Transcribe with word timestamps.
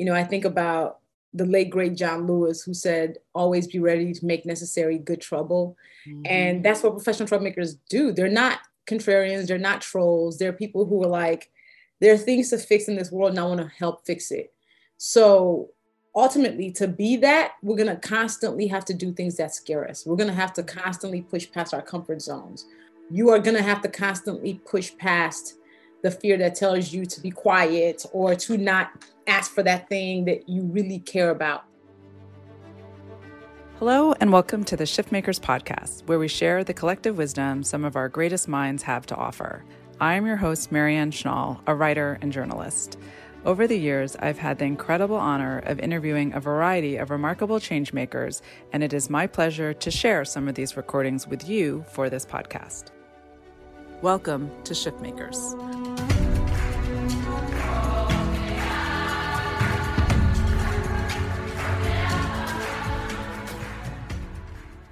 You 0.00 0.06
know, 0.06 0.14
I 0.14 0.24
think 0.24 0.46
about 0.46 1.00
the 1.34 1.44
late 1.44 1.68
great 1.68 1.94
John 1.94 2.26
Lewis, 2.26 2.62
who 2.62 2.72
said, 2.72 3.18
always 3.34 3.66
be 3.66 3.80
ready 3.80 4.14
to 4.14 4.24
make 4.24 4.46
necessary 4.46 4.96
good 4.96 5.20
trouble. 5.20 5.76
Mm-hmm. 6.08 6.22
And 6.24 6.64
that's 6.64 6.82
what 6.82 6.94
professional 6.94 7.28
troublemakers 7.28 7.76
do. 7.90 8.10
They're 8.10 8.28
not 8.28 8.60
contrarians, 8.86 9.46
they're 9.46 9.58
not 9.58 9.82
trolls. 9.82 10.38
They're 10.38 10.54
people 10.54 10.86
who 10.86 11.04
are 11.04 11.08
like, 11.08 11.50
there 12.00 12.14
are 12.14 12.16
things 12.16 12.48
to 12.48 12.56
fix 12.56 12.88
in 12.88 12.96
this 12.96 13.12
world 13.12 13.32
and 13.32 13.40
I 13.40 13.44
want 13.44 13.60
to 13.60 13.70
help 13.78 14.06
fix 14.06 14.30
it. 14.30 14.54
So 14.96 15.68
ultimately, 16.14 16.72
to 16.72 16.88
be 16.88 17.18
that, 17.18 17.56
we're 17.62 17.76
going 17.76 17.94
to 17.94 18.08
constantly 18.08 18.68
have 18.68 18.86
to 18.86 18.94
do 18.94 19.12
things 19.12 19.36
that 19.36 19.54
scare 19.54 19.86
us. 19.86 20.06
We're 20.06 20.16
going 20.16 20.30
to 20.30 20.34
have 20.34 20.54
to 20.54 20.62
constantly 20.62 21.20
push 21.20 21.46
past 21.52 21.74
our 21.74 21.82
comfort 21.82 22.22
zones. 22.22 22.64
You 23.10 23.28
are 23.28 23.38
going 23.38 23.56
to 23.58 23.62
have 23.62 23.82
to 23.82 23.88
constantly 23.90 24.54
push 24.64 24.96
past 24.96 25.56
the 26.02 26.10
fear 26.10 26.38
that 26.38 26.54
tells 26.54 26.92
you 26.92 27.04
to 27.04 27.20
be 27.20 27.30
quiet 27.30 28.06
or 28.12 28.34
to 28.34 28.56
not 28.56 28.92
ask 29.30 29.52
for 29.52 29.62
that 29.62 29.88
thing 29.88 30.24
that 30.24 30.48
you 30.48 30.62
really 30.62 30.98
care 30.98 31.30
about. 31.30 31.64
Hello, 33.78 34.12
and 34.20 34.32
welcome 34.32 34.64
to 34.64 34.76
the 34.76 34.84
Shiftmakers 34.84 35.40
podcast, 35.40 36.06
where 36.06 36.18
we 36.18 36.28
share 36.28 36.64
the 36.64 36.74
collective 36.74 37.16
wisdom 37.16 37.62
some 37.62 37.84
of 37.84 37.96
our 37.96 38.08
greatest 38.08 38.48
minds 38.48 38.82
have 38.82 39.06
to 39.06 39.14
offer. 39.14 39.64
I 40.00 40.14
am 40.14 40.26
your 40.26 40.36
host, 40.36 40.72
Marianne 40.72 41.12
Schnall, 41.12 41.60
a 41.66 41.74
writer 41.74 42.18
and 42.20 42.32
journalist. 42.32 42.98
Over 43.46 43.66
the 43.66 43.78
years, 43.78 44.16
I've 44.16 44.36
had 44.36 44.58
the 44.58 44.66
incredible 44.66 45.16
honor 45.16 45.60
of 45.60 45.78
interviewing 45.78 46.34
a 46.34 46.40
variety 46.40 46.96
of 46.96 47.10
remarkable 47.10 47.58
changemakers, 47.58 48.42
and 48.72 48.82
it 48.82 48.92
is 48.92 49.08
my 49.08 49.26
pleasure 49.26 49.72
to 49.72 49.90
share 49.90 50.24
some 50.26 50.48
of 50.48 50.56
these 50.56 50.76
recordings 50.76 51.26
with 51.26 51.48
you 51.48 51.84
for 51.88 52.10
this 52.10 52.26
podcast. 52.26 52.90
Welcome 54.02 54.50
to 54.64 54.74
Shiftmakers. 54.74 56.29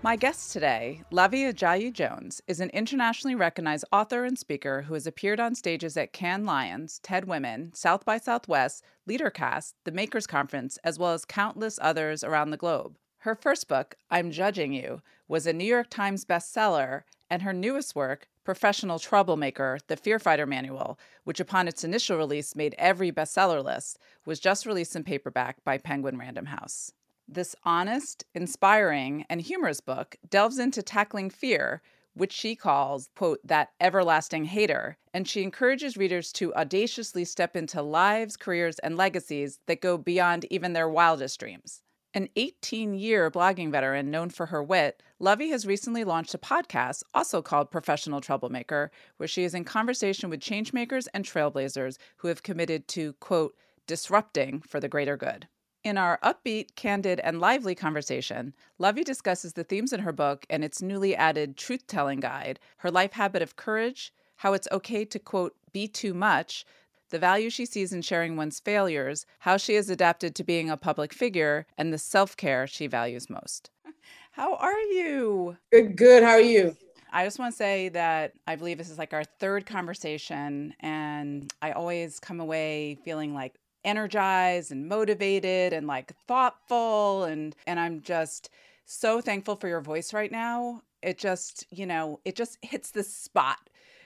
My 0.00 0.14
guest 0.14 0.52
today, 0.52 1.02
Luvvie 1.10 1.52
Ajayi 1.52 1.92
Jones, 1.92 2.40
is 2.46 2.60
an 2.60 2.70
internationally 2.70 3.34
recognized 3.34 3.84
author 3.90 4.24
and 4.24 4.38
speaker 4.38 4.82
who 4.82 4.94
has 4.94 5.08
appeared 5.08 5.40
on 5.40 5.56
stages 5.56 5.96
at 5.96 6.12
Cannes 6.12 6.46
Lions, 6.46 7.00
TED 7.00 7.24
Women, 7.24 7.72
South 7.74 8.04
by 8.04 8.18
Southwest, 8.18 8.84
LeaderCast, 9.08 9.74
the 9.82 9.90
Makers 9.90 10.28
Conference, 10.28 10.78
as 10.84 11.00
well 11.00 11.14
as 11.14 11.24
countless 11.24 11.80
others 11.82 12.22
around 12.22 12.50
the 12.50 12.56
globe. 12.56 12.96
Her 13.18 13.34
first 13.34 13.66
book, 13.66 13.96
I'm 14.08 14.30
Judging 14.30 14.72
You, 14.72 15.02
was 15.26 15.48
a 15.48 15.52
New 15.52 15.64
York 15.64 15.90
Times 15.90 16.24
bestseller, 16.24 17.02
and 17.28 17.42
her 17.42 17.52
newest 17.52 17.96
work, 17.96 18.28
Professional 18.44 19.00
Troublemaker, 19.00 19.80
The 19.88 19.96
Fear 19.96 20.20
Fighter 20.20 20.46
Manual, 20.46 20.96
which 21.24 21.40
upon 21.40 21.66
its 21.66 21.82
initial 21.82 22.16
release 22.16 22.54
made 22.54 22.76
every 22.78 23.10
bestseller 23.10 23.64
list, 23.64 23.98
was 24.24 24.38
just 24.38 24.64
released 24.64 24.94
in 24.94 25.02
paperback 25.02 25.64
by 25.64 25.76
Penguin 25.76 26.16
Random 26.16 26.46
House. 26.46 26.92
This 27.30 27.54
honest, 27.62 28.24
inspiring, 28.34 29.26
and 29.28 29.42
humorous 29.42 29.82
book 29.82 30.16
delves 30.30 30.58
into 30.58 30.82
tackling 30.82 31.28
fear, 31.28 31.82
which 32.14 32.32
she 32.32 32.56
calls, 32.56 33.10
quote, 33.14 33.38
that 33.44 33.72
everlasting 33.78 34.46
hater, 34.46 34.96
and 35.12 35.28
she 35.28 35.42
encourages 35.42 35.98
readers 35.98 36.32
to 36.32 36.54
audaciously 36.54 37.26
step 37.26 37.54
into 37.54 37.82
lives, 37.82 38.38
careers, 38.38 38.78
and 38.78 38.96
legacies 38.96 39.60
that 39.66 39.82
go 39.82 39.98
beyond 39.98 40.46
even 40.50 40.72
their 40.72 40.88
wildest 40.88 41.38
dreams. 41.38 41.82
An 42.14 42.30
18 42.36 42.94
year 42.94 43.30
blogging 43.30 43.70
veteran 43.70 44.10
known 44.10 44.30
for 44.30 44.46
her 44.46 44.62
wit, 44.62 45.02
Luvvie 45.20 45.50
has 45.50 45.66
recently 45.66 46.04
launched 46.04 46.32
a 46.32 46.38
podcast, 46.38 47.02
also 47.12 47.42
called 47.42 47.70
Professional 47.70 48.22
Troublemaker, 48.22 48.90
where 49.18 49.28
she 49.28 49.44
is 49.44 49.52
in 49.52 49.64
conversation 49.64 50.30
with 50.30 50.40
changemakers 50.40 51.08
and 51.12 51.26
trailblazers 51.26 51.98
who 52.16 52.28
have 52.28 52.42
committed 52.42 52.88
to, 52.88 53.12
quote, 53.20 53.54
disrupting 53.86 54.62
for 54.62 54.80
the 54.80 54.88
greater 54.88 55.18
good. 55.18 55.46
In 55.84 55.96
our 55.96 56.18
upbeat, 56.24 56.74
candid, 56.74 57.20
and 57.20 57.40
lively 57.40 57.74
conversation, 57.74 58.52
Luvvie 58.80 59.04
discusses 59.04 59.52
the 59.52 59.62
themes 59.62 59.92
in 59.92 60.00
her 60.00 60.12
book 60.12 60.44
and 60.50 60.64
its 60.64 60.82
newly 60.82 61.14
added 61.14 61.56
truth 61.56 61.86
telling 61.86 62.20
guide, 62.20 62.58
her 62.78 62.90
life 62.90 63.12
habit 63.12 63.42
of 63.42 63.56
courage, 63.56 64.12
how 64.36 64.52
it's 64.54 64.68
okay 64.72 65.04
to, 65.04 65.18
quote, 65.18 65.54
be 65.72 65.86
too 65.86 66.14
much, 66.14 66.64
the 67.10 67.18
value 67.18 67.48
she 67.48 67.64
sees 67.64 67.92
in 67.92 68.02
sharing 68.02 68.36
one's 68.36 68.60
failures, 68.60 69.24
how 69.40 69.56
she 69.56 69.74
has 69.74 69.88
adapted 69.88 70.34
to 70.34 70.44
being 70.44 70.68
a 70.68 70.76
public 70.76 71.12
figure, 71.12 71.66
and 71.78 71.92
the 71.92 71.98
self 71.98 72.36
care 72.36 72.66
she 72.66 72.86
values 72.86 73.30
most. 73.30 73.70
How 74.32 74.56
are 74.56 74.78
you? 74.78 75.56
Good, 75.72 75.96
good. 75.96 76.22
How 76.22 76.30
are 76.30 76.40
you? 76.40 76.76
I 77.10 77.24
just 77.24 77.38
want 77.38 77.52
to 77.52 77.56
say 77.56 77.88
that 77.90 78.34
I 78.46 78.56
believe 78.56 78.78
this 78.78 78.90
is 78.90 78.98
like 78.98 79.14
our 79.14 79.24
third 79.24 79.64
conversation, 79.64 80.74
and 80.80 81.50
I 81.62 81.72
always 81.72 82.20
come 82.20 82.40
away 82.40 82.98
feeling 83.04 83.32
like 83.32 83.54
energized 83.84 84.72
and 84.72 84.88
motivated 84.88 85.72
and 85.72 85.86
like 85.86 86.12
thoughtful 86.26 87.24
and 87.24 87.54
and 87.66 87.78
I'm 87.78 88.00
just 88.00 88.50
so 88.84 89.20
thankful 89.20 89.56
for 89.56 89.68
your 89.68 89.80
voice 89.80 90.12
right 90.12 90.32
now. 90.32 90.82
It 91.02 91.18
just, 91.18 91.64
you 91.70 91.86
know, 91.86 92.20
it 92.24 92.34
just 92.34 92.58
hits 92.62 92.90
the 92.90 93.02
spot. 93.02 93.58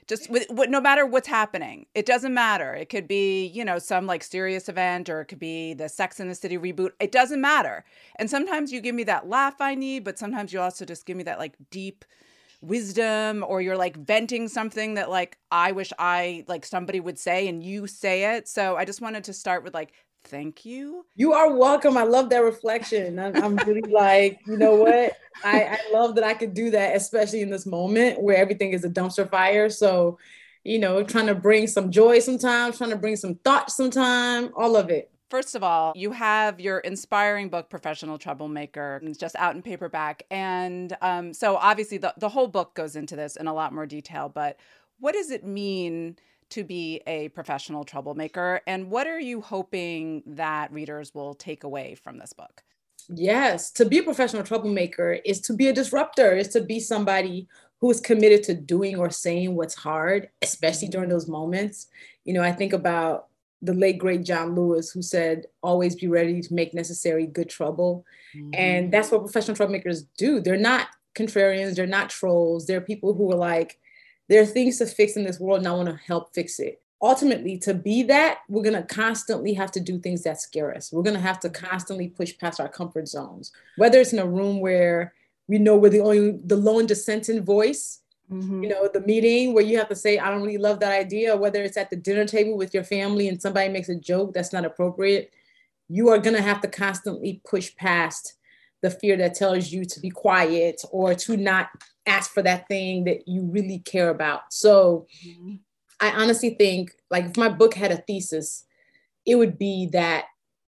Just 0.08 0.28
with, 0.28 0.50
with 0.50 0.68
no 0.68 0.80
matter 0.80 1.06
what's 1.06 1.28
happening, 1.28 1.86
it 1.94 2.04
doesn't 2.04 2.34
matter. 2.34 2.74
It 2.74 2.88
could 2.88 3.06
be, 3.06 3.46
you 3.46 3.64
know, 3.64 3.78
some 3.78 4.04
like 4.04 4.24
serious 4.24 4.68
event 4.68 5.08
or 5.08 5.20
it 5.20 5.26
could 5.26 5.38
be 5.38 5.74
the 5.74 5.88
Sex 5.88 6.18
and 6.18 6.28
the 6.28 6.34
City 6.34 6.58
reboot. 6.58 6.90
It 6.98 7.12
doesn't 7.12 7.40
matter. 7.40 7.84
And 8.16 8.28
sometimes 8.28 8.72
you 8.72 8.80
give 8.80 8.96
me 8.96 9.04
that 9.04 9.28
laugh 9.28 9.60
I 9.60 9.76
need, 9.76 10.02
but 10.02 10.18
sometimes 10.18 10.52
you 10.52 10.60
also 10.60 10.84
just 10.84 11.06
give 11.06 11.16
me 11.16 11.22
that 11.22 11.38
like 11.38 11.54
deep 11.70 12.04
wisdom 12.62 13.44
or 13.46 13.60
you're 13.60 13.76
like 13.76 13.96
venting 13.96 14.48
something 14.48 14.94
that 14.94 15.10
like 15.10 15.36
I 15.50 15.72
wish 15.72 15.92
I 15.98 16.44
like 16.48 16.64
somebody 16.64 17.00
would 17.00 17.18
say 17.18 17.48
and 17.48 17.62
you 17.62 17.86
say 17.86 18.36
it. 18.36 18.48
So 18.48 18.76
I 18.76 18.84
just 18.84 19.00
wanted 19.00 19.24
to 19.24 19.32
start 19.32 19.64
with 19.64 19.74
like 19.74 19.92
thank 20.24 20.64
you. 20.64 21.04
You 21.16 21.32
are 21.32 21.52
welcome. 21.52 21.96
I 21.96 22.04
love 22.04 22.30
that 22.30 22.44
reflection. 22.44 23.18
I'm, 23.18 23.56
really 23.56 23.82
like, 23.90 24.40
you 24.46 24.56
know 24.56 24.76
what? 24.76 25.16
I, 25.44 25.64
I 25.64 25.78
love 25.92 26.14
that 26.14 26.24
I 26.24 26.34
could 26.34 26.54
do 26.54 26.70
that, 26.70 26.96
especially 26.96 27.42
in 27.42 27.50
this 27.50 27.66
moment 27.66 28.22
where 28.22 28.36
everything 28.36 28.72
is 28.72 28.84
a 28.84 28.88
dumpster 28.88 29.28
fire. 29.28 29.68
So, 29.68 30.18
you 30.64 30.78
know, 30.78 31.02
trying 31.02 31.26
to 31.26 31.34
bring 31.34 31.66
some 31.66 31.90
joy 31.90 32.20
sometimes, 32.20 32.78
trying 32.78 32.90
to 32.90 32.96
bring 32.96 33.16
some 33.16 33.34
thought 33.36 33.70
sometimes, 33.70 34.50
all 34.54 34.76
of 34.76 34.90
it. 34.90 35.10
First 35.32 35.54
of 35.54 35.62
all, 35.62 35.94
you 35.96 36.12
have 36.12 36.60
your 36.60 36.80
inspiring 36.80 37.48
book, 37.48 37.70
Professional 37.70 38.18
Troublemaker. 38.18 39.00
It's 39.02 39.16
just 39.16 39.34
out 39.36 39.54
in 39.54 39.62
paperback. 39.62 40.24
And 40.30 40.94
um, 41.00 41.32
so 41.32 41.56
obviously 41.56 41.96
the, 41.96 42.12
the 42.18 42.28
whole 42.28 42.48
book 42.48 42.74
goes 42.74 42.96
into 42.96 43.16
this 43.16 43.36
in 43.36 43.46
a 43.46 43.54
lot 43.54 43.72
more 43.72 43.86
detail. 43.86 44.28
But 44.28 44.58
what 45.00 45.14
does 45.14 45.30
it 45.30 45.42
mean 45.42 46.18
to 46.50 46.64
be 46.64 47.00
a 47.06 47.30
professional 47.30 47.82
troublemaker? 47.82 48.60
And 48.66 48.90
what 48.90 49.06
are 49.06 49.18
you 49.18 49.40
hoping 49.40 50.22
that 50.26 50.70
readers 50.70 51.14
will 51.14 51.32
take 51.32 51.64
away 51.64 51.94
from 51.94 52.18
this 52.18 52.34
book? 52.34 52.62
Yes, 53.08 53.70
to 53.70 53.86
be 53.86 54.00
a 54.00 54.02
professional 54.02 54.42
troublemaker 54.42 55.14
is 55.24 55.40
to 55.40 55.54
be 55.54 55.68
a 55.68 55.72
disruptor, 55.72 56.32
is 56.32 56.48
to 56.48 56.60
be 56.60 56.78
somebody 56.78 57.48
who 57.80 57.90
is 57.90 58.02
committed 58.02 58.42
to 58.42 58.54
doing 58.54 58.98
or 58.98 59.08
saying 59.08 59.56
what's 59.56 59.76
hard, 59.76 60.28
especially 60.42 60.88
during 60.88 61.08
those 61.08 61.26
moments. 61.26 61.86
You 62.26 62.34
know, 62.34 62.42
I 62.42 62.52
think 62.52 62.74
about 62.74 63.28
the 63.62 63.72
late 63.74 63.98
great 63.98 64.24
John 64.24 64.54
Lewis, 64.54 64.90
who 64.90 65.00
said, 65.00 65.46
always 65.62 65.94
be 65.94 66.08
ready 66.08 66.40
to 66.40 66.54
make 66.54 66.74
necessary 66.74 67.26
good 67.26 67.48
trouble. 67.48 68.04
Mm-hmm. 68.36 68.50
And 68.54 68.92
that's 68.92 69.10
what 69.10 69.22
professional 69.22 69.56
troublemakers 69.56 70.04
do. 70.18 70.40
They're 70.40 70.56
not 70.56 70.88
contrarians, 71.14 71.76
they're 71.76 71.86
not 71.86 72.10
trolls. 72.10 72.66
They're 72.66 72.80
people 72.80 73.14
who 73.14 73.30
are 73.30 73.36
like, 73.36 73.78
there 74.28 74.42
are 74.42 74.46
things 74.46 74.78
to 74.78 74.86
fix 74.86 75.16
in 75.16 75.24
this 75.24 75.38
world 75.38 75.60
and 75.60 75.68
I 75.68 75.72
want 75.72 75.88
to 75.88 76.00
help 76.06 76.34
fix 76.34 76.58
it. 76.58 76.80
Ultimately, 77.00 77.58
to 77.58 77.74
be 77.74 78.04
that, 78.04 78.38
we're 78.48 78.62
going 78.62 78.80
to 78.80 78.94
constantly 78.94 79.54
have 79.54 79.72
to 79.72 79.80
do 79.80 79.98
things 79.98 80.22
that 80.22 80.40
scare 80.40 80.74
us. 80.74 80.92
We're 80.92 81.02
going 81.02 81.16
to 81.16 81.20
have 81.20 81.40
to 81.40 81.50
constantly 81.50 82.08
push 82.08 82.36
past 82.38 82.60
our 82.60 82.68
comfort 82.68 83.08
zones, 83.08 83.52
whether 83.76 84.00
it's 84.00 84.12
in 84.12 84.20
a 84.20 84.26
room 84.26 84.60
where 84.60 85.12
we 85.48 85.58
know 85.58 85.76
we're 85.76 85.88
the 85.88 86.00
only, 86.00 86.38
the 86.44 86.56
lone 86.56 86.86
dissenting 86.86 87.44
voice 87.44 88.01
Mm-hmm. 88.30 88.62
You 88.62 88.68
know, 88.70 88.88
the 88.92 89.00
meeting 89.00 89.52
where 89.52 89.64
you 89.64 89.78
have 89.78 89.88
to 89.88 89.96
say, 89.96 90.18
I 90.18 90.30
don't 90.30 90.42
really 90.42 90.58
love 90.58 90.80
that 90.80 90.92
idea, 90.92 91.36
whether 91.36 91.62
it's 91.62 91.76
at 91.76 91.90
the 91.90 91.96
dinner 91.96 92.24
table 92.24 92.56
with 92.56 92.72
your 92.72 92.84
family 92.84 93.28
and 93.28 93.40
somebody 93.40 93.68
makes 93.68 93.88
a 93.88 93.94
joke 93.94 94.32
that's 94.32 94.52
not 94.52 94.64
appropriate, 94.64 95.32
you 95.88 96.08
are 96.08 96.18
going 96.18 96.36
to 96.36 96.42
have 96.42 96.60
to 96.62 96.68
constantly 96.68 97.42
push 97.48 97.74
past 97.76 98.34
the 98.80 98.90
fear 98.90 99.16
that 99.16 99.34
tells 99.34 99.70
you 99.70 99.84
to 99.84 100.00
be 100.00 100.10
quiet 100.10 100.82
or 100.90 101.14
to 101.14 101.36
not 101.36 101.68
ask 102.06 102.32
for 102.32 102.42
that 102.42 102.66
thing 102.68 103.04
that 103.04 103.28
you 103.28 103.42
really 103.44 103.78
care 103.80 104.08
about. 104.08 104.40
So 104.50 105.06
mm-hmm. 105.24 105.56
I 106.00 106.10
honestly 106.10 106.50
think, 106.50 106.92
like, 107.10 107.26
if 107.26 107.36
my 107.36 107.48
book 107.48 107.74
had 107.74 107.92
a 107.92 107.98
thesis, 107.98 108.64
it 109.24 109.36
would 109.36 109.56
be 109.58 109.88
that, 109.92 110.24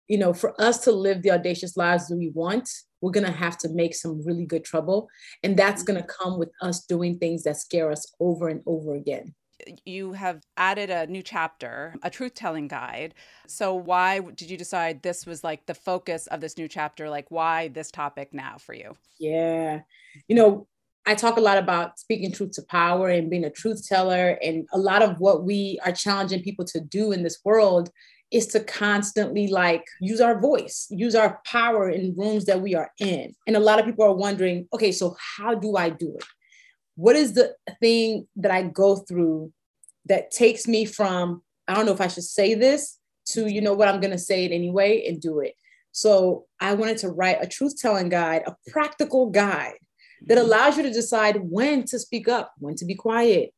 you 0.07 0.17
know, 0.17 0.33
for 0.33 0.59
us 0.61 0.83
to 0.85 0.91
live 0.91 1.23
the 1.23 1.31
audacious 1.31 1.75
lives 1.75 2.07
that 2.07 2.15
we 2.15 2.29
want, 2.29 2.69
we're 3.05 3.11
going 3.11 3.23
to 3.23 3.31
have 3.31 3.55
to 3.55 3.69
make 3.69 3.93
some 3.93 4.19
really 4.25 4.47
good 4.47 4.63
trouble. 4.63 5.07
And 5.43 5.55
that's 5.55 5.83
mm-hmm. 5.83 5.93
going 5.93 6.03
to 6.03 6.07
come 6.07 6.39
with 6.39 6.49
us 6.59 6.85
doing 6.85 7.19
things 7.19 7.43
that 7.43 7.57
scare 7.57 7.91
us 7.91 8.11
over 8.19 8.49
and 8.49 8.63
over 8.65 8.95
again. 8.95 9.35
You 9.85 10.13
have 10.13 10.41
added 10.57 10.89
a 10.89 11.05
new 11.05 11.21
chapter, 11.21 11.95
a 12.01 12.09
truth 12.09 12.33
telling 12.33 12.67
guide. 12.67 13.13
So, 13.47 13.75
why 13.75 14.21
did 14.21 14.49
you 14.49 14.57
decide 14.57 15.03
this 15.03 15.27
was 15.27 15.43
like 15.43 15.67
the 15.67 15.75
focus 15.75 16.25
of 16.27 16.41
this 16.41 16.57
new 16.57 16.67
chapter? 16.67 17.07
Like, 17.07 17.29
why 17.29 17.67
this 17.67 17.91
topic 17.91 18.33
now 18.33 18.57
for 18.57 18.73
you? 18.73 18.97
Yeah. 19.19 19.81
You 20.27 20.35
know, 20.35 20.67
I 21.05 21.13
talk 21.13 21.37
a 21.37 21.41
lot 21.41 21.59
about 21.59 21.99
speaking 21.99 22.31
truth 22.31 22.51
to 22.53 22.63
power 22.63 23.09
and 23.09 23.29
being 23.29 23.45
a 23.45 23.51
truth 23.51 23.87
teller. 23.87 24.39
And 24.41 24.67
a 24.73 24.79
lot 24.79 25.03
of 25.03 25.19
what 25.19 25.43
we 25.43 25.79
are 25.85 25.91
challenging 25.91 26.41
people 26.41 26.65
to 26.65 26.79
do 26.79 27.11
in 27.11 27.21
this 27.21 27.39
world 27.45 27.91
is 28.31 28.47
to 28.47 28.59
constantly 28.59 29.47
like 29.47 29.85
use 30.01 30.19
our 30.19 30.39
voice, 30.39 30.87
use 30.89 31.15
our 31.15 31.41
power 31.45 31.89
in 31.89 32.15
rooms 32.15 32.45
that 32.45 32.61
we 32.61 32.75
are 32.75 32.91
in. 32.99 33.33
And 33.47 33.55
a 33.55 33.59
lot 33.59 33.79
of 33.79 33.85
people 33.85 34.05
are 34.05 34.15
wondering, 34.15 34.67
okay, 34.73 34.91
so 34.91 35.15
how 35.37 35.55
do 35.55 35.75
I 35.77 35.89
do 35.89 36.15
it? 36.15 36.25
What 36.95 37.15
is 37.15 37.33
the 37.33 37.55
thing 37.79 38.27
that 38.37 38.51
I 38.51 38.63
go 38.63 38.97
through 38.97 39.51
that 40.05 40.31
takes 40.31 40.67
me 40.67 40.85
from, 40.85 41.43
I 41.67 41.73
don't 41.73 41.85
know 41.85 41.93
if 41.93 42.01
I 42.01 42.07
should 42.07 42.23
say 42.23 42.53
this, 42.55 42.99
to, 43.29 43.51
you 43.51 43.61
know 43.61 43.73
what, 43.73 43.87
I'm 43.87 43.99
going 43.99 44.11
to 44.11 44.19
say 44.19 44.45
it 44.45 44.51
anyway 44.51 45.05
and 45.07 45.19
do 45.19 45.39
it. 45.39 45.53
So 45.91 46.45
I 46.59 46.73
wanted 46.73 46.97
to 46.99 47.09
write 47.09 47.37
a 47.41 47.47
truth 47.47 47.77
telling 47.77 48.09
guide, 48.09 48.43
a 48.45 48.55
practical 48.69 49.29
guide 49.29 49.79
that 50.27 50.37
mm-hmm. 50.37 50.45
allows 50.45 50.77
you 50.77 50.83
to 50.83 50.91
decide 50.91 51.37
when 51.41 51.85
to 51.85 51.97
speak 51.97 52.27
up, 52.27 52.53
when 52.59 52.75
to 52.75 52.85
be 52.85 52.95
quiet, 52.95 53.53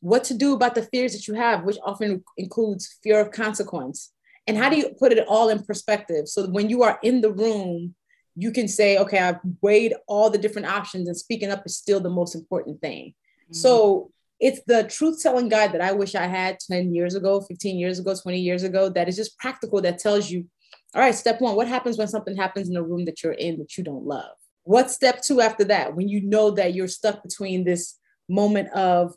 what 0.00 0.24
to 0.24 0.34
do 0.34 0.54
about 0.54 0.74
the 0.74 0.82
fears 0.82 1.12
that 1.12 1.28
you 1.28 1.34
have, 1.34 1.64
which 1.64 1.78
often 1.84 2.24
includes 2.36 2.98
fear 3.02 3.20
of 3.20 3.30
consequence. 3.30 4.12
And 4.46 4.56
how 4.56 4.68
do 4.68 4.76
you 4.76 4.90
put 4.98 5.12
it 5.12 5.26
all 5.28 5.48
in 5.50 5.62
perspective? 5.62 6.26
So 6.26 6.48
when 6.48 6.70
you 6.70 6.82
are 6.82 6.98
in 7.02 7.20
the 7.20 7.32
room, 7.32 7.94
you 8.34 8.50
can 8.50 8.68
say, 8.68 8.98
okay, 8.98 9.18
I've 9.18 9.40
weighed 9.60 9.94
all 10.08 10.30
the 10.30 10.38
different 10.38 10.68
options, 10.68 11.08
and 11.08 11.16
speaking 11.16 11.50
up 11.50 11.62
is 11.66 11.76
still 11.76 12.00
the 12.00 12.10
most 12.10 12.34
important 12.34 12.80
thing. 12.80 13.08
Mm-hmm. 13.44 13.54
So 13.54 14.10
it's 14.38 14.60
the 14.66 14.84
truth 14.84 15.22
telling 15.22 15.50
guide 15.50 15.72
that 15.72 15.82
I 15.82 15.92
wish 15.92 16.14
I 16.14 16.26
had 16.26 16.58
10 16.60 16.94
years 16.94 17.14
ago, 17.14 17.42
15 17.42 17.78
years 17.78 17.98
ago, 17.98 18.14
20 18.14 18.38
years 18.38 18.62
ago, 18.62 18.88
that 18.88 19.08
is 19.08 19.16
just 19.16 19.38
practical, 19.38 19.82
that 19.82 19.98
tells 19.98 20.30
you, 20.30 20.46
all 20.94 21.02
right, 21.02 21.14
step 21.14 21.40
one, 21.40 21.56
what 21.56 21.68
happens 21.68 21.98
when 21.98 22.08
something 22.08 22.36
happens 22.36 22.70
in 22.70 22.76
a 22.76 22.82
room 22.82 23.04
that 23.04 23.22
you're 23.22 23.32
in 23.32 23.58
that 23.58 23.76
you 23.76 23.84
don't 23.84 24.06
love? 24.06 24.32
What's 24.64 24.94
step 24.94 25.22
two 25.22 25.40
after 25.40 25.64
that? 25.64 25.94
When 25.94 26.08
you 26.08 26.22
know 26.22 26.50
that 26.52 26.74
you're 26.74 26.88
stuck 26.88 27.22
between 27.22 27.64
this 27.64 27.98
moment 28.28 28.70
of 28.72 29.14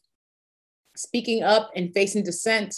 speaking 0.96 1.44
up 1.44 1.72
and 1.76 1.94
facing 1.94 2.24
dissent 2.24 2.76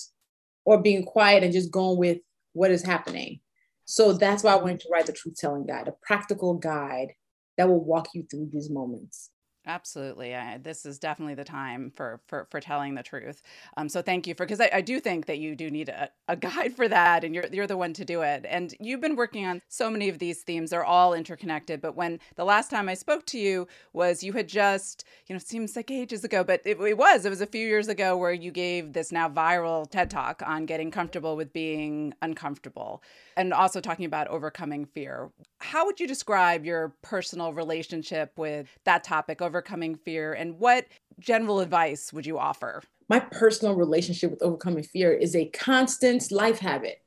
or 0.66 0.82
being 0.82 1.06
quiet 1.06 1.44
and 1.44 1.54
just 1.54 1.72
going 1.72 1.98
with 1.98 2.20
what 2.54 2.72
is 2.72 2.84
happening. 2.84 3.40
So 3.86 4.14
that's 4.14 4.44
why 4.44 4.54
I 4.54 4.62
wanted 4.62 4.80
to 4.82 4.90
write 4.92 5.06
the 5.06 5.14
truth 5.14 5.36
telling 5.38 5.66
guide, 5.66 5.88
a 5.88 5.94
practical 6.02 6.56
guide 6.56 7.14
that 7.58 7.70
will 7.70 7.84
walk 7.84 8.10
you 8.14 8.26
through 8.30 8.50
these 8.52 8.70
moments. 8.70 9.30
Absolutely. 9.68 10.36
I, 10.36 10.60
this 10.60 10.86
is 10.86 11.00
definitely 11.00 11.34
the 11.34 11.44
time 11.44 11.92
for 11.96 12.20
for, 12.28 12.46
for 12.52 12.60
telling 12.60 12.94
the 12.94 13.02
truth. 13.02 13.42
Um, 13.78 13.90
so 13.90 14.02
thank 14.04 14.28
you 14.28 14.36
for 14.36 14.46
because 14.46 14.62
I, 14.62 14.70
I, 14.72 14.82
do 14.82 15.00
think 15.00 15.26
that 15.26 15.40
you 15.40 15.56
do 15.56 15.72
need 15.72 15.90
a, 15.90 16.10
a 16.28 16.36
guide 16.36 16.76
for 16.76 16.88
that, 16.88 17.24
and 17.24 17.34
you're 17.34 17.48
you're 17.52 17.66
the 17.66 17.76
one 17.76 17.92
to 17.94 18.06
do 18.06 18.22
it. 18.22 18.46
And 18.48 18.76
you've 18.80 19.02
been 19.02 19.16
working 19.16 19.44
on 19.46 19.64
so 19.68 19.90
many 19.90 20.08
of 20.08 20.20
these 20.20 20.44
themes; 20.44 20.70
they're 20.70 20.86
all 20.86 21.16
interconnected. 21.16 21.82
But 21.82 21.96
when 21.96 22.20
the 22.36 22.46
last 22.46 22.70
time 22.70 22.88
I 22.88 22.94
spoke 22.94 23.26
to 23.28 23.40
you 23.40 23.68
was 23.92 24.24
you 24.24 24.34
had 24.34 24.48
just 24.48 25.04
you 25.26 25.34
know 25.34 25.40
seems 25.40 25.76
like 25.76 25.90
ages 25.90 26.24
ago, 26.24 26.44
but 26.44 26.62
it, 26.64 26.80
it 26.80 26.98
was 26.98 27.26
it 27.26 27.30
was 27.30 27.42
a 27.42 27.48
few 27.48 27.66
years 27.66 27.88
ago 27.88 28.16
where 28.16 28.34
you 28.34 28.52
gave 28.52 28.94
this 28.94 29.12
now 29.12 29.28
viral 29.28 29.90
TED 29.90 30.12
talk 30.12 30.44
on 30.46 30.68
getting 30.68 30.92
comfortable 30.92 31.36
with 31.36 31.54
being 31.54 32.14
uncomfortable, 32.22 33.02
and 33.38 33.54
also 33.54 33.82
talking 33.82 34.06
about 34.06 34.28
overcoming 34.28 34.86
fear. 34.86 35.30
How 35.60 35.86
would 35.86 36.00
you 36.00 36.08
describe 36.08 36.66
your 36.66 36.94
personal 37.02 37.54
relationship 37.54 38.32
with 38.38 38.68
that 38.86 39.04
topic 39.04 39.42
overcoming 39.42 39.96
fear 39.96 40.34
and 40.34 40.60
what 40.60 40.86
general 41.20 41.60
advice 41.60 42.14
would 42.14 42.26
you 42.26 42.38
offer? 42.38 42.82
My 43.10 43.20
personal 43.20 43.76
relationship 43.76 44.32
with 44.32 44.42
overcoming 44.42 44.84
fear 44.84 45.14
is 45.14 45.36
a 45.36 45.46
constant 45.46 46.32
life 46.32 46.60
habit. 46.60 47.02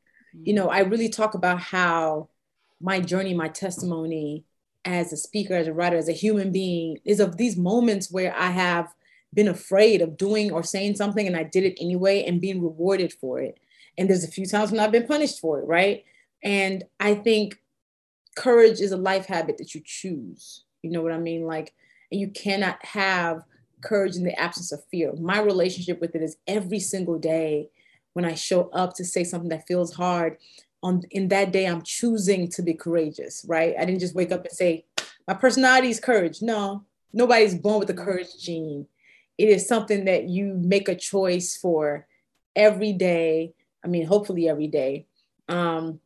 You 0.44 0.52
know, 0.52 0.68
I 0.68 0.80
really 0.80 1.08
talk 1.08 1.34
about 1.34 1.60
how 1.60 2.28
my 2.80 3.00
journey, 3.00 3.34
my 3.34 3.48
testimony 3.48 4.44
as 4.84 5.12
a 5.12 5.16
speaker, 5.16 5.54
as 5.54 5.66
a 5.66 5.72
writer, 5.72 5.96
as 5.96 6.08
a 6.08 6.12
human 6.12 6.52
being 6.52 6.98
is 7.04 7.20
of 7.20 7.36
these 7.36 7.56
moments 7.56 8.10
where 8.10 8.34
I 8.36 8.50
have 8.50 8.94
been 9.34 9.48
afraid 9.48 10.00
of 10.00 10.16
doing 10.16 10.52
or 10.52 10.62
saying 10.62 10.96
something 10.96 11.26
and 11.26 11.36
I 11.36 11.42
did 11.42 11.64
it 11.64 11.78
anyway 11.80 12.24
and 12.24 12.40
being 12.40 12.62
rewarded 12.62 13.12
for 13.12 13.40
it. 13.40 13.58
And 13.96 14.08
there's 14.08 14.24
a 14.24 14.30
few 14.30 14.46
times 14.46 14.70
when 14.70 14.80
I've 14.80 14.92
been 14.92 15.06
punished 15.06 15.40
for 15.40 15.60
it, 15.60 15.66
right? 15.66 16.04
And 16.42 16.84
I 17.00 17.14
think 17.14 17.58
courage 18.36 18.80
is 18.80 18.92
a 18.92 18.96
life 18.96 19.26
habit 19.26 19.58
that 19.58 19.74
you 19.74 19.82
choose. 19.84 20.64
You 20.82 20.90
know 20.90 21.02
what 21.02 21.12
I 21.12 21.18
mean? 21.18 21.44
Like 21.44 21.74
and 22.10 22.20
you 22.20 22.28
cannot 22.28 22.84
have 22.84 23.42
courage 23.82 24.16
in 24.16 24.24
the 24.24 24.38
absence 24.38 24.72
of 24.72 24.84
fear. 24.90 25.12
My 25.14 25.40
relationship 25.40 26.00
with 26.00 26.14
it 26.14 26.22
is 26.22 26.36
every 26.46 26.80
single 26.80 27.18
day 27.18 27.68
when 28.14 28.24
I 28.24 28.34
show 28.34 28.70
up 28.70 28.94
to 28.94 29.04
say 29.04 29.24
something 29.24 29.50
that 29.50 29.66
feels 29.66 29.94
hard. 29.94 30.38
On 30.82 31.02
in 31.10 31.28
that 31.28 31.52
day, 31.52 31.66
I'm 31.66 31.82
choosing 31.82 32.48
to 32.50 32.62
be 32.62 32.74
courageous, 32.74 33.44
right? 33.46 33.74
I 33.78 33.84
didn't 33.84 34.00
just 34.00 34.14
wake 34.14 34.32
up 34.32 34.44
and 34.44 34.52
say, 34.52 34.84
my 35.26 35.34
personality 35.34 35.90
is 35.90 36.00
courage. 36.00 36.40
No, 36.40 36.84
nobody's 37.12 37.54
born 37.54 37.80
with 37.80 37.88
the 37.88 37.94
courage 37.94 38.38
gene. 38.40 38.86
It 39.36 39.48
is 39.48 39.68
something 39.68 40.04
that 40.06 40.28
you 40.28 40.54
make 40.54 40.88
a 40.88 40.94
choice 40.94 41.56
for 41.56 42.06
every 42.56 42.92
day. 42.92 43.52
I 43.84 43.88
mean, 43.88 44.06
hopefully 44.06 44.48
every 44.48 44.66
day. 44.66 45.06
Um, 45.48 46.00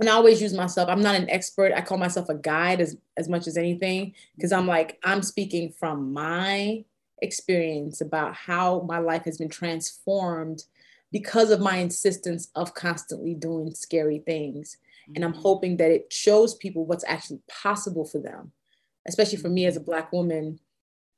and 0.00 0.08
I 0.08 0.12
always 0.12 0.42
use 0.42 0.52
myself. 0.52 0.88
I'm 0.88 1.02
not 1.02 1.14
an 1.14 1.30
expert. 1.30 1.72
I 1.72 1.80
call 1.80 1.98
myself 1.98 2.28
a 2.28 2.34
guide 2.34 2.80
as, 2.80 2.96
as 3.16 3.28
much 3.28 3.46
as 3.46 3.56
anything 3.56 4.14
because 4.34 4.52
I'm 4.52 4.66
like, 4.66 4.98
I'm 5.04 5.22
speaking 5.22 5.72
from 5.78 6.12
my 6.12 6.84
experience 7.22 8.00
about 8.00 8.34
how 8.34 8.80
my 8.88 8.98
life 8.98 9.24
has 9.24 9.38
been 9.38 9.48
transformed 9.48 10.64
because 11.12 11.50
of 11.50 11.60
my 11.60 11.76
insistence 11.76 12.48
of 12.56 12.74
constantly 12.74 13.34
doing 13.34 13.72
scary 13.72 14.18
things. 14.18 14.76
And 15.14 15.24
I'm 15.24 15.32
mm-hmm. 15.32 15.42
hoping 15.42 15.76
that 15.76 15.92
it 15.92 16.12
shows 16.12 16.56
people 16.56 16.86
what's 16.86 17.04
actually 17.06 17.40
possible 17.48 18.04
for 18.04 18.18
them, 18.18 18.50
especially 19.06 19.38
for 19.38 19.48
me 19.48 19.66
as 19.66 19.76
a 19.76 19.80
Black 19.80 20.12
woman. 20.12 20.58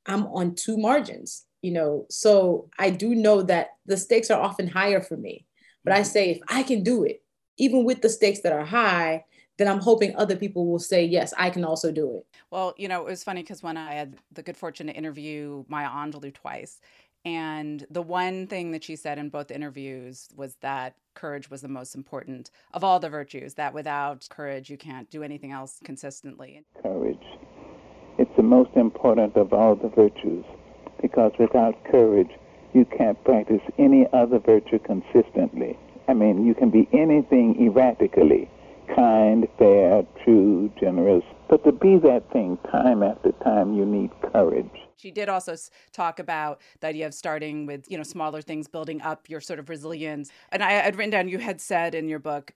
I'm 0.04 0.26
on 0.26 0.54
two 0.54 0.76
margins, 0.76 1.46
you 1.62 1.72
know, 1.72 2.04
so 2.10 2.68
I 2.78 2.90
do 2.90 3.14
know 3.14 3.42
that 3.42 3.70
the 3.86 3.96
stakes 3.96 4.30
are 4.30 4.40
often 4.40 4.68
higher 4.68 5.00
for 5.00 5.16
me. 5.16 5.46
But 5.82 5.94
I 5.94 6.00
mm-hmm. 6.00 6.08
say, 6.08 6.30
if 6.30 6.40
I 6.48 6.62
can 6.62 6.82
do 6.82 7.04
it, 7.04 7.22
even 7.58 7.84
with 7.84 8.02
the 8.02 8.08
stakes 8.08 8.40
that 8.40 8.52
are 8.52 8.64
high, 8.64 9.24
then 9.58 9.68
I'm 9.68 9.80
hoping 9.80 10.14
other 10.16 10.36
people 10.36 10.66
will 10.66 10.78
say, 10.78 11.04
yes, 11.04 11.32
I 11.36 11.50
can 11.50 11.64
also 11.64 11.90
do 11.90 12.18
it. 12.18 12.26
Well, 12.50 12.74
you 12.76 12.88
know, 12.88 13.00
it 13.00 13.10
was 13.10 13.24
funny 13.24 13.42
because 13.42 13.62
when 13.62 13.76
I 13.76 13.92
had 13.94 14.16
the 14.32 14.42
good 14.42 14.56
fortune 14.56 14.88
to 14.88 14.92
interview 14.92 15.64
Maya 15.68 15.88
Angelou 15.88 16.32
twice, 16.34 16.80
and 17.24 17.84
the 17.90 18.02
one 18.02 18.46
thing 18.46 18.70
that 18.72 18.84
she 18.84 18.94
said 18.94 19.18
in 19.18 19.30
both 19.30 19.50
interviews 19.50 20.28
was 20.36 20.56
that 20.60 20.94
courage 21.14 21.50
was 21.50 21.62
the 21.62 21.68
most 21.68 21.94
important 21.94 22.50
of 22.72 22.84
all 22.84 23.00
the 23.00 23.08
virtues, 23.08 23.54
that 23.54 23.74
without 23.74 24.28
courage, 24.28 24.70
you 24.70 24.76
can't 24.76 25.10
do 25.10 25.22
anything 25.22 25.50
else 25.50 25.80
consistently. 25.82 26.62
Courage. 26.82 27.16
It's 28.18 28.30
the 28.36 28.42
most 28.42 28.70
important 28.76 29.36
of 29.36 29.52
all 29.52 29.74
the 29.74 29.88
virtues 29.88 30.44
because 31.02 31.32
without 31.38 31.74
courage, 31.90 32.30
you 32.74 32.84
can't 32.96 33.22
practice 33.24 33.60
any 33.78 34.06
other 34.12 34.38
virtue 34.38 34.78
consistently. 34.78 35.78
I 36.08 36.14
mean, 36.14 36.46
you 36.46 36.54
can 36.54 36.70
be 36.70 36.88
anything 36.92 37.56
erratically 37.60 38.48
kind, 38.94 39.48
fair, 39.58 40.04
true, 40.24 40.70
generous. 40.78 41.24
But 41.48 41.64
to 41.64 41.72
be 41.72 41.98
that 41.98 42.30
thing 42.32 42.58
time 42.70 43.02
after 43.02 43.32
time, 43.44 43.74
you 43.74 43.84
need 43.84 44.10
courage. 44.32 44.70
She 44.96 45.10
did 45.10 45.28
also 45.28 45.56
talk 45.92 46.18
about 46.18 46.60
the 46.80 46.88
idea 46.88 47.06
of 47.06 47.14
starting 47.14 47.66
with, 47.66 47.90
you 47.90 47.96
know, 47.96 48.02
smaller 48.02 48.42
things, 48.42 48.68
building 48.68 49.00
up 49.02 49.28
your 49.28 49.40
sort 49.40 49.58
of 49.58 49.68
resilience. 49.68 50.30
And 50.50 50.62
I 50.62 50.72
had 50.72 50.96
written 50.96 51.10
down, 51.10 51.28
you 51.28 51.38
had 51.38 51.60
said 51.60 51.94
in 51.94 52.08
your 52.08 52.18
book, 52.18 52.52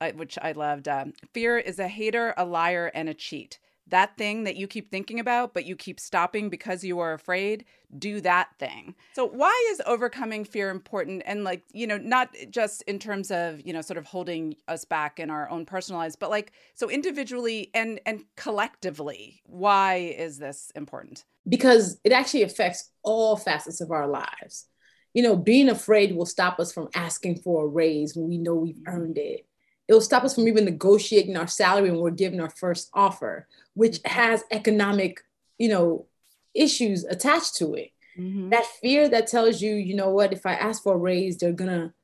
uh, 0.00 0.12
which 0.12 0.38
I 0.40 0.52
loved, 0.52 0.88
um, 0.88 1.12
fear 1.32 1.58
is 1.58 1.78
a 1.78 1.88
hater, 1.88 2.34
a 2.36 2.44
liar, 2.44 2.90
and 2.94 3.08
a 3.08 3.14
cheat 3.14 3.58
that 3.88 4.16
thing 4.16 4.44
that 4.44 4.56
you 4.56 4.66
keep 4.66 4.90
thinking 4.90 5.20
about, 5.20 5.54
but 5.54 5.64
you 5.64 5.76
keep 5.76 6.00
stopping 6.00 6.48
because 6.48 6.84
you 6.84 6.98
are 6.98 7.12
afraid, 7.12 7.64
do 7.98 8.20
that 8.20 8.48
thing. 8.58 8.94
So, 9.14 9.26
why 9.26 9.68
is 9.72 9.82
overcoming 9.86 10.44
fear 10.44 10.70
important? 10.70 11.22
And, 11.26 11.44
like, 11.44 11.62
you 11.72 11.86
know, 11.86 11.98
not 11.98 12.34
just 12.50 12.82
in 12.82 12.98
terms 12.98 13.30
of, 13.30 13.60
you 13.66 13.72
know, 13.72 13.82
sort 13.82 13.98
of 13.98 14.06
holding 14.06 14.54
us 14.68 14.84
back 14.84 15.20
in 15.20 15.30
our 15.30 15.48
own 15.50 15.66
personal 15.66 16.00
lives, 16.00 16.16
but 16.16 16.30
like, 16.30 16.52
so 16.74 16.88
individually 16.88 17.70
and, 17.74 18.00
and 18.06 18.24
collectively, 18.36 19.42
why 19.44 20.14
is 20.16 20.38
this 20.38 20.72
important? 20.74 21.24
Because 21.48 21.98
it 22.04 22.12
actually 22.12 22.42
affects 22.42 22.90
all 23.02 23.36
facets 23.36 23.80
of 23.80 23.90
our 23.90 24.06
lives. 24.06 24.66
You 25.12 25.22
know, 25.22 25.36
being 25.36 25.68
afraid 25.68 26.16
will 26.16 26.24
stop 26.24 26.58
us 26.58 26.72
from 26.72 26.88
asking 26.94 27.40
for 27.40 27.64
a 27.64 27.68
raise 27.68 28.16
when 28.16 28.28
we 28.28 28.38
know 28.38 28.54
we've 28.54 28.80
earned 28.86 29.18
it 29.18 29.46
it'll 29.88 30.00
stop 30.00 30.24
us 30.24 30.34
from 30.34 30.48
even 30.48 30.64
negotiating 30.64 31.36
our 31.36 31.46
salary 31.46 31.90
when 31.90 32.00
we're 32.00 32.10
given 32.10 32.40
our 32.40 32.50
first 32.50 32.90
offer, 32.94 33.46
which 33.74 33.98
mm-hmm. 33.98 34.18
has 34.18 34.44
economic, 34.50 35.20
you 35.58 35.68
know, 35.68 36.06
issues 36.54 37.04
attached 37.04 37.56
to 37.56 37.74
it. 37.74 37.90
Mm-hmm. 38.18 38.50
That 38.50 38.66
fear 38.66 39.08
that 39.08 39.26
tells 39.26 39.62
you, 39.62 39.74
you 39.74 39.94
know 39.94 40.10
what, 40.10 40.32
if 40.32 40.46
I 40.46 40.54
ask 40.54 40.82
for 40.82 40.94
a 40.94 40.98
raise, 40.98 41.38
they're 41.38 41.52
gonna 41.52 41.94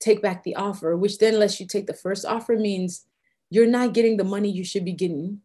take 0.00 0.22
back 0.22 0.44
the 0.44 0.54
offer, 0.54 0.96
which 0.96 1.18
then 1.18 1.38
lets 1.38 1.60
you 1.60 1.66
take 1.66 1.86
the 1.86 1.94
first 1.94 2.24
offer 2.24 2.56
means 2.56 3.06
you're 3.50 3.66
not 3.66 3.94
getting 3.94 4.16
the 4.16 4.24
money 4.24 4.50
you 4.50 4.64
should 4.64 4.84
be 4.84 4.92
getting, 4.92 5.40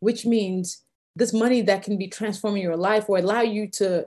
which 0.00 0.26
means 0.26 0.82
this 1.14 1.32
money 1.32 1.62
that 1.62 1.82
can 1.82 1.96
be 1.96 2.08
transforming 2.08 2.62
your 2.62 2.76
life 2.76 3.08
or 3.08 3.18
allow 3.18 3.40
you 3.40 3.68
to 3.68 4.06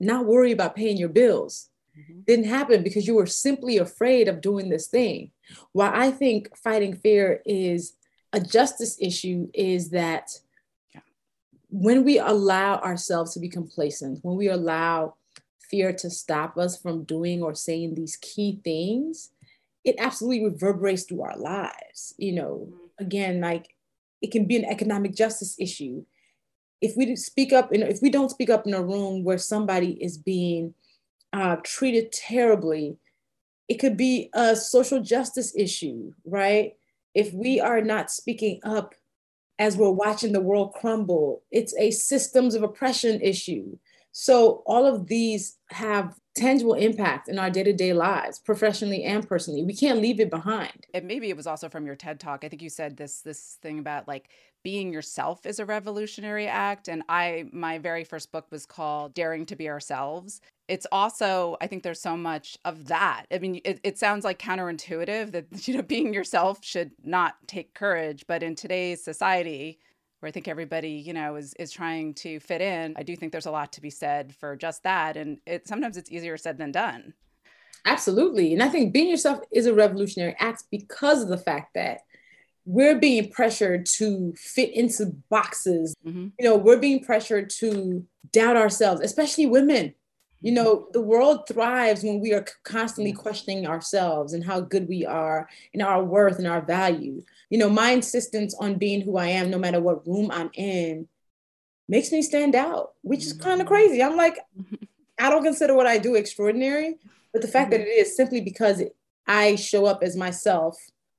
not 0.00 0.26
worry 0.26 0.52
about 0.52 0.76
paying 0.76 0.96
your 0.96 1.08
bills 1.08 1.70
mm-hmm. 1.98 2.20
didn't 2.26 2.46
happen 2.46 2.82
because 2.82 3.06
you 3.06 3.14
were 3.14 3.26
simply 3.26 3.78
afraid 3.78 4.28
of 4.28 4.40
doing 4.40 4.68
this 4.68 4.86
thing. 4.86 5.30
Why 5.72 5.90
I 5.92 6.10
think 6.10 6.56
fighting 6.56 6.94
fear 6.94 7.42
is 7.44 7.94
a 8.32 8.40
justice 8.40 8.96
issue 9.00 9.48
is 9.54 9.90
that 9.90 10.30
yeah. 10.94 11.00
when 11.70 12.04
we 12.04 12.18
allow 12.18 12.76
ourselves 12.78 13.34
to 13.34 13.40
be 13.40 13.48
complacent, 13.48 14.18
when 14.22 14.36
we 14.36 14.48
allow 14.48 15.14
fear 15.70 15.92
to 15.92 16.10
stop 16.10 16.58
us 16.58 16.80
from 16.80 17.04
doing 17.04 17.42
or 17.42 17.54
saying 17.54 17.94
these 17.94 18.16
key 18.16 18.60
things, 18.64 19.30
it 19.84 19.96
absolutely 19.98 20.44
reverberates 20.44 21.04
through 21.04 21.22
our 21.22 21.36
lives. 21.36 22.14
You 22.18 22.32
know, 22.32 22.68
again, 22.98 23.40
like 23.40 23.74
it 24.20 24.32
can 24.32 24.46
be 24.46 24.56
an 24.56 24.64
economic 24.64 25.14
justice 25.14 25.56
issue. 25.58 26.04
If 26.80 26.96
we 26.96 27.14
speak 27.16 27.52
up, 27.52 27.72
in, 27.72 27.82
if 27.82 28.00
we 28.02 28.10
don't 28.10 28.30
speak 28.30 28.50
up 28.50 28.66
in 28.66 28.74
a 28.74 28.82
room 28.82 29.24
where 29.24 29.38
somebody 29.38 29.92
is 30.02 30.18
being 30.18 30.74
uh, 31.34 31.56
treated 31.64 32.12
terribly, 32.12 32.96
it 33.68 33.80
could 33.80 33.96
be 33.96 34.30
a 34.34 34.54
social 34.54 35.00
justice 35.02 35.52
issue, 35.56 36.12
right? 36.24 36.74
If 37.14 37.32
we 37.32 37.60
are 37.60 37.80
not 37.80 38.10
speaking 38.10 38.60
up 38.62 38.94
as 39.58 39.76
we're 39.76 39.90
watching 39.90 40.32
the 40.32 40.40
world 40.40 40.74
crumble, 40.74 41.42
it's 41.50 41.74
a 41.76 41.90
systems 41.90 42.54
of 42.54 42.62
oppression 42.62 43.20
issue. 43.20 43.76
So 44.12 44.62
all 44.66 44.86
of 44.86 45.08
these 45.08 45.56
have 45.70 46.14
tangible 46.34 46.74
impact 46.74 47.28
in 47.28 47.38
our 47.38 47.48
day-to-day 47.48 47.92
lives 47.92 48.38
professionally 48.40 49.04
and 49.04 49.26
personally. 49.28 49.62
We 49.62 49.74
can't 49.74 50.00
leave 50.00 50.18
it 50.18 50.30
behind. 50.30 50.86
And 50.92 51.06
maybe 51.06 51.30
it 51.30 51.36
was 51.36 51.46
also 51.46 51.68
from 51.68 51.86
your 51.86 51.94
ted 51.94 52.18
talk. 52.18 52.44
I 52.44 52.48
think 52.48 52.60
you 52.60 52.70
said 52.70 52.96
this 52.96 53.20
this 53.20 53.58
thing 53.62 53.78
about 53.78 54.08
like 54.08 54.28
being 54.64 54.92
yourself 54.92 55.46
is 55.46 55.58
a 55.58 55.64
revolutionary 55.64 56.46
act. 56.46 56.88
And 56.88 57.02
i 57.08 57.44
my 57.52 57.78
very 57.78 58.02
first 58.02 58.32
book 58.32 58.46
was 58.50 58.66
called 58.66 59.14
daring 59.14 59.46
to 59.46 59.56
be 59.56 59.68
ourselves. 59.68 60.40
It's 60.66 60.86
also 60.90 61.56
i 61.60 61.66
think 61.66 61.82
there's 61.82 62.00
so 62.00 62.16
much 62.16 62.58
of 62.64 62.86
that. 62.86 63.26
I 63.30 63.38
mean 63.38 63.60
it, 63.64 63.78
it 63.84 63.98
sounds 63.98 64.24
like 64.24 64.38
counterintuitive 64.40 65.30
that 65.32 65.46
you 65.68 65.76
know 65.76 65.82
being 65.82 66.12
yourself 66.12 66.64
should 66.64 66.90
not 67.04 67.36
take 67.46 67.74
courage. 67.74 68.24
But 68.26 68.42
in 68.42 68.56
today's 68.56 69.04
society 69.04 69.78
where 70.24 70.28
I 70.30 70.32
think 70.32 70.48
everybody, 70.48 70.92
you 70.92 71.12
know, 71.12 71.36
is 71.36 71.52
is 71.58 71.70
trying 71.70 72.14
to 72.14 72.40
fit 72.40 72.62
in. 72.62 72.94
I 72.96 73.02
do 73.02 73.14
think 73.14 73.30
there's 73.30 73.44
a 73.44 73.50
lot 73.50 73.74
to 73.74 73.82
be 73.82 73.90
said 73.90 74.34
for 74.34 74.56
just 74.56 74.82
that, 74.84 75.18
and 75.18 75.36
it 75.46 75.68
sometimes 75.68 75.98
it's 75.98 76.10
easier 76.10 76.38
said 76.38 76.56
than 76.56 76.72
done. 76.72 77.12
Absolutely, 77.84 78.54
and 78.54 78.62
I 78.62 78.70
think 78.70 78.94
being 78.94 79.10
yourself 79.10 79.40
is 79.52 79.66
a 79.66 79.74
revolutionary 79.74 80.34
act 80.38 80.64
because 80.70 81.22
of 81.22 81.28
the 81.28 81.36
fact 81.36 81.74
that 81.74 82.00
we're 82.64 82.98
being 82.98 83.30
pressured 83.30 83.84
to 83.84 84.32
fit 84.38 84.72
into 84.72 85.12
boxes. 85.28 85.94
Mm-hmm. 86.06 86.28
You 86.38 86.48
know, 86.48 86.56
we're 86.56 86.80
being 86.80 87.04
pressured 87.04 87.50
to 87.58 88.02
doubt 88.32 88.56
ourselves, 88.56 89.02
especially 89.02 89.44
women. 89.44 89.94
You 90.44 90.52
know, 90.52 90.88
the 90.92 91.00
world 91.00 91.48
thrives 91.48 92.02
when 92.02 92.20
we 92.20 92.34
are 92.34 92.44
constantly 92.64 93.12
questioning 93.12 93.66
ourselves 93.66 94.34
and 94.34 94.44
how 94.44 94.60
good 94.60 94.86
we 94.86 95.06
are 95.06 95.48
and 95.72 95.82
our 95.82 96.04
worth 96.04 96.36
and 96.36 96.46
our 96.46 96.60
value. 96.60 97.22
You 97.48 97.56
know, 97.56 97.70
my 97.70 97.92
insistence 97.92 98.54
on 98.60 98.74
being 98.74 99.00
who 99.00 99.16
I 99.16 99.28
am, 99.28 99.50
no 99.50 99.56
matter 99.56 99.80
what 99.80 100.06
room 100.06 100.30
I'm 100.30 100.50
in, 100.52 101.08
makes 101.88 102.12
me 102.12 102.20
stand 102.20 102.54
out, 102.54 102.92
which 103.00 103.24
is 103.24 103.32
kind 103.32 103.62
of 103.62 103.66
mm-hmm. 103.66 103.74
crazy. 103.74 104.02
I'm 104.02 104.18
like, 104.18 104.38
I 105.18 105.30
don't 105.30 105.44
consider 105.44 105.74
what 105.74 105.86
I 105.86 105.96
do 105.96 106.14
extraordinary, 106.14 106.96
but 107.32 107.40
the 107.40 107.48
fact 107.48 107.70
that 107.70 107.80
mm-hmm. 107.80 107.88
it 107.88 108.06
is 108.06 108.14
simply 108.14 108.42
because 108.42 108.82
I 109.26 109.56
show 109.56 109.86
up 109.86 110.02
as 110.02 110.14
myself, 110.14 110.76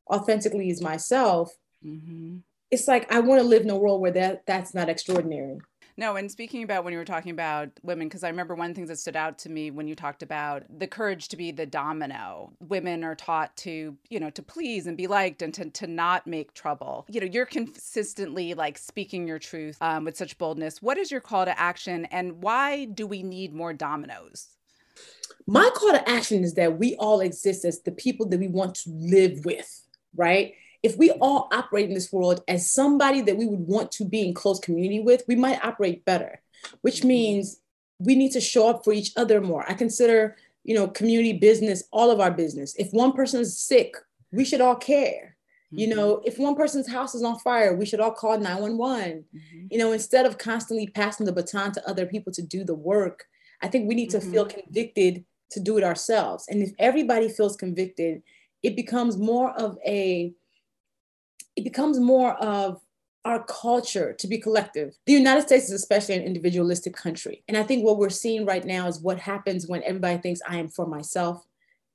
authentically 0.08 0.70
as 0.70 0.84
myself, 0.84 1.51
mm-hmm. 1.84 2.38
it's 2.70 2.88
like 2.88 3.12
I 3.12 3.22
want 3.22 3.41
to 3.41 3.48
live 3.48 3.63
in 3.63 3.72
a 3.72 3.75
world 3.75 4.01
where 4.01 4.12
that 4.12 4.46
that's 4.46 4.75
not 4.75 4.88
extraordinary. 4.88 5.62
No, 5.98 6.18
and 6.18 6.30
speaking 6.30 6.64
about 6.64 6.84
when 6.84 6.92
you 6.92 7.00
were 7.00 7.06
talking 7.06 7.32
about 7.32 7.70
women, 7.82 8.10
because 8.10 8.25
I 8.25 8.30
remember 8.30 8.54
one 8.54 8.74
thing 8.74 8.86
that 8.88 9.00
stood 9.00 9.16
out 9.16 9.38
to 9.40 9.50
me 9.50 9.72
when 9.72 9.88
you 9.88 9.96
talked 9.96 10.24
about 10.24 10.64
the 10.78 10.88
courage 10.88 11.30
to 11.30 11.38
be 11.38 11.52
the 11.52 11.66
domino. 11.66 12.52
Women 12.60 13.04
are 13.06 13.16
taught 13.16 13.56
to, 13.58 13.96
you 14.10 14.20
know, 14.20 14.30
to 14.32 14.44
please 14.44 14.88
and 14.88 14.98
be 14.98 15.08
liked 15.08 15.42
and 15.42 15.54
to, 15.54 15.70
to 15.70 15.88
not 15.88 16.28
make 16.28 16.54
trouble. 16.54 17.06
You 17.10 17.22
know, 17.22 17.28
you're 17.28 17.46
consistently 17.46 18.54
like 18.54 18.78
speaking 18.78 19.25
your 19.25 19.40
truth 19.40 19.78
um, 19.80 20.04
with 20.04 20.18
such 20.18 20.38
boldness. 20.38 20.82
What 20.82 20.98
is 20.98 21.12
your 21.12 21.22
call 21.22 21.46
to 21.46 21.58
action 21.58 22.06
and 22.06 22.44
why 22.44 22.86
do 22.86 23.08
we 23.08 23.24
need 23.24 23.54
more 23.54 23.72
dominoes? 23.72 24.50
My 25.48 25.70
call 25.74 25.92
to 25.92 26.10
action 26.10 26.44
is 26.44 26.56
that 26.56 26.78
we 26.78 26.96
all 26.96 27.22
exist 27.22 27.64
as 27.64 27.82
the 27.82 27.92
people 27.92 28.28
that 28.30 28.40
we 28.40 28.48
want 28.48 28.75
to 28.75 28.90
live 28.90 29.46
with, 29.46 29.82
right? 30.16 30.56
If 30.86 30.98
we 30.98 31.10
all 31.13 31.48
operate 31.51 31.88
in 31.88 31.96
this 31.96 32.13
world 32.13 32.44
as 32.48 32.70
somebody 32.70 33.20
that 33.20 33.36
we 33.36 33.48
would 33.48 33.65
want 33.68 33.92
to 33.94 34.06
be 34.06 34.22
in 34.22 34.36
close 34.36 34.60
community 34.60 35.00
with, 35.00 35.24
we 35.27 35.36
might 35.36 35.65
operate 35.65 36.06
better, 36.06 36.39
which 36.82 36.98
mm-hmm. 36.98 37.08
means 37.08 37.60
we 37.98 38.13
need 38.13 38.32
to 38.34 38.39
show 38.39 38.70
up 38.70 38.84
for 38.84 38.94
each 38.94 39.12
other 39.18 39.42
more. 39.42 39.65
I 39.68 39.74
consider, 39.74 40.38
you 40.63 40.75
know, 40.75 40.88
community 40.88 41.34
business 41.34 41.86
all 41.92 42.12
of 42.12 42.20
our 42.20 42.30
business. 42.30 42.75
If 42.77 42.92
one 42.92 43.13
person 43.13 43.42
is 43.42 43.58
sick, 43.58 43.96
we 44.32 44.46
should 44.46 44.62
all 44.62 44.75
care. 44.75 45.36
Mm-hmm. 45.74 45.80
You 45.80 45.96
know, 45.96 46.22
if 46.24 46.38
one 46.38 46.56
person's 46.56 46.88
house 46.88 47.15
is 47.15 47.24
on 47.24 47.39
fire, 47.39 47.75
we 47.75 47.88
should 47.88 48.00
all 48.00 48.13
call 48.13 48.38
911. 48.38 49.25
Mm-hmm. 49.36 49.68
You 49.72 49.80
know, 49.80 49.92
instead 49.92 50.27
of 50.27 50.38
constantly 50.38 50.86
passing 50.86 51.25
the 51.25 51.34
baton 51.34 51.72
to 51.72 51.89
other 51.89 52.06
people 52.06 52.32
to 52.34 52.44
do 52.44 52.63
the 52.63 52.75
work, 52.75 53.25
I 53.63 53.70
think 53.70 53.88
we 53.88 53.96
need 53.96 54.12
to 54.12 54.22
feel 54.22 54.46
mm-hmm. 54.46 54.60
convicted 54.60 55.25
to 55.50 55.60
do 55.60 55.80
it 55.80 55.84
ourselves. 55.84 56.46
And 56.48 56.62
if 56.62 56.74
everybody 56.77 57.27
feels 57.27 57.56
convicted, 57.56 58.22
it 58.62 58.75
becomes 58.75 59.18
more 59.18 59.50
of 59.60 59.80
a 59.84 60.36
it 61.56 61.64
becomes 61.64 62.00
more 62.00 62.34
of 62.36 62.82
our 63.26 63.44
culture 63.44 64.14
to 64.14 64.28
be 64.28 64.38
collective. 64.38 64.96
The 65.08 65.14
United 65.14 65.42
States 65.42 65.66
is 65.66 65.72
especially 65.72 66.16
an 66.16 66.22
individualistic 66.22 66.96
country. 66.96 67.44
And 67.48 67.58
I 67.58 67.64
think 67.64 67.84
what 67.84 67.98
we're 67.98 68.10
seeing 68.10 68.46
right 68.46 68.64
now 68.64 68.88
is 68.88 69.00
what 69.00 69.20
happens 69.20 69.68
when 69.68 69.84
everybody 69.84 70.18
thinks 70.20 70.42
I 70.48 70.58
am 70.58 70.70
for 70.70 70.86
myself 70.86 71.44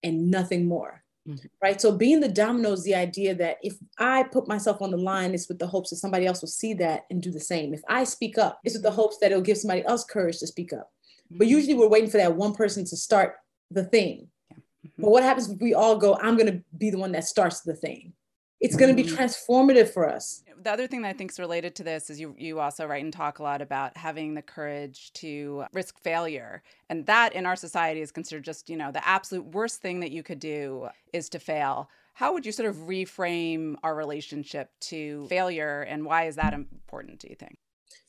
and 0.03 0.31
nothing 0.31 0.67
more. 0.67 1.05
Mm-hmm. 1.29 1.47
Right. 1.63 1.81
So 1.81 1.93
being 1.93 2.21
the 2.21 2.29
domino 2.29 2.73
is 2.73 2.83
the 2.83 2.95
idea 2.95 3.35
that 3.37 3.59
if 3.63 3.77
I 3.99 4.25
put 4.25 4.49
myself 4.49 4.83
on 4.83 4.91
the 4.91 4.97
line, 4.97 5.35
it's 5.35 5.49
with 5.49 5.59
the 5.59 5.67
hopes 5.67 5.91
that 5.91 5.97
somebody 5.97 6.27
else 6.27 6.41
will 6.41 6.49
see 6.49 6.75
that 6.75 7.05
and 7.11 7.23
do 7.23 7.31
the 7.31 7.39
same. 7.39 7.75
If 7.75 7.83
I 7.89 8.05
speak 8.05 8.39
up, 8.39 8.59
it's 8.65 8.75
with 8.75 8.83
the 8.83 8.91
hopes 8.91 9.19
that 9.19 9.31
it'll 9.31 9.43
give 9.43 9.59
somebody 9.59 9.85
else 9.85 10.03
courage 10.03 10.39
to 10.39 10.47
speak 10.47 10.73
up. 10.73 10.91
Mm-hmm. 11.27 11.39
But 11.39 11.47
usually 11.47 11.75
we're 11.75 11.89
waiting 11.89 12.11
for 12.11 12.17
that 12.17 12.35
one 12.35 12.55
person 12.55 12.85
to 12.87 12.97
start 12.97 13.37
the 13.71 13.85
thing. 13.85 14.29
Mm-hmm. 14.53 15.03
But 15.03 15.11
what 15.11 15.23
happens 15.23 15.51
if 15.51 15.61
we 15.61 15.75
all 15.75 15.97
go, 15.97 16.17
I'm 16.17 16.37
going 16.37 16.53
to 16.53 16.65
be 16.77 16.91
the 16.91 16.99
one 16.99 17.13
that 17.13 17.25
starts 17.25 17.61
the 17.61 17.77
thing? 17.77 18.15
It's 18.61 18.77
going 18.77 18.95
to 18.95 19.03
be 19.03 19.09
mm-hmm. 19.09 19.17
transformative 19.17 19.89
for 19.89 20.09
us. 20.09 20.43
The 20.63 20.71
other 20.71 20.87
thing 20.87 21.03
that 21.03 21.09
i 21.09 21.13
think 21.15 21.31
is 21.31 21.39
related 21.39 21.75
to 21.77 21.83
this 21.83 22.11
is 22.11 22.21
you 22.21 22.35
you 22.37 22.61
also 22.61 22.87
write 22.87 23.03
and 23.03 23.13
talk 23.13 23.39
a 23.39 23.43
lot 23.43 23.63
about 23.63 23.97
having 23.97 24.35
the 24.35 24.43
courage 24.43 25.13
to 25.15 25.65
risk 25.73 25.99
failure. 25.99 26.63
And 26.91 27.07
that 27.07 27.33
in 27.33 27.47
our 27.47 27.57
society 27.57 28.01
is 28.01 28.13
considered 28.13 28.45
just 28.45 28.69
you 28.69 28.77
know 28.77 28.93
the 28.93 29.07
absolute 29.07 29.47
worst 29.47 29.81
thing 29.81 30.01
that 30.01 30.11
you 30.11 30.23
could 30.23 30.39
do 30.39 30.89
is 31.13 31.29
to 31.31 31.39
fail. 31.39 31.89
How 32.13 32.35
would 32.35 32.45
you 32.45 32.53
sort 32.53 32.69
of 32.69 32.77
reframe 32.77 33.77
our 33.83 33.95
relationship 33.95 34.71
to 34.81 35.27
failure 35.29 35.83
and 35.83 36.05
why 36.05 36.25
is 36.27 36.37
that 36.37 36.53
important 36.53 37.21
do 37.21 37.29
you 37.29 37.37
think? 37.37 37.57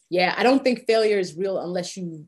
Yeah 0.10 0.36
i 0.38 0.43
don't 0.43 0.63
think 0.63 0.86
failure 0.86 1.20
is 1.20 1.36
real 1.36 1.60
unless 1.60 1.96
you 1.96 2.27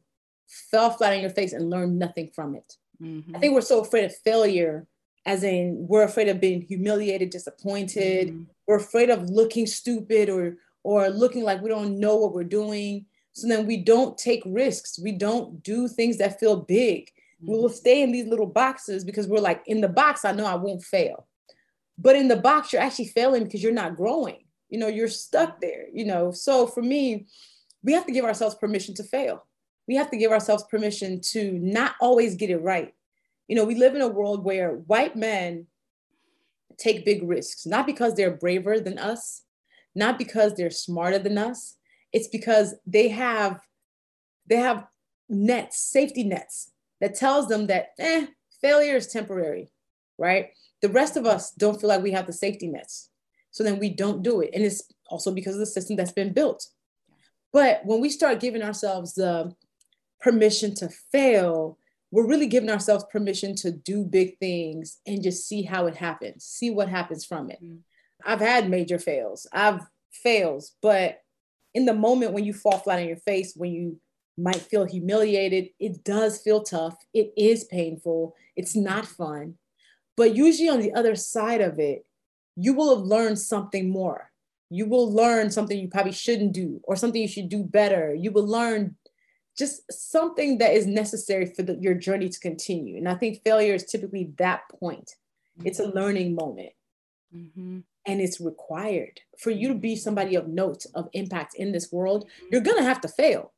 fell 0.72 0.92
flat 0.92 1.14
on 1.14 1.20
your 1.20 1.30
face 1.30 1.52
and 1.52 1.70
learned 1.70 2.00
nothing 2.00 2.30
from 2.34 2.56
it. 2.56 2.78
Mm-hmm. 3.02 3.36
i 3.36 3.40
think 3.40 3.54
we're 3.54 3.62
so 3.62 3.82
afraid 3.82 4.06
of 4.06 4.16
failure 4.18 4.88
as 5.26 5.44
in 5.44 5.88
we're 5.88 6.04
afraid 6.04 6.28
of 6.28 6.42
being 6.42 6.62
humiliated, 6.62 7.30
disappointed. 7.30 8.30
Mm-hmm. 8.30 8.44
We're 8.68 8.78
afraid 8.78 9.10
of 9.10 9.30
looking 9.30 9.68
stupid 9.68 10.30
or 10.30 10.58
or 10.84 11.10
looking 11.10 11.44
like 11.44 11.62
we 11.62 11.70
don't 11.70 12.00
know 12.00 12.18
what 12.18 12.34
we're 12.34 12.44
doing. 12.44 13.06
So 13.32 13.48
then 13.48 13.66
we 13.66 13.78
don't 13.78 14.18
take 14.18 14.44
risks. 14.46 15.00
We 15.00 15.14
don't 15.14 15.64
do 15.64 15.88
things 15.88 16.18
that 16.18 16.40
feel 16.40 16.58
big. 16.58 17.06
Mm-hmm. 17.06 17.52
We 17.52 17.58
will 17.58 17.70
stay 17.70 18.02
in 18.02 18.12
these 18.12 18.28
little 18.28 18.46
boxes 18.46 19.06
because 19.06 19.28
we're 19.28 19.40
like, 19.40 19.64
in 19.66 19.80
the 19.82 19.88
box, 19.88 20.26
I 20.26 20.34
know 20.34 20.46
I 20.46 20.56
won't 20.56 20.84
fail. 20.84 21.26
But 21.98 22.16
in 22.16 22.28
the 22.28 22.36
box, 22.36 22.74
you're 22.74 22.82
actually 22.82 23.08
failing 23.08 23.46
because 23.46 23.64
you're 23.64 23.72
not 23.72 23.96
growing. 23.96 24.44
You 24.70 24.80
know, 24.80 24.88
you're 24.88 25.08
stuck 25.08 25.62
there, 25.62 25.86
you 25.94 26.06
know. 26.06 26.32
So 26.32 26.68
for 26.68 26.82
me, 26.82 27.28
we 27.82 27.94
have 27.94 28.06
to 28.06 28.12
give 28.12 28.26
ourselves 28.26 28.56
permission 28.56 28.94
to 28.96 29.04
fail. 29.04 29.46
We 29.88 29.96
have 29.96 30.10
to 30.12 30.18
give 30.18 30.32
ourselves 30.32 30.64
permission 30.70 31.22
to 31.32 31.54
not 31.54 31.96
always 32.02 32.36
get 32.36 32.50
it 32.50 32.58
right 32.58 32.94
you 33.48 33.56
know, 33.56 33.66
we 33.66 33.76
live 33.76 33.96
in 33.96 34.02
a 34.02 34.08
world 34.08 34.44
where 34.44 34.72
white 34.74 35.16
men 35.16 35.68
take 36.78 37.06
big 37.06 37.24
risks, 37.24 37.66
not 37.66 37.86
because 37.86 38.16
they're 38.16 38.36
braver 38.36 38.80
than 38.80 38.98
us, 38.98 39.44
not 39.96 40.18
because 40.18 40.54
they're 40.54 40.70
smarter 40.70 41.20
than 41.20 41.38
us. 41.38 41.78
It's 42.12 42.28
because 42.28 42.76
they 42.86 43.10
have 43.10 43.62
they 44.48 44.58
have 44.58 44.86
nets, 45.30 45.80
safety 45.80 46.24
nets 46.24 46.72
that 47.00 47.16
tells 47.16 47.48
them 47.48 47.68
that 47.68 47.92
eh, 47.98 48.28
failure 48.62 48.96
is 48.96 49.08
temporary, 49.08 49.72
right? 50.18 50.50
The 50.82 50.90
rest 50.90 51.16
of 51.16 51.26
us 51.26 51.52
don't 51.52 51.80
feel 51.80 51.90
like 51.90 52.04
we 52.04 52.12
have 52.12 52.28
the 52.28 52.34
safety 52.34 52.68
nets. 52.68 53.10
So 53.52 53.64
then 53.64 53.80
we 53.80 53.90
don't 53.90 54.24
do 54.24 54.42
it. 54.42 54.50
And 54.54 54.64
it's 54.64 54.84
also 55.10 55.32
because 55.32 55.54
of 55.54 55.60
the 55.60 55.66
system 55.66 55.96
that's 55.96 56.12
been 56.12 56.34
built. 56.34 56.68
But 57.54 57.86
when 57.86 58.02
we 58.02 58.10
start 58.10 58.40
giving 58.40 58.64
ourselves 58.64 59.14
the 59.14 59.56
permission 60.20 60.74
to 60.76 60.90
fail, 61.12 61.78
we're 62.14 62.28
really 62.28 62.46
giving 62.46 62.70
ourselves 62.70 63.04
permission 63.12 63.56
to 63.56 63.72
do 63.72 64.04
big 64.04 64.38
things 64.38 65.00
and 65.08 65.24
just 65.24 65.48
see 65.48 65.64
how 65.64 65.88
it 65.88 65.96
happens, 65.96 66.46
see 66.46 66.70
what 66.70 66.88
happens 66.88 67.26
from 67.26 67.50
it. 67.50 67.58
Mm-hmm. 67.62 67.78
I've 68.24 68.40
had 68.40 68.70
major 68.70 69.00
fails, 69.00 69.48
I've 69.52 69.82
fails, 70.12 70.76
but 70.84 71.22
in 71.74 71.86
the 71.86 71.94
moment 71.96 72.34
when 72.34 72.46
you 72.46 72.54
fall 72.54 72.78
flat 72.78 73.00
on 73.00 73.08
your 73.08 73.18
face, 73.18 73.56
when 73.56 73.72
you 73.72 74.00
might 74.38 74.58
feel 74.58 74.86
humiliated, 74.86 75.70
it 75.80 76.04
does 76.04 76.38
feel 76.38 76.62
tough. 76.62 76.96
It 77.16 77.34
is 77.36 77.64
painful. 77.64 78.36
It's 78.56 78.76
not 78.76 79.08
fun. 79.08 79.56
But 80.16 80.36
usually 80.36 80.70
on 80.70 80.82
the 80.82 80.94
other 80.94 81.16
side 81.16 81.62
of 81.62 81.80
it, 81.80 82.06
you 82.56 82.76
will 82.76 82.96
have 82.96 83.08
learned 83.08 83.40
something 83.40 83.90
more. 83.90 84.30
You 84.70 84.86
will 84.86 85.12
learn 85.12 85.50
something 85.50 85.80
you 85.80 85.88
probably 85.88 86.12
shouldn't 86.12 86.54
do 86.54 86.80
or 86.84 86.96
something 86.96 87.20
you 87.20 87.28
should 87.28 87.50
do 87.50 87.64
better. 87.64 88.14
You 88.14 88.32
will 88.32 88.48
learn 88.48 88.98
just 89.58 89.92
something 89.92 90.58
that 90.58 90.74
is 90.74 90.88
necessary 90.88 91.46
for 91.46 91.64
the, 91.64 91.76
your 91.76 91.94
journey 91.94 92.30
to 92.30 92.40
continue. 92.40 92.98
And 92.98 93.08
I 93.08 93.16
think 93.16 93.44
failure 93.44 93.74
is 93.74 93.86
typically 93.86 94.34
that 94.38 94.64
point. 94.80 95.16
it's 95.64 95.80
a 95.80 95.88
learning 95.88 96.36
moment. 96.36 96.72
Mm-hmm. 97.36 97.80
And 98.06 98.22
it's 98.22 98.42
required 98.42 99.22
for 99.38 99.52
you 99.52 99.70
to 99.70 99.76
be 99.76 99.96
somebody 99.96 100.36
of 100.36 100.48
note, 100.48 100.86
of 100.94 101.10
impact 101.14 101.56
in 101.56 101.72
this 101.72 101.92
world. 101.92 102.28
You're 102.52 102.62
going 102.62 102.78
to 102.78 102.84
have 102.84 103.00
to 103.02 103.08
fail. 103.08 103.54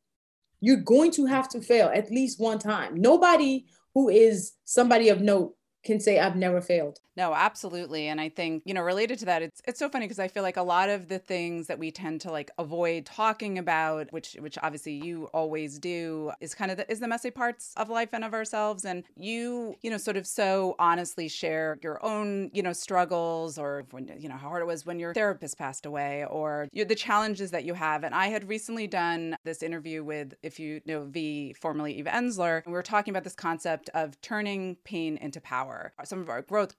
You're 0.61 0.77
going 0.77 1.11
to 1.11 1.25
have 1.25 1.49
to 1.49 1.61
fail 1.61 1.91
at 1.93 2.11
least 2.11 2.39
one 2.39 2.59
time. 2.59 2.99
Nobody 2.99 3.65
who 3.93 4.09
is 4.09 4.53
somebody 4.65 5.09
of 5.09 5.21
note 5.21 5.54
can 5.85 5.99
say 5.99 6.19
I've 6.19 6.35
never 6.35 6.61
failed. 6.61 6.99
No, 7.17 7.33
absolutely. 7.33 8.07
And 8.07 8.19
I 8.19 8.27
think, 8.27 8.63
you 8.65 8.73
know, 8.73 8.81
related 8.81 9.19
to 9.19 9.25
that, 9.25 9.41
it's 9.41 9.61
it's 9.65 9.79
so 9.79 9.87
funny 9.87 10.05
because 10.05 10.19
I 10.19 10.27
feel 10.27 10.43
like 10.43 10.57
a 10.57 10.63
lot 10.63 10.89
of 10.89 11.07
the 11.07 11.19
things 11.19 11.67
that 11.67 11.79
we 11.79 11.89
tend 11.91 12.19
to 12.21 12.31
like 12.31 12.51
avoid 12.57 13.05
talking 13.05 13.57
about, 13.57 14.11
which 14.11 14.35
which 14.39 14.57
obviously 14.61 14.93
you 14.93 15.29
always 15.33 15.79
do, 15.79 16.31
is 16.41 16.53
kind 16.53 16.71
of 16.71 16.77
the, 16.77 16.91
is 16.91 16.99
the 16.99 17.07
messy 17.07 17.31
parts 17.31 17.73
of 17.77 17.89
life 17.89 18.09
and 18.11 18.25
of 18.25 18.33
ourselves. 18.33 18.83
And 18.83 19.03
you, 19.15 19.75
you 19.81 19.89
know, 19.89 19.97
sort 19.97 20.17
of 20.17 20.27
so 20.27 20.75
honestly 20.77 21.29
share 21.29 21.77
your 21.81 22.03
own, 22.03 22.51
you 22.53 22.61
know, 22.61 22.73
struggles 22.73 23.57
or 23.57 23.85
when, 23.91 24.11
you 24.19 24.27
know, 24.27 24.35
how 24.35 24.49
hard 24.49 24.61
it 24.61 24.65
was 24.65 24.85
when 24.85 24.99
your 24.99 25.13
therapist 25.13 25.57
passed 25.57 25.85
away 25.85 26.25
or 26.29 26.67
you, 26.73 26.83
the 26.83 26.95
challenges 26.95 27.51
that 27.51 27.63
you 27.63 27.75
have. 27.75 28.03
And 28.03 28.13
I 28.13 28.27
had 28.27 28.49
recently 28.49 28.87
done 28.87 29.37
this 29.45 29.63
interview 29.63 30.03
with, 30.03 30.33
if 30.43 30.59
you 30.59 30.81
know 30.85 31.05
V, 31.05 31.53
formerly 31.53 31.93
Eve 31.93 32.05
Ensler, 32.05 32.57
and 32.57 32.73
we 32.73 32.73
were 32.73 32.83
talking 32.83 33.13
about 33.13 33.23
this 33.23 33.35
concept 33.35 33.89
of 33.93 34.19
turning 34.21 34.75
pain 34.83 35.17
into 35.17 35.39
power. 35.39 35.74
Some 36.03 36.21
of 36.21 36.29
our 36.29 36.41
growth 36.41 36.75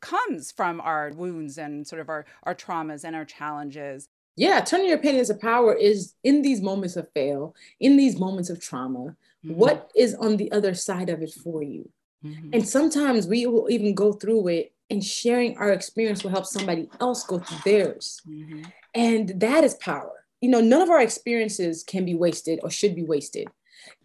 comes 0.00 0.52
from 0.52 0.80
our 0.80 1.10
wounds 1.14 1.58
and 1.58 1.86
sort 1.86 2.00
of 2.00 2.08
our, 2.08 2.24
our 2.44 2.54
traumas 2.54 3.04
and 3.04 3.16
our 3.16 3.24
challenges. 3.24 4.08
Yeah, 4.36 4.60
turning 4.60 4.88
your 4.88 4.98
pain 4.98 5.16
into 5.16 5.34
power 5.34 5.74
is 5.74 6.14
in 6.22 6.42
these 6.42 6.60
moments 6.60 6.96
of 6.96 7.10
fail, 7.12 7.54
in 7.80 7.96
these 7.96 8.18
moments 8.18 8.50
of 8.50 8.60
trauma, 8.60 9.16
mm-hmm. 9.44 9.54
what 9.54 9.90
is 9.96 10.14
on 10.14 10.36
the 10.36 10.52
other 10.52 10.74
side 10.74 11.08
of 11.08 11.22
it 11.22 11.32
for 11.32 11.62
you? 11.62 11.88
Mm-hmm. 12.24 12.50
And 12.52 12.68
sometimes 12.68 13.26
we 13.26 13.46
will 13.46 13.70
even 13.70 13.94
go 13.94 14.12
through 14.12 14.48
it 14.48 14.72
and 14.90 15.02
sharing 15.02 15.56
our 15.56 15.72
experience 15.72 16.22
will 16.22 16.30
help 16.30 16.46
somebody 16.46 16.88
else 17.00 17.24
go 17.24 17.38
through 17.38 17.58
theirs. 17.64 18.20
Mm-hmm. 18.28 18.62
And 18.94 19.40
that 19.40 19.64
is 19.64 19.74
power. 19.74 20.24
You 20.40 20.50
know, 20.50 20.60
none 20.60 20.82
of 20.82 20.90
our 20.90 21.00
experiences 21.00 21.82
can 21.82 22.04
be 22.04 22.14
wasted 22.14 22.60
or 22.62 22.70
should 22.70 22.94
be 22.94 23.04
wasted. 23.04 23.48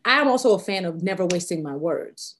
I'm 0.05 0.27
also 0.27 0.55
a 0.55 0.59
fan 0.59 0.85
of 0.85 1.03
never 1.03 1.25
wasting 1.25 1.61
my 1.61 1.75
words 1.75 2.37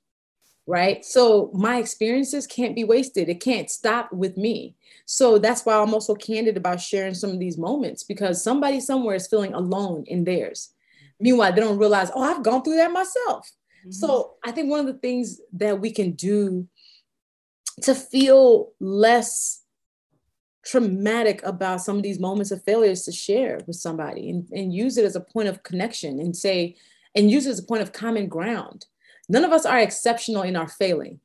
right? 0.68 1.04
So 1.04 1.52
my 1.54 1.78
experiences 1.78 2.48
can't 2.48 2.76
be 2.76 2.84
wasted. 2.84 3.30
It 3.30 3.42
can't 3.42 3.70
stop 3.70 4.12
with 4.14 4.38
me. 4.38 4.76
So 5.06 5.38
that's 5.38 5.66
why 5.66 5.76
I'm 5.76 5.94
also 5.94 6.16
candid 6.16 6.58
about 6.58 6.80
sharing 6.80 7.14
some 7.14 7.32
of 7.32 7.40
these 7.40 7.58
moments 7.58 8.04
because 8.04 8.44
somebody 8.44 8.80
somewhere 8.80 9.16
is 9.16 9.28
feeling 9.28 9.54
alone 9.54 10.04
in 10.08 10.24
theirs. 10.24 10.74
Meanwhile, 11.20 11.54
they 11.54 11.62
don't 11.62 11.78
realize, 11.78 12.12
oh, 12.16 12.22
I've 12.22 12.44
gone 12.44 12.64
through 12.64 12.78
that 12.78 12.92
myself. 12.92 13.50
Mm-hmm. 13.82 13.92
So 13.92 14.36
I 14.44 14.52
think 14.52 14.70
one 14.70 14.80
of 14.80 14.86
the 14.86 15.00
things 15.00 15.42
that 15.54 15.80
we 15.80 15.92
can 15.92 16.12
do 16.12 16.68
to 17.82 17.96
feel 17.96 18.72
less 18.80 19.64
traumatic 20.64 21.42
about 21.44 21.82
some 21.82 21.98
of 21.98 22.04
these 22.04 22.20
moments 22.20 22.52
of 22.52 22.64
failure 22.64 22.92
is 22.92 23.04
to 23.06 23.12
share 23.12 23.60
with 23.66 23.76
somebody 23.76 24.30
and, 24.30 24.48
and 24.52 24.74
use 24.74 24.98
it 24.98 25.06
as 25.06 25.16
a 25.16 25.22
point 25.22 25.50
of 25.50 25.64
connection 25.64 26.20
and 26.20 26.36
say, 26.36 26.76
and 27.16 27.32
use 27.32 27.46
it 27.46 27.52
as 27.52 27.60
a 27.60 27.64
point 27.64 27.82
of 27.82 27.92
common 27.92 28.28
ground 28.28 28.86
none 29.30 29.46
of 29.46 29.52
us 29.52 29.66
are 29.66 29.80
exceptional 29.80 30.44
in 30.44 30.56
our 30.56 30.68
failing, 30.68 31.20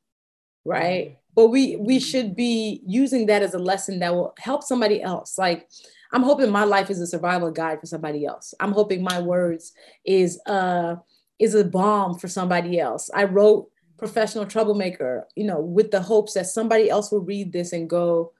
right? 0.65 1.09
Mm-hmm. 1.09 1.19
But 1.35 1.47
we 1.47 1.75
we 1.75 1.99
should 1.99 2.35
be 2.35 2.81
using 2.85 3.27
that 3.27 3.43
as 3.43 3.53
a 3.53 3.59
lesson 3.59 3.99
that 3.99 4.15
will 4.15 4.33
help 4.39 4.63
somebody 4.63 5.01
else. 5.01 5.37
Like 5.37 5.69
I'm 6.11 6.23
hoping 6.23 6.49
my 6.49 6.63
life 6.63 6.89
is 6.89 6.99
a 6.99 7.07
survival 7.07 7.51
guide 7.51 7.79
for 7.79 7.85
somebody 7.85 8.25
else. 8.25 8.53
I'm 8.59 8.71
hoping 8.71 9.03
my 9.03 9.19
words 9.19 9.73
is 10.05 10.39
uh 10.47 10.95
is 11.39 11.53
a 11.53 11.63
balm 11.63 12.17
for 12.17 12.27
somebody 12.27 12.79
else. 12.79 13.09
I 13.13 13.25
wrote 13.25 13.69
professional 13.97 14.45
troublemaker, 14.45 15.27
you 15.35 15.43
know, 15.43 15.59
with 15.59 15.91
the 15.91 16.01
hopes 16.01 16.33
that 16.33 16.47
somebody 16.47 16.89
else 16.89 17.11
will 17.11 17.21
read 17.21 17.51
this 17.51 17.73
and 17.73 17.89
go, 17.89 18.33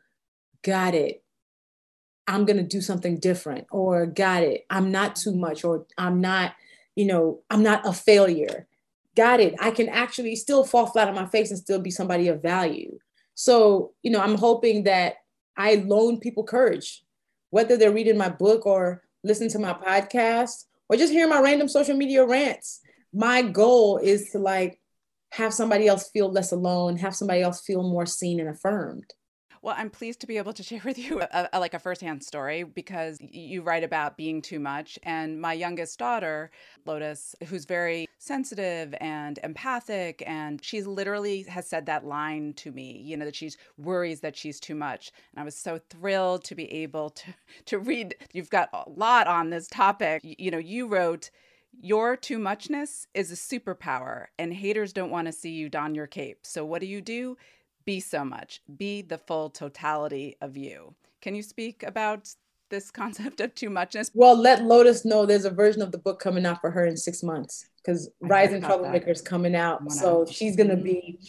got 0.64 0.94
it. 0.94 1.24
I'm 2.28 2.46
going 2.46 2.58
to 2.58 2.64
do 2.64 2.82
something 2.82 3.20
different 3.20 3.68
or 3.72 4.06
got 4.06 4.44
it. 4.44 4.66
I'm 4.70 4.92
not 4.92 5.16
too 5.16 5.34
much 5.34 5.64
or 5.64 5.86
I'm 5.98 6.20
not, 6.22 6.56
you 6.96 7.06
know, 7.06 7.42
I'm 7.50 7.64
not 7.64 7.88
a 7.88 7.94
failure 7.94 8.68
got 9.18 9.40
it. 9.40 9.56
I 9.60 9.72
can 9.72 9.90
actually 9.90 10.36
still 10.36 10.64
fall 10.64 10.86
flat 10.86 11.10
on 11.10 11.16
my 11.16 11.26
face 11.26 11.50
and 11.50 11.60
still 11.60 11.82
be 11.82 11.92
somebody 11.92 12.28
of 12.28 12.42
value. 12.42 13.00
So, 13.34 13.94
you 14.04 14.12
know, 14.12 14.22
I'm 14.22 14.36
hoping 14.36 14.84
that 14.84 15.16
I 15.58 15.76
loan 15.76 16.20
people 16.20 16.44
courage, 16.44 17.04
whether 17.50 17.76
they're 17.76 17.92
reading 17.92 18.18
my 18.18 18.30
book 18.30 18.66
or 18.66 19.04
listening 19.24 19.50
to 19.50 19.60
my 19.60 19.74
podcast 19.74 20.66
or 20.88 20.96
just 20.96 21.12
hearing 21.12 21.32
my 21.32 21.42
random 21.42 21.68
social 21.68 21.98
media 21.98 22.26
rants. 22.26 22.80
My 23.12 23.42
goal 23.42 23.98
is 23.98 24.30
to 24.32 24.40
like 24.40 24.80
have 25.32 25.54
somebody 25.54 25.88
else 25.88 26.10
feel 26.12 26.32
less 26.32 26.52
alone, 26.52 26.98
have 26.98 27.16
somebody 27.16 27.42
else 27.42 27.62
feel 27.62 27.84
more 27.84 28.06
seen 28.06 28.40
and 28.40 28.50
affirmed. 28.50 29.14
Well, 29.68 29.76
I'm 29.78 29.90
pleased 29.90 30.22
to 30.22 30.28
be 30.28 30.38
able 30.38 30.54
to 30.54 30.64
share 30.64 30.80
with 30.86 30.98
you 30.98 31.22
a, 31.34 31.50
a, 31.52 31.60
like 31.60 31.74
a 31.74 31.80
firsthand 31.80 32.24
story 32.24 32.64
because 32.64 33.20
you 33.20 33.62
write 33.62 33.84
about 33.84 34.16
being 34.16 34.42
too 34.42 34.62
much. 34.62 34.98
And 35.04 35.42
my 35.42 35.52
youngest 35.52 36.00
daughter, 36.00 36.52
Lotus, 36.86 37.36
who's 37.48 37.66
very 37.66 38.08
sensitive 38.18 38.96
and 39.02 39.38
empathic, 39.44 40.24
and 40.26 40.64
she's 40.64 40.88
literally 40.88 41.42
has 41.50 41.68
said 41.68 41.86
that 41.88 42.06
line 42.06 42.54
to 42.54 42.72
me, 42.72 43.02
you 43.04 43.18
know, 43.18 43.26
that 43.26 43.36
she's 43.36 43.58
worries 43.78 44.22
that 44.22 44.38
she's 44.38 44.62
too 44.62 44.74
much. 44.74 45.12
And 45.34 45.42
I 45.42 45.44
was 45.44 45.58
so 45.58 45.82
thrilled 45.90 46.46
to 46.46 46.56
be 46.56 46.72
able 46.72 47.10
to 47.10 47.36
to 47.66 47.78
read. 47.78 48.16
You've 48.32 48.50
got 48.50 48.70
a 48.72 48.90
lot 48.90 49.28
on 49.28 49.50
this 49.50 49.68
topic. 49.68 50.22
You, 50.24 50.36
you 50.40 50.50
know, 50.50 50.60
you 50.60 50.88
wrote. 50.88 51.30
Your 51.80 52.16
too 52.16 52.40
muchness 52.40 53.06
is 53.14 53.32
a 53.32 53.36
superpower, 53.36 54.28
and 54.40 54.52
haters 54.52 54.94
don't 54.94 55.12
want 55.12 55.28
to 55.28 55.32
see 55.32 55.52
you 55.52 55.70
don 55.70 55.94
your 55.94 56.08
cape. 56.08 56.40
So, 56.42 56.66
what 56.66 56.82
do 56.82 56.88
you 56.88 57.02
do? 57.02 57.38
Be 57.88 58.00
so 58.02 58.26
much, 58.26 58.62
be 58.78 59.02
the 59.02 59.18
full 59.18 59.50
totality 59.50 60.36
of 60.42 60.58
you. 60.58 60.94
Can 61.22 61.34
you 61.34 61.42
speak 61.42 61.84
about 61.84 62.30
this 62.70 62.92
concept 63.02 63.40
of 63.40 63.56
too 63.56 63.70
muchness? 63.70 64.12
Well, 64.14 64.38
let 64.38 64.66
Lotus 64.66 65.06
know 65.06 65.26
there's 65.26 65.46
a 65.46 65.50
version 65.50 65.82
of 65.82 65.94
the 65.94 65.98
book 65.98 66.20
coming 66.20 66.46
out 66.46 66.60
for 66.60 66.70
her 66.70 66.86
in 66.86 66.98
six 66.98 67.24
months 67.24 67.70
because 67.78 68.10
Rising 68.20 68.62
Troublemaker 68.62 69.10
is 69.10 69.22
coming 69.22 69.56
out. 69.56 69.90
So 69.90 70.26
she's 70.30 70.58
going 70.58 70.70
to 70.70 70.76
be 70.76 71.20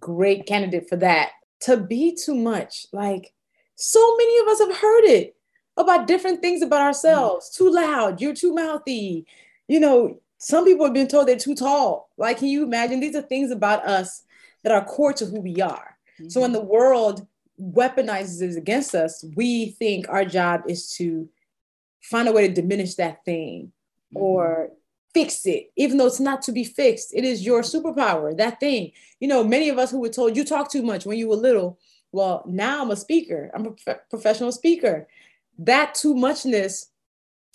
great 0.00 0.46
candidate 0.46 0.88
for 0.88 0.96
that. 0.96 1.32
To 1.60 1.76
be 1.76 2.16
too 2.16 2.34
much, 2.34 2.86
like 2.92 3.34
so 3.76 4.16
many 4.16 4.38
of 4.38 4.48
us 4.48 4.60
have 4.60 4.76
heard 4.76 5.04
it 5.04 5.36
about 5.76 6.06
different 6.06 6.40
things 6.40 6.62
about 6.62 6.80
ourselves. 6.80 7.50
Mm. 7.50 7.56
Too 7.56 7.70
loud, 7.70 8.20
you're 8.22 8.34
too 8.34 8.54
mouthy. 8.54 9.26
You 9.68 9.80
know, 9.80 10.18
some 10.38 10.64
people 10.64 10.86
have 10.86 10.94
been 10.94 11.08
told 11.08 11.28
they're 11.28 11.36
too 11.36 11.54
tall. 11.54 12.08
Like, 12.16 12.38
can 12.38 12.48
you 12.48 12.64
imagine? 12.64 13.00
These 13.00 13.16
are 13.16 13.22
things 13.22 13.50
about 13.50 13.86
us 13.86 14.22
that 14.64 14.72
are 14.72 14.84
core 14.84 15.12
to 15.12 15.26
who 15.26 15.40
we 15.40 15.60
are. 15.60 15.96
Mm-hmm. 16.18 16.30
So 16.30 16.40
when 16.40 16.52
the 16.52 16.60
world 16.60 17.26
weaponizes 17.60 18.42
it 18.42 18.56
against 18.56 18.94
us, 18.94 19.24
we 19.36 19.70
think 19.72 20.08
our 20.08 20.24
job 20.24 20.62
is 20.68 20.90
to 20.96 21.28
find 22.02 22.28
a 22.28 22.32
way 22.32 22.48
to 22.48 22.52
diminish 22.52 22.96
that 22.96 23.24
thing 23.24 23.72
mm-hmm. 24.12 24.22
or 24.22 24.70
fix 25.12 25.46
it, 25.46 25.70
even 25.76 25.96
though 25.96 26.06
it's 26.06 26.18
not 26.18 26.42
to 26.42 26.52
be 26.52 26.64
fixed. 26.64 27.14
It 27.14 27.24
is 27.24 27.46
your 27.46 27.62
superpower, 27.62 28.36
that 28.36 28.58
thing. 28.58 28.90
You 29.20 29.28
know, 29.28 29.44
many 29.44 29.68
of 29.68 29.78
us 29.78 29.90
who 29.90 30.00
were 30.00 30.08
told 30.08 30.36
you 30.36 30.44
talk 30.44 30.72
too 30.72 30.82
much 30.82 31.06
when 31.06 31.18
you 31.18 31.28
were 31.28 31.36
little. 31.36 31.78
Well, 32.10 32.44
now 32.46 32.82
I'm 32.82 32.90
a 32.90 32.96
speaker, 32.96 33.50
I'm 33.54 33.66
a 33.66 33.70
prof- 33.72 34.08
professional 34.10 34.52
speaker. 34.52 35.08
That 35.58 35.94
too 35.94 36.14
muchness, 36.14 36.90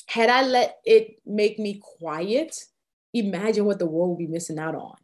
had 0.06 0.30
I 0.30 0.44
let 0.44 0.80
it 0.86 1.22
make 1.26 1.60
me 1.60 1.82
quiet, 2.00 2.66
imagine 3.14 3.66
what 3.66 3.80
the 3.80 3.86
world 3.86 4.12
would 4.12 4.20
be 4.20 4.28
missing 4.28 4.60
out 4.60 4.76
on 4.76 4.96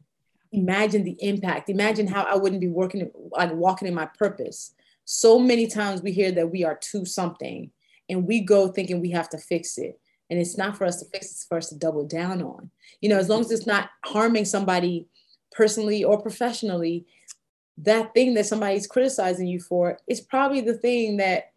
imagine 0.55 1.03
the 1.03 1.17
impact. 1.19 1.69
Imagine 1.69 2.07
how 2.07 2.23
i 2.23 2.35
wouldn't 2.35 2.61
be 2.61 2.67
working 2.67 3.09
like 3.31 3.53
walking 3.53 3.87
in 3.87 3.93
my 3.93 4.05
purpose. 4.05 4.73
So 5.05 5.37
many 5.37 5.67
times 5.67 6.01
we 6.01 6.11
hear 6.11 6.31
that 6.31 6.51
we 6.51 6.63
are 6.63 6.75
to 6.75 7.05
something 7.05 7.71
and 8.09 8.27
we 8.27 8.41
go 8.41 8.67
thinking 8.67 9.01
we 9.01 9.11
have 9.11 9.29
to 9.29 9.37
fix 9.37 9.77
it. 9.77 9.99
And 10.29 10.39
it's 10.39 10.57
not 10.57 10.77
for 10.77 10.85
us 10.85 10.99
to 10.99 11.05
fix 11.05 11.27
it's 11.27 11.45
for 11.45 11.57
us 11.57 11.69
to 11.69 11.77
double 11.77 12.05
down 12.05 12.41
on. 12.41 12.71
You 13.01 13.09
know 13.09 13.17
as 13.17 13.29
long 13.29 13.41
as 13.41 13.51
it's 13.51 13.67
not 13.67 13.89
harming 14.03 14.45
somebody 14.45 15.07
personally 15.51 16.03
or 16.03 16.21
professionally 16.21 17.05
that 17.77 18.13
thing 18.13 18.33
that 18.33 18.45
somebody's 18.45 18.87
criticizing 18.87 19.47
you 19.47 19.59
for 19.59 19.99
is 20.07 20.21
probably 20.21 20.61
the 20.61 20.77
thing 20.77 21.17
that 21.17 21.51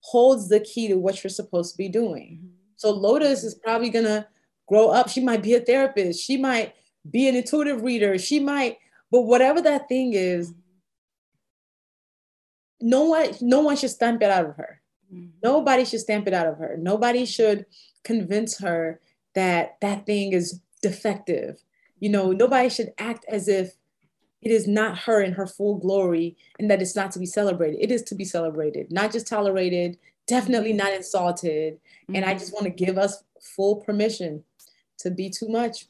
holds 0.00 0.48
the 0.48 0.60
key 0.60 0.88
to 0.88 0.94
what 0.94 1.22
you're 1.22 1.30
supposed 1.30 1.72
to 1.72 1.78
be 1.78 1.88
doing. 1.88 2.38
Mm-hmm. 2.38 2.54
so 2.76 2.90
lotus 2.90 3.44
is 3.44 3.54
probably 3.54 3.90
going 3.90 4.06
to 4.06 4.26
grow 4.66 4.88
up. 4.88 5.08
She 5.08 5.20
might 5.20 5.42
be 5.42 5.54
a 5.54 5.60
therapist. 5.60 6.22
She 6.22 6.36
might 6.36 6.74
be 7.10 7.28
an 7.28 7.36
intuitive 7.36 7.82
reader. 7.82 8.18
She 8.18 8.40
might, 8.40 8.78
but 9.10 9.22
whatever 9.22 9.60
that 9.62 9.88
thing 9.88 10.12
is, 10.14 10.52
no 12.80 13.04
one, 13.04 13.30
no 13.40 13.60
one 13.60 13.76
should 13.76 13.90
stamp 13.90 14.22
it 14.22 14.30
out 14.30 14.46
of 14.46 14.56
her. 14.56 14.80
Mm-hmm. 15.12 15.28
Nobody 15.42 15.84
should 15.84 16.00
stamp 16.00 16.26
it 16.26 16.34
out 16.34 16.46
of 16.46 16.58
her. 16.58 16.76
Nobody 16.78 17.24
should 17.24 17.66
convince 18.04 18.58
her 18.58 19.00
that 19.34 19.76
that 19.80 20.06
thing 20.06 20.32
is 20.32 20.60
defective. 20.82 21.62
You 22.00 22.10
know, 22.10 22.32
nobody 22.32 22.68
should 22.68 22.92
act 22.98 23.24
as 23.28 23.48
if 23.48 23.76
it 24.42 24.50
is 24.50 24.66
not 24.66 24.98
her 24.98 25.22
in 25.22 25.32
her 25.32 25.46
full 25.46 25.76
glory 25.78 26.36
and 26.58 26.68
that 26.70 26.82
it's 26.82 26.96
not 26.96 27.12
to 27.12 27.20
be 27.20 27.26
celebrated. 27.26 27.78
It 27.80 27.92
is 27.92 28.02
to 28.04 28.14
be 28.14 28.24
celebrated, 28.24 28.90
not 28.90 29.12
just 29.12 29.28
tolerated, 29.28 29.98
definitely 30.26 30.72
not 30.72 30.92
insulted. 30.92 31.74
Mm-hmm. 31.74 32.16
And 32.16 32.24
I 32.24 32.30
mm-hmm. 32.30 32.38
just 32.38 32.52
want 32.52 32.64
to 32.64 32.70
give 32.70 32.98
us 32.98 33.22
full 33.40 33.76
permission 33.76 34.42
to 34.98 35.10
be 35.10 35.30
too 35.30 35.48
much. 35.48 35.86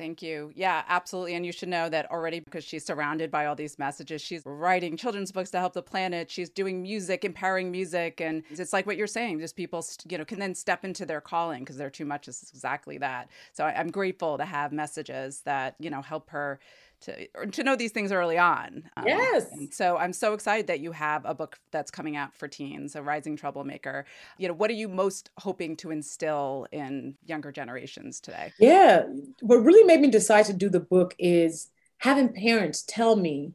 Thank 0.00 0.22
you. 0.22 0.50
Yeah, 0.54 0.82
absolutely. 0.88 1.34
And 1.34 1.44
you 1.44 1.52
should 1.52 1.68
know 1.68 1.90
that 1.90 2.10
already 2.10 2.40
because 2.40 2.64
she's 2.64 2.86
surrounded 2.86 3.30
by 3.30 3.44
all 3.44 3.54
these 3.54 3.78
messages. 3.78 4.22
She's 4.22 4.40
writing 4.46 4.96
children's 4.96 5.30
books 5.30 5.50
to 5.50 5.58
help 5.58 5.74
the 5.74 5.82
planet. 5.82 6.30
She's 6.30 6.48
doing 6.48 6.80
music, 6.80 7.22
empowering 7.22 7.70
music. 7.70 8.18
And 8.18 8.42
it's 8.48 8.72
like 8.72 8.86
what 8.86 8.96
you're 8.96 9.06
saying, 9.06 9.40
just 9.40 9.56
people, 9.56 9.84
you 10.08 10.16
know, 10.16 10.24
can 10.24 10.38
then 10.38 10.54
step 10.54 10.86
into 10.86 11.04
their 11.04 11.20
calling 11.20 11.64
because 11.64 11.76
they're 11.76 11.90
too 11.90 12.06
much 12.06 12.28
is 12.28 12.50
exactly 12.50 12.96
that. 12.96 13.28
So 13.52 13.66
I'm 13.66 13.90
grateful 13.90 14.38
to 14.38 14.46
have 14.46 14.72
messages 14.72 15.42
that, 15.42 15.74
you 15.78 15.90
know, 15.90 16.00
help 16.00 16.30
her 16.30 16.60
to 17.02 17.26
to 17.46 17.64
know 17.64 17.76
these 17.76 17.92
things 17.92 18.12
early 18.12 18.38
on. 18.38 18.84
Um, 18.96 19.06
yes. 19.06 19.46
So 19.72 19.96
I'm 19.96 20.12
so 20.12 20.34
excited 20.34 20.66
that 20.68 20.80
you 20.80 20.92
have 20.92 21.24
a 21.24 21.34
book 21.34 21.58
that's 21.70 21.90
coming 21.90 22.16
out 22.16 22.34
for 22.34 22.48
teens, 22.48 22.96
a 22.96 23.02
rising 23.02 23.36
troublemaker. 23.36 24.04
You 24.38 24.48
know, 24.48 24.54
what 24.54 24.70
are 24.70 24.74
you 24.74 24.88
most 24.88 25.30
hoping 25.38 25.76
to 25.78 25.90
instill 25.90 26.66
in 26.72 27.16
younger 27.24 27.52
generations 27.52 28.20
today? 28.20 28.52
Yeah, 28.58 29.04
what 29.40 29.56
really 29.56 29.84
made 29.84 30.00
me 30.00 30.10
decide 30.10 30.46
to 30.46 30.52
do 30.52 30.68
the 30.68 30.80
book 30.80 31.14
is 31.18 31.68
having 31.98 32.32
parents 32.32 32.84
tell 32.86 33.16
me 33.16 33.54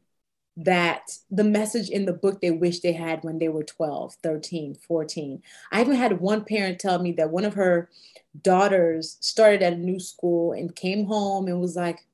that 0.58 1.12
the 1.30 1.44
message 1.44 1.90
in 1.90 2.06
the 2.06 2.14
book 2.14 2.40
they 2.40 2.52
wish 2.52 2.80
they 2.80 2.94
had 2.94 3.24
when 3.24 3.40
they 3.40 3.50
were 3.50 3.64
12, 3.64 4.16
13, 4.24 4.76
14. 4.76 5.42
I 5.72 5.82
even 5.82 5.96
had 5.96 6.22
one 6.22 6.46
parent 6.46 6.80
tell 6.80 7.00
me 7.00 7.12
that 7.14 7.30
one 7.30 7.44
of 7.44 7.56
her 7.56 7.90
daughters 8.42 9.18
started 9.20 9.62
at 9.62 9.74
a 9.74 9.78
new 9.78 10.00
school 10.00 10.54
and 10.54 10.76
came 10.76 11.06
home 11.06 11.48
and 11.48 11.60
was 11.60 11.76
like, 11.76 12.06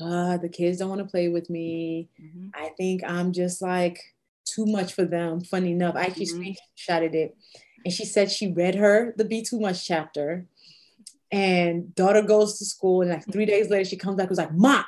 uh, 0.00 0.36
the 0.38 0.48
kids 0.48 0.78
don't 0.78 0.88
want 0.88 1.00
to 1.00 1.06
play 1.06 1.28
with 1.28 1.48
me. 1.50 2.08
Mm-hmm. 2.20 2.48
I 2.54 2.70
think 2.76 3.02
I'm 3.04 3.32
just 3.32 3.62
like 3.62 4.00
too 4.44 4.66
much 4.66 4.92
for 4.92 5.04
them. 5.04 5.40
Funny 5.40 5.72
enough, 5.72 5.94
I 5.96 6.04
actually 6.04 6.26
mm-hmm. 6.26 6.92
screenshotted 6.92 7.14
it. 7.14 7.36
And 7.84 7.92
she 7.92 8.04
said 8.04 8.30
she 8.30 8.52
read 8.52 8.74
her 8.74 9.14
the 9.16 9.24
Be 9.24 9.42
Too 9.42 9.60
Much 9.60 9.86
chapter. 9.86 10.46
And 11.30 11.94
daughter 11.94 12.22
goes 12.22 12.58
to 12.58 12.64
school, 12.64 13.02
and 13.02 13.10
like 13.10 13.24
three 13.30 13.44
days 13.44 13.68
later, 13.68 13.84
she 13.84 13.96
comes 13.96 14.16
back 14.16 14.24
and 14.24 14.30
was 14.30 14.38
like, 14.38 14.52
Mom, 14.54 14.84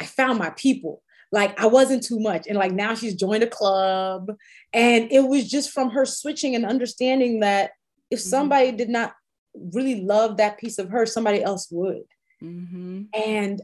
I 0.00 0.04
found 0.04 0.38
my 0.38 0.50
people. 0.50 1.02
Like 1.30 1.60
I 1.60 1.66
wasn't 1.66 2.02
too 2.02 2.20
much. 2.20 2.46
And 2.46 2.56
like 2.56 2.72
now 2.72 2.94
she's 2.94 3.14
joined 3.14 3.42
a 3.42 3.48
club. 3.48 4.34
And 4.72 5.10
it 5.12 5.20
was 5.20 5.48
just 5.48 5.70
from 5.70 5.90
her 5.90 6.06
switching 6.06 6.54
and 6.54 6.64
understanding 6.64 7.40
that 7.40 7.72
if 8.10 8.20
mm-hmm. 8.20 8.28
somebody 8.28 8.72
did 8.72 8.88
not 8.88 9.14
really 9.54 10.02
love 10.02 10.36
that 10.36 10.58
piece 10.58 10.78
of 10.78 10.90
her, 10.90 11.04
somebody 11.04 11.42
else 11.42 11.68
would. 11.70 12.04
Mm-hmm. 12.42 13.02
And 13.12 13.62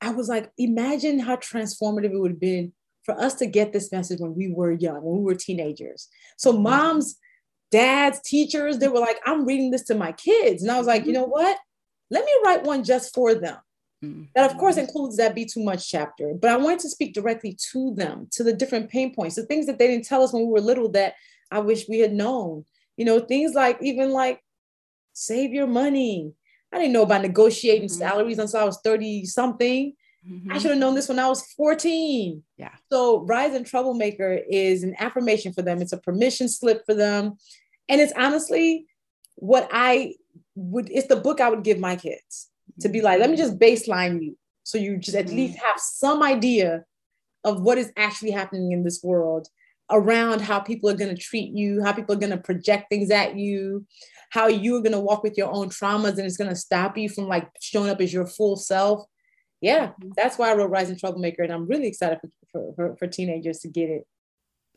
I 0.00 0.10
was 0.10 0.28
like, 0.28 0.50
imagine 0.58 1.18
how 1.18 1.36
transformative 1.36 2.12
it 2.12 2.18
would 2.18 2.32
have 2.32 2.40
been 2.40 2.72
for 3.04 3.18
us 3.20 3.34
to 3.36 3.46
get 3.46 3.72
this 3.72 3.92
message 3.92 4.20
when 4.20 4.34
we 4.34 4.52
were 4.52 4.72
young, 4.72 5.02
when 5.02 5.18
we 5.18 5.24
were 5.24 5.34
teenagers. 5.34 6.08
So 6.36 6.52
mm-hmm. 6.52 6.64
moms, 6.64 7.16
dads, 7.70 8.20
teachers, 8.20 8.78
they 8.78 8.88
were 8.88 9.00
like, 9.00 9.18
I'm 9.24 9.46
reading 9.46 9.70
this 9.70 9.84
to 9.84 9.94
my 9.94 10.12
kids. 10.12 10.62
And 10.62 10.70
I 10.70 10.78
was 10.78 10.86
like, 10.86 11.06
you 11.06 11.12
mm-hmm. 11.12 11.22
know 11.22 11.26
what? 11.26 11.56
Let 12.10 12.24
me 12.24 12.32
write 12.44 12.64
one 12.64 12.84
just 12.84 13.14
for 13.14 13.34
them. 13.34 13.56
Mm-hmm. 14.04 14.24
That 14.34 14.50
of 14.50 14.58
course 14.58 14.76
includes 14.76 15.16
that 15.16 15.34
be 15.34 15.46
too 15.46 15.64
much 15.64 15.88
chapter, 15.90 16.34
but 16.34 16.50
I 16.50 16.56
wanted 16.56 16.80
to 16.80 16.90
speak 16.90 17.14
directly 17.14 17.56
to 17.72 17.94
them, 17.94 18.28
to 18.32 18.44
the 18.44 18.52
different 18.52 18.90
pain 18.90 19.14
points, 19.14 19.36
the 19.36 19.46
things 19.46 19.66
that 19.66 19.78
they 19.78 19.86
didn't 19.86 20.04
tell 20.04 20.22
us 20.22 20.32
when 20.32 20.42
we 20.42 20.52
were 20.52 20.60
little 20.60 20.90
that 20.90 21.14
I 21.50 21.60
wish 21.60 21.88
we 21.88 22.00
had 22.00 22.12
known. 22.12 22.64
You 22.96 23.06
know, 23.06 23.20
things 23.20 23.54
like 23.54 23.78
even 23.80 24.10
like 24.10 24.40
save 25.12 25.52
your 25.52 25.66
money, 25.66 26.32
I 26.72 26.78
didn't 26.78 26.92
know 26.92 27.02
about 27.02 27.22
negotiating 27.22 27.88
mm-hmm. 27.88 27.98
salaries 27.98 28.38
until 28.38 28.60
I 28.60 28.64
was 28.64 28.80
30 28.82 29.24
something. 29.26 29.94
Mm-hmm. 30.28 30.52
I 30.52 30.58
should 30.58 30.70
have 30.72 30.80
known 30.80 30.94
this 30.94 31.08
when 31.08 31.18
I 31.18 31.28
was 31.28 31.46
14. 31.52 32.42
Yeah. 32.56 32.72
So 32.90 33.24
Rising 33.24 33.64
Troublemaker 33.64 34.40
is 34.50 34.82
an 34.82 34.94
affirmation 34.98 35.52
for 35.52 35.62
them. 35.62 35.80
It's 35.80 35.92
a 35.92 35.98
permission 35.98 36.48
slip 36.48 36.84
for 36.84 36.94
them. 36.94 37.36
And 37.88 38.00
it's 38.00 38.12
honestly 38.16 38.86
what 39.36 39.68
I 39.72 40.14
would, 40.56 40.90
it's 40.90 41.06
the 41.06 41.16
book 41.16 41.40
I 41.40 41.48
would 41.48 41.62
give 41.62 41.78
my 41.78 41.96
kids 41.96 42.48
to 42.80 42.88
be 42.88 43.00
like, 43.00 43.20
let 43.20 43.30
me 43.30 43.36
just 43.36 43.58
baseline 43.58 44.22
you. 44.22 44.36
So 44.64 44.78
you 44.78 44.96
just 44.96 45.16
at 45.16 45.26
mm-hmm. 45.26 45.36
least 45.36 45.58
have 45.58 45.78
some 45.78 46.22
idea 46.22 46.84
of 47.44 47.62
what 47.62 47.78
is 47.78 47.92
actually 47.96 48.32
happening 48.32 48.72
in 48.72 48.82
this 48.82 49.00
world 49.04 49.46
around 49.90 50.40
how 50.40 50.58
people 50.58 50.90
are 50.90 50.96
going 50.96 51.14
to 51.14 51.22
treat 51.22 51.52
you, 51.54 51.82
how 51.84 51.92
people 51.92 52.16
are 52.16 52.18
going 52.18 52.30
to 52.30 52.36
project 52.36 52.88
things 52.90 53.10
at 53.10 53.36
you, 53.36 53.86
how 54.30 54.48
you're 54.48 54.82
going 54.82 54.92
to 54.92 55.00
walk 55.00 55.22
with 55.22 55.36
your 55.36 55.50
own 55.50 55.68
traumas 55.68 56.18
and 56.18 56.20
it's 56.20 56.36
going 56.36 56.50
to 56.50 56.56
stop 56.56 56.96
you 56.96 57.08
from 57.08 57.26
like 57.28 57.48
showing 57.60 57.90
up 57.90 58.00
as 58.00 58.12
your 58.12 58.26
full 58.26 58.56
self. 58.56 59.04
Yeah, 59.60 59.88
mm-hmm. 59.88 60.10
that's 60.16 60.38
why 60.38 60.50
I 60.50 60.54
wrote 60.54 60.70
Rising 60.70 60.98
Troublemaker. 60.98 61.42
And 61.42 61.52
I'm 61.52 61.66
really 61.66 61.86
excited 61.86 62.18
for, 62.52 62.72
for, 62.74 62.96
for 62.96 63.06
teenagers 63.06 63.60
to 63.60 63.68
get 63.68 63.88
it. 63.88 64.06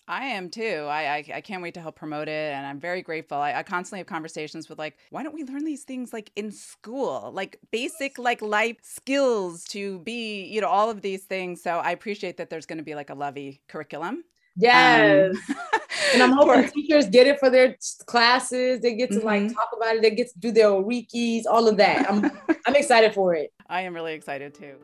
I 0.09 0.25
am 0.25 0.49
too. 0.49 0.87
I, 0.89 1.17
I, 1.17 1.25
I 1.35 1.41
can't 1.41 1.61
wait 1.61 1.75
to 1.75 1.81
help 1.81 1.95
promote 1.95 2.27
it, 2.27 2.53
and 2.53 2.65
I'm 2.65 2.79
very 2.79 3.03
grateful. 3.03 3.37
I, 3.37 3.53
I 3.53 3.61
constantly 3.61 3.99
have 3.99 4.07
conversations 4.07 4.67
with 4.67 4.79
like, 4.79 4.97
why 5.11 5.21
don't 5.21 5.35
we 5.35 5.43
learn 5.43 5.63
these 5.63 5.83
things 5.83 6.11
like 6.11 6.31
in 6.35 6.51
school, 6.51 7.31
like 7.31 7.59
basic 7.71 8.17
like 8.17 8.41
life 8.41 8.77
skills 8.81 9.65
to 9.65 9.99
be, 9.99 10.45
you 10.45 10.61
know, 10.61 10.67
all 10.67 10.89
of 10.89 11.01
these 11.01 11.25
things. 11.25 11.61
So 11.61 11.77
I 11.77 11.91
appreciate 11.91 12.37
that 12.37 12.49
there's 12.49 12.65
going 12.65 12.79
to 12.79 12.83
be 12.83 12.95
like 12.95 13.11
a 13.11 13.15
Luvvie 13.15 13.59
curriculum. 13.67 14.23
Yes. 14.55 15.35
Um, 15.49 15.55
and 16.13 16.23
I'm 16.23 16.31
hoping 16.33 16.63
for, 16.63 16.71
teachers 16.71 17.07
get 17.07 17.27
it 17.27 17.39
for 17.39 17.49
their 17.49 17.77
classes. 18.05 18.81
They 18.81 18.95
get 18.95 19.09
to 19.11 19.17
mm-hmm. 19.17 19.25
like 19.25 19.53
talk 19.53 19.69
about 19.75 19.95
it. 19.95 20.01
They 20.01 20.11
get 20.11 20.31
to 20.33 20.39
do 20.39 20.51
their 20.51 20.69
wikis, 20.69 21.43
all 21.49 21.67
of 21.67 21.77
that. 21.77 22.09
I'm 22.09 22.31
I'm 22.65 22.75
excited 22.75 23.13
for 23.13 23.33
it. 23.35 23.51
I 23.69 23.81
am 23.81 23.93
really 23.93 24.13
excited 24.13 24.53
too. 24.53 24.75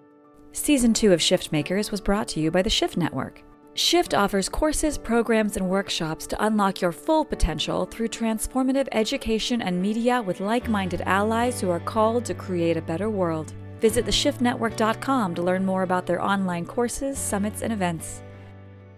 Season 0.52 0.94
two 0.94 1.12
of 1.12 1.22
Shift 1.22 1.52
Makers 1.52 1.92
was 1.92 2.00
brought 2.02 2.28
to 2.30 2.40
you 2.40 2.50
by 2.50 2.62
the 2.62 2.70
Shift 2.70 2.98
Network. 2.98 3.44
Shift 3.74 4.14
offers 4.14 4.48
courses, 4.48 4.98
programs, 4.98 5.58
and 5.58 5.70
workshops 5.70 6.26
to 6.28 6.46
unlock 6.46 6.80
your 6.80 6.94
full 6.94 7.26
potential 7.26 7.86
through 7.86 8.08
transformative 8.08 8.88
education 8.94 9.62
and 9.62 9.82
media 9.82 10.22
with 10.22 10.40
like 10.40 10.70
minded 10.70 11.02
allies 11.02 11.60
who 11.60 11.70
are 11.70 11.82
called 11.82 12.24
to 12.24 12.34
create 12.34 12.78
a 12.78 12.82
better 12.82 13.10
world. 13.10 13.54
Visit 13.82 14.06
theshiftnetwork.com 14.06 15.36
to 15.36 15.42
learn 15.42 15.66
more 15.66 15.84
about 15.84 16.06
their 16.06 16.22
online 16.22 16.66
courses, 16.66 17.18
summits, 17.18 17.64
and 17.64 17.74
events. 17.74 18.22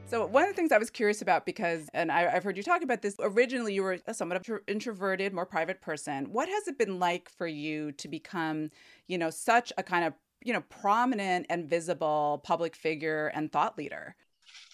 So 0.07 0.25
one 0.25 0.43
of 0.43 0.49
the 0.49 0.53
things 0.53 0.71
I 0.71 0.77
was 0.77 0.89
curious 0.89 1.21
about 1.21 1.45
because, 1.45 1.89
and 1.93 2.09
I, 2.09 2.29
have 2.29 2.43
heard 2.43 2.55
you 2.55 2.63
talk 2.63 2.81
about 2.81 3.01
this. 3.01 3.15
Originally, 3.19 3.73
you 3.73 3.83
were 3.83 3.99
a 4.07 4.13
somewhat 4.13 4.41
introverted, 4.65 5.33
more 5.33 5.45
private 5.45 5.81
person. 5.81 6.31
What 6.31 6.47
has 6.47 6.69
it 6.69 6.77
been 6.77 6.97
like 6.97 7.29
for 7.29 7.45
you 7.45 7.91
to 7.93 8.07
become, 8.07 8.69
you 9.07 9.17
know, 9.17 9.29
such 9.29 9.73
a 9.77 9.83
kind 9.83 10.05
of 10.05 10.13
you 10.45 10.53
know 10.53 10.61
prominent 10.69 11.47
and 11.49 11.69
visible 11.69 12.41
public 12.45 12.73
figure 12.73 13.27
and 13.35 13.51
thought 13.51 13.77
leader? 13.77 14.15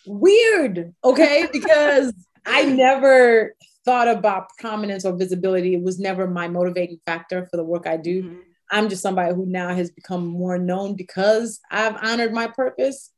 Weird, 0.06 0.94
okay, 1.04 1.48
because 1.52 2.14
I 2.46 2.66
never 2.66 3.56
thought 3.86 4.08
about 4.08 4.50
prominence 4.60 5.04
or 5.04 5.18
visibility. 5.18 5.74
It 5.74 5.82
was 5.82 5.98
never 5.98 6.28
my 6.28 6.48
motivating 6.48 7.00
factor 7.08 7.48
for 7.50 7.58
the 7.58 7.64
work 7.64 7.88
I 7.88 7.98
do. 7.98 8.24
Mm-hmm. 8.24 8.40
I'm 8.70 8.88
just 8.88 9.02
somebody 9.02 9.34
who 9.34 9.48
now 9.48 9.70
has 9.70 9.90
become 9.90 10.28
more 10.28 10.60
known 10.60 10.96
because 10.96 11.60
I've 11.72 11.96
honored 12.04 12.34
my 12.34 12.48
purpose. 12.48 13.10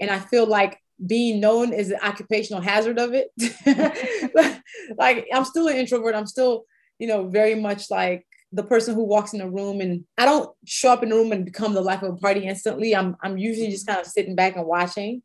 And 0.00 0.10
I 0.10 0.18
feel 0.18 0.46
like 0.46 0.78
being 1.04 1.40
known 1.40 1.72
is 1.72 1.90
an 1.90 1.98
occupational 2.02 2.62
hazard 2.62 2.98
of 2.98 3.12
it. 3.14 3.30
like 4.98 5.26
I'm 5.32 5.44
still 5.44 5.68
an 5.68 5.76
introvert. 5.76 6.14
I'm 6.14 6.26
still, 6.26 6.64
you 6.98 7.06
know, 7.06 7.28
very 7.28 7.54
much 7.54 7.90
like 7.90 8.26
the 8.52 8.62
person 8.62 8.94
who 8.94 9.04
walks 9.04 9.32
in 9.32 9.40
a 9.40 9.50
room 9.50 9.80
and 9.80 10.04
I 10.16 10.24
don't 10.24 10.50
show 10.64 10.92
up 10.92 11.02
in 11.02 11.08
the 11.08 11.16
room 11.16 11.32
and 11.32 11.44
become 11.44 11.74
the 11.74 11.80
life 11.80 12.02
of 12.02 12.14
a 12.14 12.16
party 12.16 12.46
instantly. 12.46 12.94
I'm 12.94 13.16
I'm 13.22 13.36
usually 13.36 13.70
just 13.70 13.86
kind 13.86 14.00
of 14.00 14.06
sitting 14.06 14.36
back 14.36 14.56
and 14.56 14.66
watching. 14.66 15.22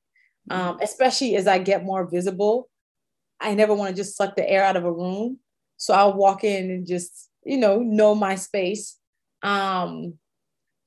Um, 0.51 0.79
especially 0.81 1.35
as 1.35 1.45
I 1.45 1.59
get 1.59 1.83
more 1.83 2.09
visible. 2.09 2.69
I 3.39 3.53
never 3.53 3.73
want 3.75 3.91
to 3.91 3.95
just 3.95 4.17
suck 4.17 4.35
the 4.35 4.49
air 4.49 4.63
out 4.63 4.75
of 4.75 4.83
a 4.83 4.91
room. 4.91 5.39
So 5.77 5.93
I'll 5.93 6.13
walk 6.13 6.43
in 6.43 6.71
and 6.71 6.87
just, 6.87 7.29
you 7.45 7.57
know, 7.57 7.79
know 7.79 8.15
my 8.15 8.35
space. 8.35 8.97
Um, 9.43 10.15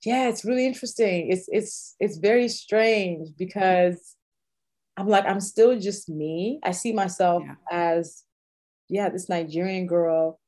yeah, 0.04 0.28
it's 0.28 0.44
really 0.44 0.66
interesting. 0.66 1.30
It's 1.30 1.48
it's 1.48 1.94
it's 2.00 2.16
very 2.16 2.48
strange 2.48 3.28
because 3.38 4.16
I'm 4.96 5.08
like, 5.08 5.24
I'm 5.24 5.40
still 5.40 5.78
just 5.78 6.08
me. 6.08 6.60
I 6.62 6.72
see 6.72 6.92
myself 6.92 7.42
yeah. 7.46 7.54
as, 7.70 8.24
yeah, 8.88 9.08
this 9.08 9.28
Nigerian 9.28 9.86
girl 9.86 10.38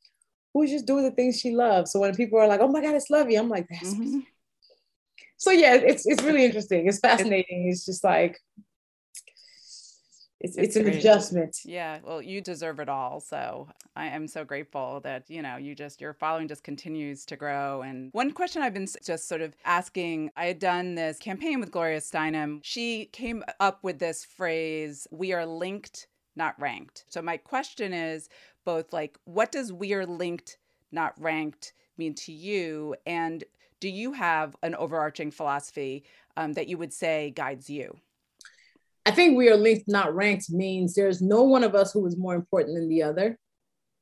who's 0.53 0.71
just 0.71 0.87
doing 0.87 1.05
the 1.05 1.11
things 1.11 1.41
she 1.41 1.53
loves. 1.53 1.91
So 1.91 1.99
when 1.99 2.15
people 2.15 2.39
are 2.39 2.47
like, 2.47 2.61
oh 2.61 2.69
my 2.69 2.81
God, 2.81 2.95
it's 2.95 3.11
Luvvie, 3.11 3.39
I'm 3.39 3.49
like, 3.49 3.67
that's 3.69 3.95
mm-hmm. 3.95 4.21
so 5.37 5.51
yeah, 5.51 5.75
it's 5.75 6.07
it's 6.07 6.23
really 6.23 6.45
interesting. 6.45 6.87
It's 6.87 7.01
fascinating. 7.01 7.69
It's 7.69 7.85
just 7.85 8.05
like 8.05 8.39
it's, 10.41 10.57
it's, 10.57 10.77
it's 10.77 10.77
an 10.77 10.89
adjustment. 10.89 11.59
Yeah. 11.65 12.01
Well, 12.05 12.21
you 12.21 12.41
deserve 12.41 12.81
it 12.81 12.89
all. 12.89 13.21
So 13.21 13.69
I 13.97 14.07
am 14.07 14.27
so 14.27 14.45
grateful 14.45 15.01
that, 15.01 15.31
you 15.31 15.41
know, 15.43 15.57
you 15.57 15.75
just, 15.75 16.01
your 16.01 16.13
following 16.13 16.49
just 16.49 16.65
continues 16.65 17.25
to 17.27 17.37
grow. 17.37 17.83
And 17.83 18.11
one 18.13 18.33
question 18.33 18.63
I've 18.63 18.75
been 18.75 18.89
just 19.05 19.29
sort 19.29 19.41
of 19.41 19.55
asking, 19.65 20.31
I 20.37 20.47
had 20.47 20.59
done 20.59 20.97
this 20.97 21.19
campaign 21.19 21.61
with 21.61 21.71
Gloria 21.71 22.01
Steinem. 22.01 22.61
She 22.63 23.07
came 23.07 23.43
up 23.61 23.79
with 23.83 23.99
this 23.99 24.25
phrase, 24.25 25.07
we 25.11 25.33
are 25.33 25.47
linked, 25.47 26.09
not 26.37 26.61
ranked. 26.61 27.05
So 27.09 27.23
my 27.23 27.37
question 27.37 27.93
is 27.93 28.29
both 28.65 28.93
like, 28.93 29.19
what 29.25 29.53
does 29.53 29.73
we 29.73 29.95
are 29.95 30.07
linked, 30.07 30.59
not 30.93 31.15
ranked 31.19 31.73
mean 31.97 32.15
to 32.15 32.33
you? 32.33 32.97
And 33.07 33.45
do 33.81 33.89
you 33.89 34.13
have 34.13 34.57
an 34.63 34.75
overarching 34.75 35.31
philosophy 35.31 36.05
um, 36.37 36.55
that 36.55 36.69
you 36.69 36.77
would 36.77 36.93
say 36.93 37.33
guides 37.37 37.71
you? 37.71 37.97
I 39.07 39.11
think 39.11 39.37
we 39.37 39.51
are 39.51 39.57
linked, 39.57 39.87
not 39.87 40.15
ranked, 40.15 40.51
means 40.51 40.95
there's 40.95 41.21
no 41.21 41.43
one 41.43 41.65
of 41.65 41.75
us 41.75 41.93
who 41.93 42.07
is 42.07 42.17
more 42.17 42.35
important 42.35 42.77
than 42.77 42.89
the 42.89 43.03
other. 43.03 43.39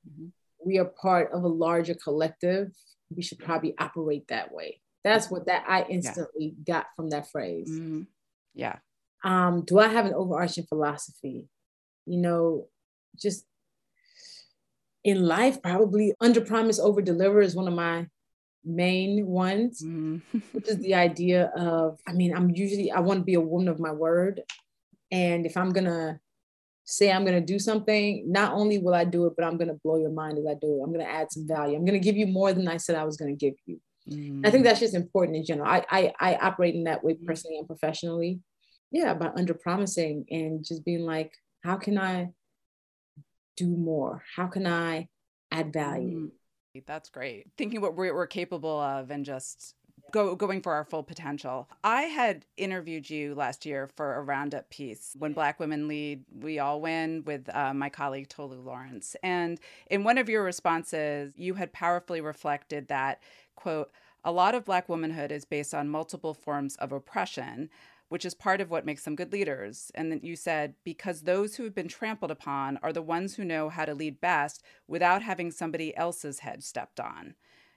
Mm-hmm. 0.08 0.26
We 0.64 0.78
are 0.78 0.84
part 0.84 1.32
of 1.32 1.42
a 1.42 1.48
larger 1.48 1.94
collective. 1.94 2.70
We 3.14 3.22
should 3.22 3.38
probably 3.38 3.74
operate 3.78 4.28
that 4.28 4.52
way. 4.52 4.80
That's 5.02 5.30
what 5.30 5.46
that 5.46 5.64
I 5.68 5.84
instantly 5.88 6.54
yeah. 6.56 6.74
got 6.74 6.86
from 6.94 7.10
that 7.10 7.30
phrase. 7.30 7.68
Mm-hmm. 7.68 8.02
Yeah. 8.54 8.76
Um, 9.24 9.64
do 9.64 9.78
I 9.78 9.88
have 9.88 10.06
an 10.06 10.14
overarching 10.14 10.66
philosophy? 10.68 11.48
You 12.06 12.18
know, 12.18 12.68
just 13.20 13.44
in 15.04 15.26
life, 15.26 15.62
probably 15.62 16.14
under 16.20 16.40
promise, 16.40 16.78
over 16.78 17.02
deliver 17.02 17.40
is 17.40 17.56
one 17.56 17.68
of 17.68 17.74
my 17.74 18.06
main 18.64 19.26
ones, 19.26 19.82
mm. 19.82 20.20
which 20.52 20.68
is 20.68 20.78
the 20.78 20.94
idea 20.94 21.46
of, 21.56 21.98
I 22.06 22.12
mean, 22.12 22.34
I'm 22.34 22.50
usually, 22.50 22.90
I 22.90 23.00
want 23.00 23.20
to 23.20 23.24
be 23.24 23.34
a 23.34 23.40
woman 23.40 23.68
of 23.68 23.80
my 23.80 23.92
word. 23.92 24.42
And 25.12 25.46
if 25.46 25.56
I'm 25.56 25.70
going 25.70 25.84
to 25.84 26.18
say 26.84 27.12
I'm 27.12 27.24
going 27.24 27.38
to 27.38 27.46
do 27.46 27.58
something, 27.58 28.24
not 28.26 28.54
only 28.54 28.78
will 28.78 28.94
I 28.94 29.04
do 29.04 29.26
it, 29.26 29.34
but 29.36 29.44
I'm 29.44 29.58
going 29.58 29.68
to 29.68 29.78
blow 29.84 29.98
your 29.98 30.10
mind 30.10 30.38
as 30.38 30.46
I 30.46 30.54
do 30.54 30.78
it. 30.78 30.82
I'm 30.82 30.92
going 30.92 31.04
to 31.04 31.10
add 31.10 31.30
some 31.30 31.46
value. 31.46 31.76
I'm 31.76 31.84
going 31.84 32.00
to 32.00 32.04
give 32.04 32.16
you 32.16 32.26
more 32.26 32.52
than 32.52 32.66
I 32.66 32.78
said 32.78 32.96
I 32.96 33.04
was 33.04 33.16
going 33.16 33.36
to 33.36 33.38
give 33.38 33.54
you. 33.66 33.78
Mm. 34.10 34.44
I 34.44 34.50
think 34.50 34.64
that's 34.64 34.80
just 34.80 34.94
important 34.94 35.36
in 35.36 35.44
general. 35.44 35.68
I, 35.68 35.84
I, 35.88 36.12
I 36.18 36.34
operate 36.36 36.74
in 36.74 36.84
that 36.84 37.04
way 37.04 37.14
mm. 37.14 37.24
personally 37.24 37.58
and 37.58 37.68
professionally. 37.68 38.40
Yeah, 38.90 39.14
by 39.14 39.30
under 39.36 39.54
promising 39.54 40.26
and 40.30 40.64
just 40.64 40.84
being 40.84 41.06
like, 41.06 41.32
how 41.62 41.76
can 41.76 41.98
I 41.98 42.30
do 43.56 43.68
more? 43.68 44.22
How 44.34 44.46
can 44.46 44.66
I 44.66 45.08
add 45.50 45.72
value? 45.72 46.30
Mm. 46.74 46.82
That's 46.86 47.10
great. 47.10 47.48
Thinking 47.58 47.82
what 47.82 47.96
we're, 47.96 48.14
we're 48.14 48.26
capable 48.26 48.80
of 48.80 49.10
and 49.10 49.26
just 49.26 49.74
go 50.12 50.36
going 50.36 50.60
for 50.60 50.72
our 50.74 50.84
full 50.84 51.02
potential. 51.02 51.68
I 51.82 52.02
had 52.02 52.44
interviewed 52.56 53.08
you 53.10 53.34
last 53.34 53.66
year 53.66 53.88
for 53.96 54.14
a 54.14 54.22
roundup 54.22 54.70
piece 54.70 55.16
when 55.18 55.32
Black 55.32 55.58
Women 55.58 55.88
Lead, 55.88 56.24
We 56.30 56.58
All 56.58 56.80
Win 56.80 57.24
with 57.24 57.48
uh, 57.54 57.74
my 57.74 57.88
colleague 57.88 58.28
Tolu 58.28 58.60
Lawrence. 58.60 59.16
And 59.22 59.58
in 59.90 60.04
one 60.04 60.18
of 60.18 60.28
your 60.28 60.44
responses, 60.44 61.32
you 61.36 61.54
had 61.54 61.72
powerfully 61.72 62.20
reflected 62.20 62.88
that, 62.88 63.20
quote, 63.56 63.90
a 64.24 64.30
lot 64.30 64.54
of 64.54 64.64
Black 64.64 64.88
womanhood 64.88 65.32
is 65.32 65.44
based 65.44 65.74
on 65.74 65.88
multiple 65.88 66.34
forms 66.34 66.76
of 66.76 66.92
oppression, 66.92 67.70
which 68.08 68.24
is 68.24 68.34
part 68.34 68.60
of 68.60 68.70
what 68.70 68.84
makes 68.84 69.04
them 69.04 69.16
good 69.16 69.32
leaders. 69.32 69.90
And 69.94 70.12
then 70.12 70.20
you 70.22 70.36
said, 70.36 70.74
because 70.84 71.22
those 71.22 71.56
who 71.56 71.64
have 71.64 71.74
been 71.74 71.88
trampled 71.88 72.30
upon 72.30 72.78
are 72.82 72.92
the 72.92 73.02
ones 73.02 73.34
who 73.34 73.44
know 73.44 73.70
how 73.70 73.86
to 73.86 73.94
lead 73.94 74.20
best 74.20 74.62
without 74.86 75.22
having 75.22 75.50
somebody 75.50 75.96
else's 75.96 76.40
head 76.40 76.62
stepped 76.62 77.00
on. 77.00 77.34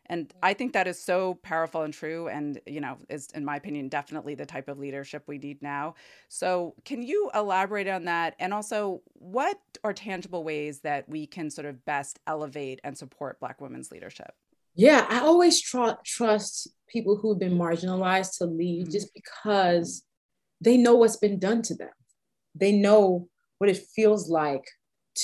And 0.07 0.33
I 0.43 0.53
think 0.53 0.73
that 0.73 0.87
is 0.87 1.01
so 1.01 1.35
powerful 1.41 1.81
and 1.81 1.93
true. 1.93 2.27
And, 2.27 2.59
you 2.65 2.81
know, 2.81 2.97
is, 3.09 3.29
in 3.33 3.43
my 3.43 3.55
opinion, 3.55 3.89
definitely 3.89 4.35
the 4.35 4.45
type 4.45 4.67
of 4.67 4.79
leadership 4.79 5.23
we 5.27 5.37
need 5.37 5.61
now. 5.61 5.95
So, 6.29 6.75
can 6.85 7.01
you 7.01 7.31
elaborate 7.33 7.87
on 7.87 8.05
that? 8.05 8.35
And 8.39 8.53
also, 8.53 9.01
what 9.13 9.59
are 9.83 9.93
tangible 9.93 10.43
ways 10.43 10.79
that 10.81 11.07
we 11.09 11.25
can 11.27 11.49
sort 11.49 11.65
of 11.65 11.83
best 11.85 12.19
elevate 12.27 12.79
and 12.83 12.97
support 12.97 13.39
Black 13.39 13.61
women's 13.61 13.91
leadership? 13.91 14.31
Yeah, 14.75 15.05
I 15.09 15.19
always 15.19 15.61
tr- 15.61 16.01
trust 16.05 16.69
people 16.89 17.15
who've 17.15 17.39
been 17.39 17.57
marginalized 17.57 18.37
to 18.37 18.45
lead 18.45 18.83
mm-hmm. 18.83 18.91
just 18.91 19.13
because 19.13 20.03
they 20.61 20.77
know 20.77 20.95
what's 20.95 21.17
been 21.17 21.39
done 21.39 21.61
to 21.63 21.75
them. 21.75 21.89
They 22.53 22.71
know 22.73 23.27
what 23.57 23.69
it 23.69 23.83
feels 23.95 24.29
like 24.29 24.65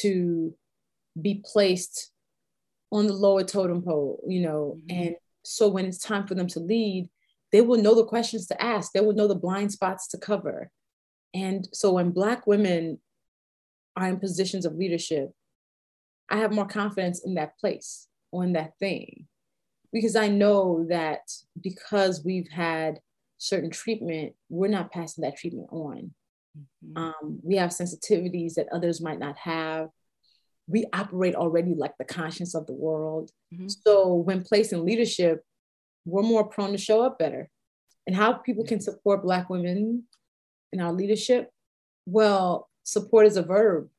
to 0.01 0.53
be 1.21 1.43
placed 1.45 2.11
on 2.91 3.07
the 3.07 3.13
lower 3.13 3.43
totem 3.43 3.81
pole, 3.81 4.23
you 4.27 4.41
know, 4.41 4.77
mm-hmm. 4.77 5.03
and 5.03 5.15
so 5.43 5.67
when 5.67 5.85
it's 5.85 5.97
time 5.97 6.27
for 6.27 6.35
them 6.35 6.47
to 6.47 6.59
lead, 6.59 7.09
they 7.51 7.61
will 7.61 7.81
know 7.81 7.95
the 7.95 8.05
questions 8.05 8.47
to 8.47 8.61
ask, 8.61 8.91
they 8.91 8.99
will 9.01 9.13
know 9.13 9.27
the 9.27 9.35
blind 9.35 9.71
spots 9.71 10.07
to 10.09 10.17
cover. 10.17 10.69
And 11.33 11.67
so 11.73 11.93
when 11.93 12.11
Black 12.11 12.47
women 12.47 12.99
are 13.95 14.07
in 14.07 14.19
positions 14.19 14.65
of 14.65 14.75
leadership, 14.75 15.31
I 16.29 16.37
have 16.37 16.53
more 16.53 16.67
confidence 16.67 17.25
in 17.25 17.35
that 17.35 17.57
place 17.59 18.07
or 18.31 18.43
in 18.43 18.53
that 18.53 18.77
thing 18.79 19.27
because 19.91 20.15
I 20.15 20.27
know 20.27 20.85
that 20.89 21.21
because 21.61 22.23
we've 22.23 22.49
had 22.49 22.99
certain 23.37 23.69
treatment, 23.69 24.33
we're 24.49 24.69
not 24.69 24.91
passing 24.91 25.23
that 25.23 25.37
treatment 25.37 25.67
on. 25.71 26.11
Mm-hmm. 26.57 26.97
Um, 26.97 27.39
we 27.43 27.55
have 27.57 27.71
sensitivities 27.71 28.53
that 28.53 28.69
others 28.71 29.01
might 29.01 29.19
not 29.19 29.37
have 29.37 29.89
we 30.67 30.85
operate 30.93 31.35
already 31.35 31.73
like 31.75 31.97
the 31.97 32.05
conscience 32.05 32.55
of 32.55 32.65
the 32.65 32.73
world. 32.73 33.31
Mm-hmm. 33.53 33.67
So 33.67 34.13
when 34.13 34.43
placed 34.43 34.73
in 34.73 34.85
leadership, 34.85 35.43
we're 36.05 36.23
more 36.23 36.45
prone 36.45 36.71
to 36.71 36.77
show 36.77 37.01
up 37.01 37.19
better. 37.19 37.49
And 38.07 38.15
how 38.15 38.33
people 38.33 38.63
can 38.63 38.79
support 38.79 39.23
Black 39.23 39.49
women 39.49 40.03
in 40.71 40.81
our 40.81 40.91
leadership? 40.91 41.49
Well, 42.05 42.69
support 42.83 43.27
is 43.27 43.37
a 43.37 43.43
verb. 43.43 43.89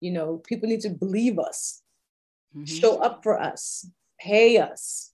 You 0.00 0.12
know, 0.12 0.38
people 0.38 0.68
need 0.68 0.80
to 0.80 0.90
believe 0.90 1.38
us, 1.38 1.82
mm-hmm. 2.56 2.64
show 2.64 2.98
up 2.98 3.22
for 3.22 3.38
us, 3.38 3.86
pay 4.18 4.58
us. 4.58 5.12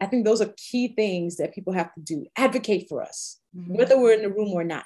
I 0.00 0.06
think 0.06 0.26
those 0.26 0.42
are 0.42 0.52
key 0.58 0.88
things 0.88 1.36
that 1.36 1.54
people 1.54 1.72
have 1.72 1.94
to 1.94 2.00
do. 2.00 2.26
Advocate 2.36 2.88
for 2.90 3.02
us, 3.02 3.40
mm-hmm. 3.56 3.74
whether 3.74 3.98
we're 3.98 4.12
in 4.12 4.22
the 4.22 4.28
room 4.28 4.50
or 4.50 4.64
not. 4.64 4.84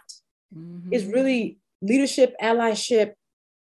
Mm-hmm. 0.57 0.93
Is 0.93 1.07
really 1.07 1.59
leadership, 1.83 2.35
allyship, 2.41 3.15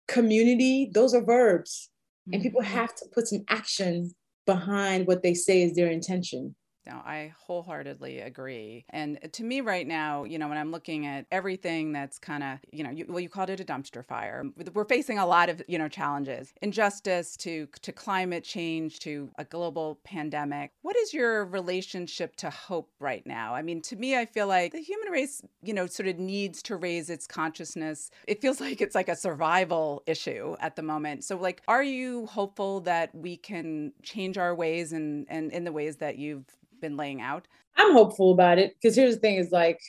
community, 0.08 0.90
those 0.94 1.14
are 1.14 1.24
verbs. 1.24 1.90
Mm-hmm. 2.28 2.34
And 2.34 2.44
people 2.44 2.62
mm-hmm. 2.62 2.74
have 2.74 2.96
to 2.96 3.06
put 3.14 3.28
some 3.28 3.44
action 3.50 4.12
behind 4.46 5.08
what 5.08 5.24
they 5.24 5.34
say 5.34 5.62
is 5.62 5.76
their 5.76 5.90
intention. 5.90 6.56
No, 6.88 7.02
I 7.06 7.34
wholeheartedly 7.46 8.22
agree. 8.22 8.86
And 8.90 9.20
uh, 9.22 9.28
to 9.34 9.44
me, 9.44 9.60
right 9.60 9.86
now, 9.86 10.24
you 10.24 10.40
know, 10.40 10.48
when 10.48 10.58
I'm 10.58 10.72
looking 10.72 11.06
at 11.06 11.26
everything 11.34 11.92
that's 11.92 12.18
kind 12.18 12.44
of, 12.44 12.60
you 12.72 12.82
know, 12.82 12.90
you, 12.90 13.06
well, 13.10 13.20
you 13.20 13.28
called 13.28 13.50
it 13.50 13.60
a 13.60 13.66
dumpster 13.66 14.06
fire. 14.06 14.40
Um, 14.40 14.54
we're 14.74 14.86
facing 14.86 15.20
a 15.20 15.26
lot 15.26 15.50
of, 15.50 15.62
you 15.68 15.78
know, 15.78 15.90
challenges, 15.90 16.54
injustice 16.62 17.36
to 17.38 17.68
to 17.82 17.92
climate 17.92 18.46
change 18.46 19.00
to 19.00 19.30
a 19.38 19.44
global 19.44 20.00
pandemic. 20.06 20.72
What 20.82 20.96
is 20.96 21.14
your 21.14 21.44
relationship 21.46 22.38
to 22.38 22.50
hope 22.50 22.90
right 23.00 23.26
now? 23.28 23.54
I 23.54 23.64
mean, 23.64 23.82
to 23.82 23.98
me, 23.98 24.18
I 24.18 24.26
feel 24.26 24.48
like 24.48 24.72
the 24.72 24.80
human 24.80 25.12
race, 25.12 25.42
you 25.62 25.74
know, 25.74 25.88
sort 25.88 26.08
of 26.08 26.18
needs 26.18 26.64
to 26.64 26.78
raise 26.78 27.10
its 27.10 27.28
consciousness. 27.28 28.12
It 28.28 28.42
feels 28.42 28.62
like 28.68 28.80
it's 28.80 28.96
like 28.96 29.10
a 29.10 29.16
survival 29.16 30.04
issue 30.06 30.56
at 30.62 30.78
the 30.78 30.84
moment. 30.84 31.26
So, 31.26 31.36
like, 31.36 31.64
are 31.68 31.84
you 31.84 32.28
hopeful 32.28 32.80
that 32.82 33.14
we 33.14 33.36
can 33.36 33.92
change 34.04 34.38
our 34.38 34.56
ways 34.56 34.94
and 34.94 35.26
and 35.30 35.52
in 35.52 35.66
the 35.66 35.74
ways 35.74 35.98
that 35.98 36.18
you've 36.18 36.46
been 36.82 36.98
laying 36.98 37.22
out? 37.22 37.48
I'm 37.76 37.94
hopeful 37.94 38.32
about 38.32 38.58
it 38.58 38.76
because 38.76 38.96
here's 38.96 39.16
the 39.16 39.22
thing 39.22 39.36
is 39.36 39.52
like 39.52 39.80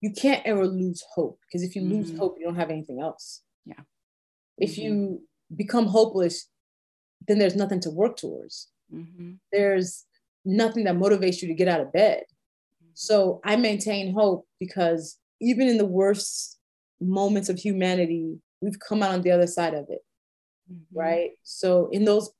you 0.00 0.12
can't 0.12 0.44
ever 0.44 0.66
lose 0.66 1.02
hope 1.14 1.38
because 1.46 1.62
if 1.62 1.74
you 1.74 1.82
mm-hmm. 1.82 1.94
lose 1.94 2.18
hope, 2.18 2.36
you 2.38 2.44
don't 2.44 2.56
have 2.56 2.70
anything 2.70 3.00
else. 3.00 3.42
Yeah. 3.64 3.80
If 4.58 4.72
mm-hmm. 4.72 4.82
you 4.82 5.22
become 5.56 5.86
hopeless, 5.86 6.48
then 7.26 7.38
there's 7.38 7.56
nothing 7.56 7.80
to 7.80 7.90
work 7.90 8.16
towards. 8.16 8.68
Mm-hmm. 8.92 9.32
There's 9.52 10.04
nothing 10.44 10.84
that 10.84 10.96
motivates 10.96 11.40
you 11.40 11.48
to 11.48 11.54
get 11.54 11.68
out 11.68 11.80
of 11.80 11.92
bed. 11.92 12.24
Mm-hmm. 12.24 12.90
So 12.94 13.40
I 13.44 13.56
maintain 13.56 14.12
hope 14.12 14.46
because 14.58 15.18
even 15.40 15.68
in 15.68 15.78
the 15.78 15.86
worst 15.86 16.58
moments 17.00 17.48
of 17.48 17.58
humanity, 17.58 18.38
we've 18.60 18.78
come 18.78 19.02
out 19.02 19.12
on 19.12 19.22
the 19.22 19.30
other 19.30 19.46
side 19.46 19.74
of 19.74 19.86
it. 19.88 20.00
Mm-hmm. 20.70 20.98
Right. 20.98 21.30
So 21.42 21.88
in 21.92 22.04
those 22.04 22.30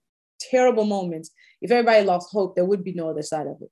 terrible 0.51 0.85
moments, 0.85 1.31
if 1.61 1.71
everybody 1.71 2.05
lost 2.05 2.31
hope, 2.33 2.55
there 2.55 2.65
would 2.65 2.85
be 2.85 2.93
no 2.93 3.09
other 3.09 3.23
side 3.23 3.47
of 3.47 3.57
it. 3.61 3.71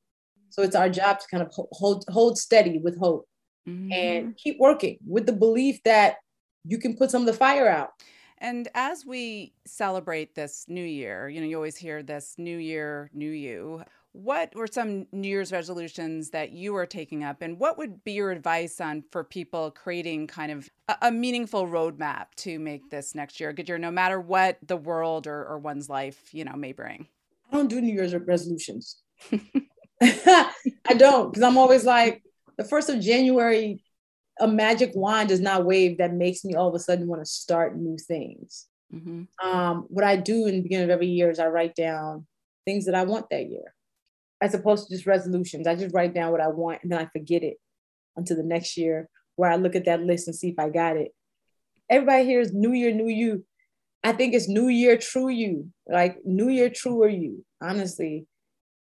So 0.50 0.62
it's 0.62 0.76
our 0.76 0.88
job 0.88 1.20
to 1.20 1.26
kind 1.30 1.42
of 1.42 1.52
hold 1.72 2.04
hold 2.08 2.38
steady 2.38 2.78
with 2.78 2.98
hope 2.98 3.26
mm-hmm. 3.68 3.92
and 3.92 4.36
keep 4.36 4.58
working 4.58 4.98
with 5.06 5.26
the 5.26 5.32
belief 5.32 5.80
that 5.84 6.16
you 6.64 6.78
can 6.78 6.96
put 6.96 7.10
some 7.10 7.22
of 7.22 7.26
the 7.26 7.32
fire 7.32 7.68
out. 7.68 7.90
And 8.40 8.68
as 8.74 9.04
we 9.04 9.52
celebrate 9.66 10.34
this 10.34 10.64
new 10.66 10.84
year, 10.84 11.28
you 11.28 11.40
know, 11.40 11.46
you 11.46 11.56
always 11.56 11.76
hear 11.76 12.02
this 12.02 12.34
new 12.38 12.56
year, 12.56 13.10
new 13.12 13.30
you. 13.30 13.84
What 14.12 14.54
were 14.56 14.66
some 14.66 15.06
New 15.12 15.28
Year's 15.28 15.52
resolutions 15.52 16.30
that 16.30 16.50
you 16.50 16.74
are 16.74 16.86
taking 16.86 17.22
up, 17.22 17.42
and 17.42 17.60
what 17.60 17.78
would 17.78 18.02
be 18.02 18.12
your 18.12 18.32
advice 18.32 18.80
on 18.80 19.04
for 19.12 19.22
people 19.22 19.70
creating 19.70 20.26
kind 20.26 20.50
of 20.50 20.68
a, 20.88 20.96
a 21.02 21.12
meaningful 21.12 21.68
roadmap 21.68 22.26
to 22.38 22.58
make 22.58 22.90
this 22.90 23.14
next 23.14 23.38
year 23.38 23.50
a 23.50 23.52
good 23.52 23.68
year, 23.68 23.78
no 23.78 23.90
matter 23.90 24.20
what 24.20 24.58
the 24.66 24.76
world 24.76 25.28
or, 25.28 25.44
or 25.44 25.58
one's 25.58 25.88
life, 25.88 26.18
you 26.32 26.44
know, 26.44 26.56
may 26.56 26.72
bring? 26.72 27.06
I 27.52 27.56
don't 27.56 27.68
do 27.68 27.80
New 27.80 27.92
Year's 27.92 28.14
resolutions. 28.14 28.96
I 30.00 30.94
don't, 30.96 31.30
because 31.30 31.42
I'm 31.42 31.58
always 31.58 31.84
like, 31.84 32.22
the 32.56 32.64
first 32.64 32.90
of 32.90 33.00
January, 33.00 33.82
a 34.40 34.48
magic 34.48 34.92
wand 34.94 35.28
does 35.28 35.40
not 35.40 35.64
wave 35.64 35.98
that 35.98 36.14
makes 36.14 36.44
me 36.44 36.54
all 36.54 36.68
of 36.68 36.74
a 36.74 36.78
sudden 36.78 37.06
want 37.06 37.22
to 37.22 37.30
start 37.30 37.76
new 37.76 37.96
things. 37.98 38.66
Mm-hmm. 38.92 39.46
Um, 39.46 39.86
what 39.88 40.04
I 40.04 40.16
do 40.16 40.46
in 40.46 40.56
the 40.56 40.62
beginning 40.62 40.84
of 40.84 40.90
every 40.90 41.06
year 41.06 41.30
is 41.30 41.38
I 41.38 41.46
write 41.46 41.74
down 41.74 42.26
things 42.64 42.86
that 42.86 42.94
I 42.94 43.04
want 43.04 43.30
that 43.30 43.48
year, 43.48 43.74
as 44.40 44.54
opposed 44.54 44.88
to 44.88 44.94
just 44.94 45.06
resolutions. 45.06 45.66
I 45.66 45.74
just 45.76 45.94
write 45.94 46.14
down 46.14 46.32
what 46.32 46.40
I 46.40 46.48
want 46.48 46.82
and 46.82 46.90
then 46.90 46.98
I 46.98 47.06
forget 47.06 47.42
it 47.42 47.58
until 48.16 48.36
the 48.36 48.42
next 48.42 48.76
year, 48.76 49.08
where 49.36 49.50
I 49.50 49.56
look 49.56 49.76
at 49.76 49.84
that 49.84 50.02
list 50.02 50.26
and 50.26 50.34
see 50.34 50.48
if 50.48 50.58
I 50.58 50.68
got 50.70 50.96
it. 50.96 51.12
Everybody 51.88 52.24
hears 52.24 52.52
New 52.52 52.72
Year, 52.72 52.92
New 52.92 53.08
You. 53.08 53.44
I 54.02 54.12
think 54.12 54.34
it's 54.34 54.48
New 54.48 54.68
Year, 54.68 54.96
true 54.96 55.28
you. 55.28 55.70
Like 55.88 56.18
New 56.24 56.48
Year, 56.48 56.70
truer 56.70 57.08
you. 57.08 57.44
Honestly, 57.60 58.26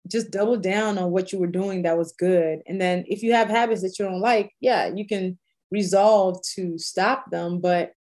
just 0.08 0.32
double 0.32 0.58
down 0.58 0.98
on 0.98 1.12
what 1.12 1.32
you 1.32 1.40
were 1.40 1.48
doing 1.48 1.84
that 1.84 1.98
was 1.98 2.14
good. 2.14 2.62
And 2.68 2.80
then 2.80 3.06
if 3.08 3.24
you 3.24 3.34
have 3.34 3.50
habits 3.50 3.82
that 3.82 3.98
you 3.98 4.06
don't 4.06 4.22
like, 4.22 4.52
yeah, 4.60 4.88
you 4.94 5.08
can 5.08 5.38
resolve 5.72 6.42
to 6.56 6.78
stop 6.78 7.32
them. 7.32 7.60
But 7.60 7.94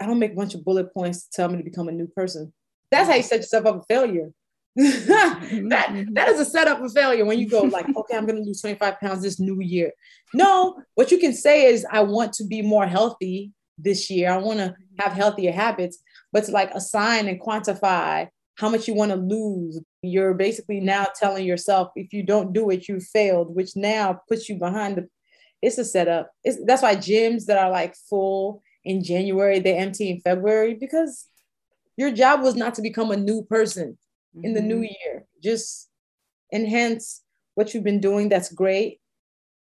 I 0.00 0.06
don't 0.06 0.18
make 0.18 0.32
a 0.32 0.36
bunch 0.36 0.54
of 0.54 0.64
bullet 0.64 0.92
points 0.92 1.24
to 1.24 1.30
tell 1.32 1.48
me 1.48 1.58
to 1.58 1.64
become 1.64 1.88
a 1.88 1.92
new 1.92 2.06
person. 2.06 2.52
That's 2.90 3.08
how 3.08 3.16
you 3.16 3.22
set 3.22 3.40
yourself 3.40 3.66
up 3.66 3.76
for 3.76 3.84
failure. 3.88 4.30
that 4.76 5.40
mm-hmm. 5.50 6.14
that 6.14 6.28
is 6.28 6.40
a 6.40 6.44
setup 6.44 6.78
for 6.78 6.88
failure 6.88 7.24
when 7.24 7.38
you 7.38 7.48
go 7.48 7.62
like 7.62 7.86
okay 7.96 8.16
i'm 8.16 8.26
going 8.26 8.34
to 8.34 8.42
lose 8.42 8.60
25 8.60 8.98
pounds 8.98 9.22
this 9.22 9.38
new 9.38 9.60
year 9.60 9.92
no 10.32 10.82
what 10.96 11.12
you 11.12 11.18
can 11.18 11.32
say 11.32 11.66
is 11.66 11.86
i 11.92 12.00
want 12.00 12.32
to 12.32 12.42
be 12.44 12.60
more 12.60 12.84
healthy 12.84 13.52
this 13.78 14.10
year 14.10 14.32
i 14.32 14.36
want 14.36 14.58
to 14.58 14.74
have 14.98 15.12
healthier 15.12 15.52
habits 15.52 15.98
but 16.32 16.42
to 16.42 16.50
like 16.50 16.72
assign 16.74 17.28
and 17.28 17.40
quantify 17.40 18.26
how 18.56 18.68
much 18.68 18.86
you 18.86 18.94
want 18.94 19.10
to 19.10 19.16
lose 19.16 19.80
you're 20.02 20.34
basically 20.34 20.80
now 20.80 21.06
telling 21.18 21.46
yourself 21.46 21.90
if 21.96 22.12
you 22.12 22.22
don't 22.22 22.52
do 22.52 22.70
it 22.70 22.88
you 22.88 23.00
failed 23.00 23.54
which 23.54 23.76
now 23.76 24.20
puts 24.28 24.48
you 24.48 24.56
behind 24.56 24.96
the 24.96 25.08
it's 25.62 25.78
a 25.78 25.84
setup 25.84 26.30
it's, 26.44 26.58
that's 26.66 26.82
why 26.82 26.94
gyms 26.94 27.46
that 27.46 27.58
are 27.58 27.70
like 27.70 27.94
full 28.08 28.62
in 28.84 29.02
january 29.02 29.58
they 29.58 29.76
empty 29.76 30.10
in 30.10 30.20
february 30.20 30.74
because 30.74 31.28
your 31.96 32.10
job 32.10 32.42
was 32.42 32.54
not 32.54 32.74
to 32.74 32.82
become 32.82 33.10
a 33.10 33.16
new 33.16 33.42
person 33.42 33.98
mm-hmm. 34.36 34.44
in 34.44 34.54
the 34.54 34.60
new 34.60 34.76
mm-hmm. 34.76 34.94
year. 35.04 35.26
Just 35.42 35.88
enhance 36.52 37.22
what 37.54 37.72
you've 37.72 37.84
been 37.84 38.00
doing. 38.00 38.28
That's 38.28 38.52
great. 38.52 39.00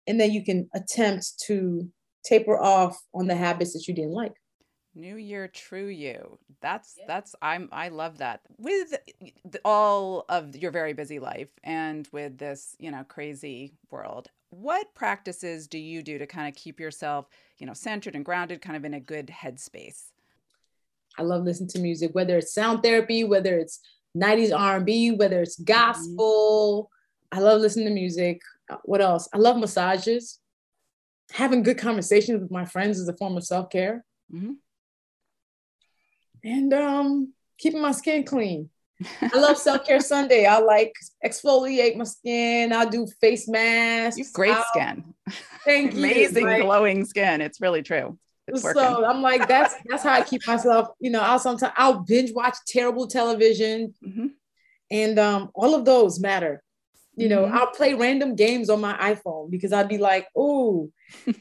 And 0.07 0.19
then 0.19 0.31
you 0.31 0.43
can 0.43 0.69
attempt 0.73 1.39
to 1.47 1.89
taper 2.23 2.57
off 2.57 2.97
on 3.13 3.27
the 3.27 3.35
habits 3.35 3.73
that 3.73 3.87
you 3.87 3.93
didn't 3.93 4.11
like. 4.11 4.33
New 4.97 5.17
year, 5.17 5.47
true 5.47 5.85
you. 5.85 6.39
That's 6.59 6.95
yeah. 6.97 7.05
that's 7.07 7.35
I'm 7.39 7.69
I 7.71 7.89
love 7.89 8.17
that. 8.17 8.41
With 8.57 8.95
all 9.63 10.25
of 10.27 10.55
your 10.55 10.71
very 10.71 10.93
busy 10.93 11.19
life 11.19 11.49
and 11.63 12.07
with 12.11 12.39
this, 12.39 12.75
you 12.79 12.89
know, 12.89 13.03
crazy 13.07 13.73
world, 13.91 14.31
what 14.49 14.95
practices 14.95 15.67
do 15.67 15.77
you 15.77 16.01
do 16.01 16.17
to 16.17 16.25
kind 16.25 16.47
of 16.47 16.55
keep 16.55 16.79
yourself, 16.79 17.27
you 17.59 17.67
know, 17.67 17.73
centered 17.73 18.15
and 18.15 18.25
grounded, 18.25 18.59
kind 18.59 18.75
of 18.75 18.85
in 18.85 18.95
a 18.95 18.99
good 18.99 19.27
headspace? 19.27 20.05
I 21.19 21.21
love 21.21 21.43
listening 21.43 21.69
to 21.69 21.79
music, 21.79 22.15
whether 22.15 22.37
it's 22.39 22.53
sound 22.53 22.81
therapy, 22.81 23.23
whether 23.23 23.59
it's 23.59 23.79
90s 24.17 24.57
R&B, 24.57 25.11
whether 25.11 25.41
it's 25.41 25.57
mm-hmm. 25.57 25.73
gospel. 25.73 26.89
Mm-hmm. 27.33 27.37
I 27.37 27.41
love 27.43 27.61
listening 27.61 27.87
to 27.87 27.93
music. 27.93 28.41
Uh, 28.67 28.77
what 28.83 29.01
else? 29.01 29.29
I 29.31 29.37
love 29.37 29.57
massages. 29.57 30.39
Having 31.33 31.63
good 31.63 31.77
conversations 31.77 32.41
with 32.41 32.51
my 32.51 32.65
friends 32.65 32.99
is 32.99 33.07
a 33.07 33.17
form 33.17 33.37
of 33.37 33.43
self-care. 33.43 34.03
Mm-hmm. 34.33 34.53
And 36.47 36.73
um, 36.73 37.33
keeping 37.57 37.81
my 37.81 37.91
skin 37.91 38.23
clean. 38.23 38.69
I 39.21 39.37
love 39.37 39.57
self-care 39.57 39.99
Sunday. 40.13 40.45
I 40.45 40.59
like 40.59 40.93
exfoliate 41.23 41.97
my 41.97 42.05
skin. 42.05 42.73
I'll 42.73 42.89
do 42.89 43.07
face 43.21 43.47
masks. 43.47 44.17
You've 44.17 44.33
great 44.33 44.53
I'll, 44.53 44.63
skin. 44.65 45.13
Thank 45.65 45.93
you. 45.93 45.99
Amazing 45.99 46.61
glowing 46.61 47.05
skin. 47.05 47.41
It's 47.41 47.61
really 47.61 47.83
true 47.83 48.17
so 48.55 49.05
I'm 49.05 49.21
like, 49.21 49.47
that's 49.47 49.75
that's 49.85 50.03
how 50.03 50.13
I 50.13 50.21
keep 50.21 50.45
myself. 50.47 50.89
You 50.99 51.09
know, 51.09 51.21
I'll 51.21 51.39
sometimes 51.39 51.73
I'll 51.75 51.99
binge 51.99 52.31
watch 52.33 52.55
terrible 52.65 53.07
television, 53.07 53.93
mm-hmm. 54.05 54.27
and 54.89 55.19
um, 55.19 55.51
all 55.53 55.75
of 55.75 55.85
those 55.85 56.19
matter. 56.19 56.63
You 57.15 57.29
know, 57.29 57.45
mm-hmm. 57.45 57.57
I'll 57.57 57.71
play 57.71 57.93
random 57.95 58.35
games 58.35 58.69
on 58.69 58.79
my 58.79 58.93
iPhone 58.93 59.49
because 59.49 59.73
I'd 59.73 59.89
be 59.89 59.97
like, 59.97 60.27
oh, 60.35 60.91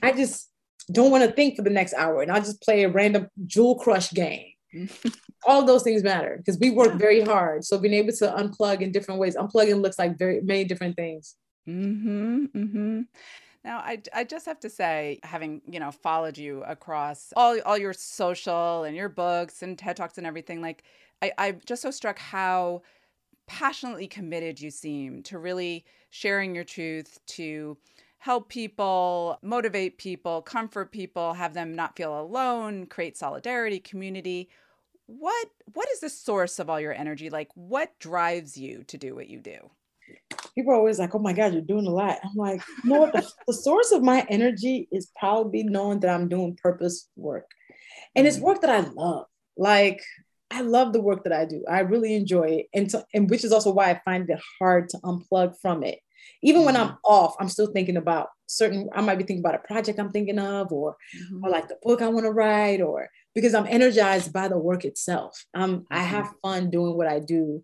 I 0.02 0.12
just 0.12 0.50
don't 0.90 1.10
want 1.10 1.24
to 1.24 1.30
think 1.30 1.56
for 1.56 1.62
the 1.62 1.70
next 1.70 1.94
hour, 1.94 2.22
and 2.22 2.32
I'll 2.32 2.40
just 2.40 2.62
play 2.62 2.84
a 2.84 2.88
random 2.88 3.28
Jewel 3.46 3.78
Crush 3.78 4.10
game. 4.12 4.52
all 5.46 5.64
those 5.64 5.82
things 5.82 6.02
matter 6.02 6.36
because 6.38 6.58
we 6.58 6.70
work 6.70 6.94
very 6.94 7.20
hard. 7.20 7.64
So 7.64 7.78
being 7.78 7.94
able 7.94 8.12
to 8.12 8.34
unplug 8.36 8.80
in 8.80 8.92
different 8.92 9.20
ways, 9.20 9.36
unplugging 9.36 9.82
looks 9.82 9.98
like 9.98 10.18
very 10.18 10.40
many 10.40 10.64
different 10.64 10.96
things. 10.96 11.36
Mm-hmm, 11.68 12.44
mm-hmm. 12.54 13.00
Now, 13.64 13.78
I, 13.78 14.00
I 14.14 14.22
just 14.22 14.46
have 14.46 14.60
to 14.60 14.70
say, 14.70 15.18
having 15.24 15.60
you 15.68 15.80
know 15.80 15.90
followed 15.90 16.38
you 16.38 16.62
across 16.62 17.32
all 17.36 17.60
all 17.66 17.76
your 17.76 17.92
social 17.92 18.84
and 18.84 18.96
your 18.96 19.08
books 19.08 19.62
and 19.62 19.76
TED 19.76 19.96
talks 19.96 20.18
and 20.18 20.26
everything, 20.26 20.62
like 20.62 20.84
I, 21.20 21.32
I'm 21.36 21.60
just 21.66 21.82
so 21.82 21.90
struck 21.90 22.18
how 22.18 22.82
passionately 23.46 24.06
committed 24.06 24.60
you 24.60 24.70
seem 24.70 25.22
to 25.24 25.38
really 25.38 25.84
sharing 26.10 26.54
your 26.54 26.64
truth 26.64 27.18
to 27.26 27.76
help 28.18 28.48
people, 28.48 29.38
motivate 29.42 29.98
people, 29.98 30.42
comfort 30.42 30.90
people, 30.90 31.34
have 31.34 31.54
them 31.54 31.74
not 31.74 31.96
feel 31.96 32.20
alone, 32.20 32.86
create 32.86 33.16
solidarity, 33.16 33.78
community. 33.78 34.48
What 35.06 35.46
what 35.72 35.88
is 35.90 36.00
the 36.00 36.10
source 36.10 36.58
of 36.58 36.68
all 36.68 36.80
your 36.80 36.92
energy? 36.92 37.30
Like 37.30 37.50
what 37.54 37.98
drives 37.98 38.56
you 38.56 38.84
to 38.84 38.98
do 38.98 39.14
what 39.14 39.28
you 39.28 39.40
do? 39.40 39.70
people 40.54 40.72
are 40.72 40.76
always 40.76 40.98
like, 40.98 41.14
oh 41.14 41.18
my 41.18 41.32
God, 41.32 41.52
you're 41.52 41.62
doing 41.62 41.86
a 41.86 41.90
lot. 41.90 42.18
I'm 42.24 42.34
like, 42.34 42.62
you 42.82 42.90
know 42.90 43.00
what? 43.00 43.12
The, 43.12 43.28
the 43.46 43.52
source 43.52 43.92
of 43.92 44.02
my 44.02 44.26
energy 44.28 44.88
is 44.90 45.10
probably 45.18 45.62
knowing 45.62 46.00
that 46.00 46.10
I'm 46.10 46.28
doing 46.28 46.56
purpose 46.60 47.08
work. 47.16 47.50
And 48.14 48.26
it's 48.26 48.36
mm-hmm. 48.36 48.46
work 48.46 48.60
that 48.62 48.70
I 48.70 48.80
love. 48.80 49.26
Like, 49.56 50.02
I 50.50 50.62
love 50.62 50.92
the 50.92 51.00
work 51.00 51.24
that 51.24 51.32
I 51.32 51.44
do. 51.44 51.64
I 51.68 51.80
really 51.80 52.14
enjoy 52.14 52.44
it. 52.44 52.66
And, 52.72 52.90
so, 52.90 53.04
and 53.12 53.28
which 53.28 53.44
is 53.44 53.52
also 53.52 53.72
why 53.72 53.90
I 53.90 54.00
find 54.04 54.28
it 54.30 54.40
hard 54.58 54.88
to 54.90 54.98
unplug 54.98 55.54
from 55.60 55.82
it. 55.82 55.98
Even 56.42 56.64
when 56.64 56.76
I'm 56.76 56.88
mm-hmm. 56.88 57.04
off, 57.04 57.36
I'm 57.38 57.48
still 57.48 57.66
thinking 57.66 57.96
about 57.96 58.28
certain, 58.46 58.88
I 58.94 59.00
might 59.02 59.18
be 59.18 59.24
thinking 59.24 59.44
about 59.44 59.56
a 59.56 59.66
project 59.66 59.98
I'm 59.98 60.10
thinking 60.10 60.38
of, 60.38 60.72
or, 60.72 60.96
mm-hmm. 61.16 61.44
or 61.44 61.50
like 61.50 61.68
the 61.68 61.76
book 61.82 62.00
I 62.00 62.08
want 62.08 62.24
to 62.24 62.32
write, 62.32 62.80
or 62.80 63.10
because 63.36 63.54
I'm 63.54 63.68
energized 63.68 64.32
by 64.32 64.48
the 64.48 64.58
work 64.58 64.84
itself. 64.84 65.44
Um, 65.54 65.70
mm-hmm. 65.70 65.82
I 65.92 66.00
have 66.00 66.34
fun 66.42 66.70
doing 66.70 66.96
what 66.96 67.06
I 67.06 67.20
do 67.20 67.62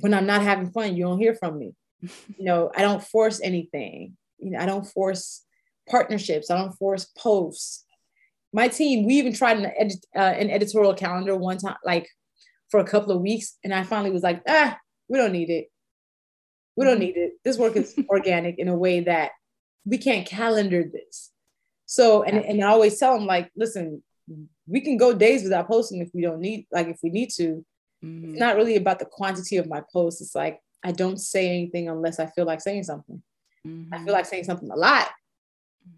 when 0.00 0.14
I'm 0.14 0.26
not 0.26 0.42
having 0.42 0.70
fun, 0.70 0.96
you 0.96 1.04
don't 1.04 1.18
hear 1.18 1.34
from 1.34 1.58
me. 1.58 1.74
you 2.00 2.10
know, 2.44 2.70
I 2.74 2.82
don't 2.82 3.02
force 3.02 3.40
anything. 3.42 4.16
You 4.38 4.52
know, 4.52 4.58
I 4.58 4.66
don't 4.66 4.86
force 4.86 5.44
partnerships. 5.88 6.50
I 6.50 6.58
don't 6.58 6.72
force 6.72 7.06
posts. 7.16 7.84
My 8.52 8.68
team, 8.68 9.06
we 9.06 9.14
even 9.14 9.32
tried 9.32 9.58
an, 9.58 9.72
edit, 9.76 10.06
uh, 10.16 10.20
an 10.20 10.50
editorial 10.50 10.94
calendar 10.94 11.36
one 11.36 11.58
time, 11.58 11.76
like 11.84 12.08
for 12.70 12.80
a 12.80 12.84
couple 12.84 13.12
of 13.12 13.20
weeks, 13.20 13.56
and 13.64 13.74
I 13.74 13.82
finally 13.82 14.10
was 14.10 14.22
like, 14.22 14.42
ah, 14.48 14.78
we 15.08 15.18
don't 15.18 15.32
need 15.32 15.50
it. 15.50 15.66
We 16.76 16.84
don't 16.84 17.00
need 17.00 17.16
it. 17.16 17.32
This 17.44 17.58
work 17.58 17.76
is 17.76 17.94
organic 18.08 18.58
in 18.58 18.68
a 18.68 18.76
way 18.76 19.00
that 19.00 19.32
we 19.84 19.98
can't 19.98 20.26
calendar 20.26 20.84
this. 20.84 21.30
So, 21.86 22.22
and, 22.22 22.38
and 22.38 22.62
I 22.62 22.68
always 22.68 22.98
tell 22.98 23.18
them 23.18 23.26
like, 23.26 23.50
listen, 23.56 24.02
we 24.66 24.80
can 24.80 24.96
go 24.96 25.12
days 25.12 25.42
without 25.42 25.68
posting 25.68 26.00
if 26.00 26.10
we 26.12 26.22
don't 26.22 26.40
need, 26.40 26.66
like 26.70 26.88
if 26.88 26.98
we 27.02 27.10
need 27.10 27.30
to, 27.30 27.64
Mm-hmm. 28.04 28.30
It's 28.30 28.38
not 28.38 28.56
really 28.56 28.76
about 28.76 28.98
the 28.98 29.04
quantity 29.04 29.56
of 29.56 29.68
my 29.68 29.82
posts. 29.92 30.20
It's 30.20 30.34
like 30.34 30.60
I 30.84 30.92
don't 30.92 31.18
say 31.18 31.48
anything 31.48 31.88
unless 31.88 32.20
I 32.20 32.26
feel 32.26 32.44
like 32.44 32.60
saying 32.60 32.84
something. 32.84 33.22
Mm-hmm. 33.66 33.94
I 33.94 34.04
feel 34.04 34.12
like 34.12 34.26
saying 34.26 34.44
something 34.44 34.70
a 34.70 34.76
lot, 34.76 35.08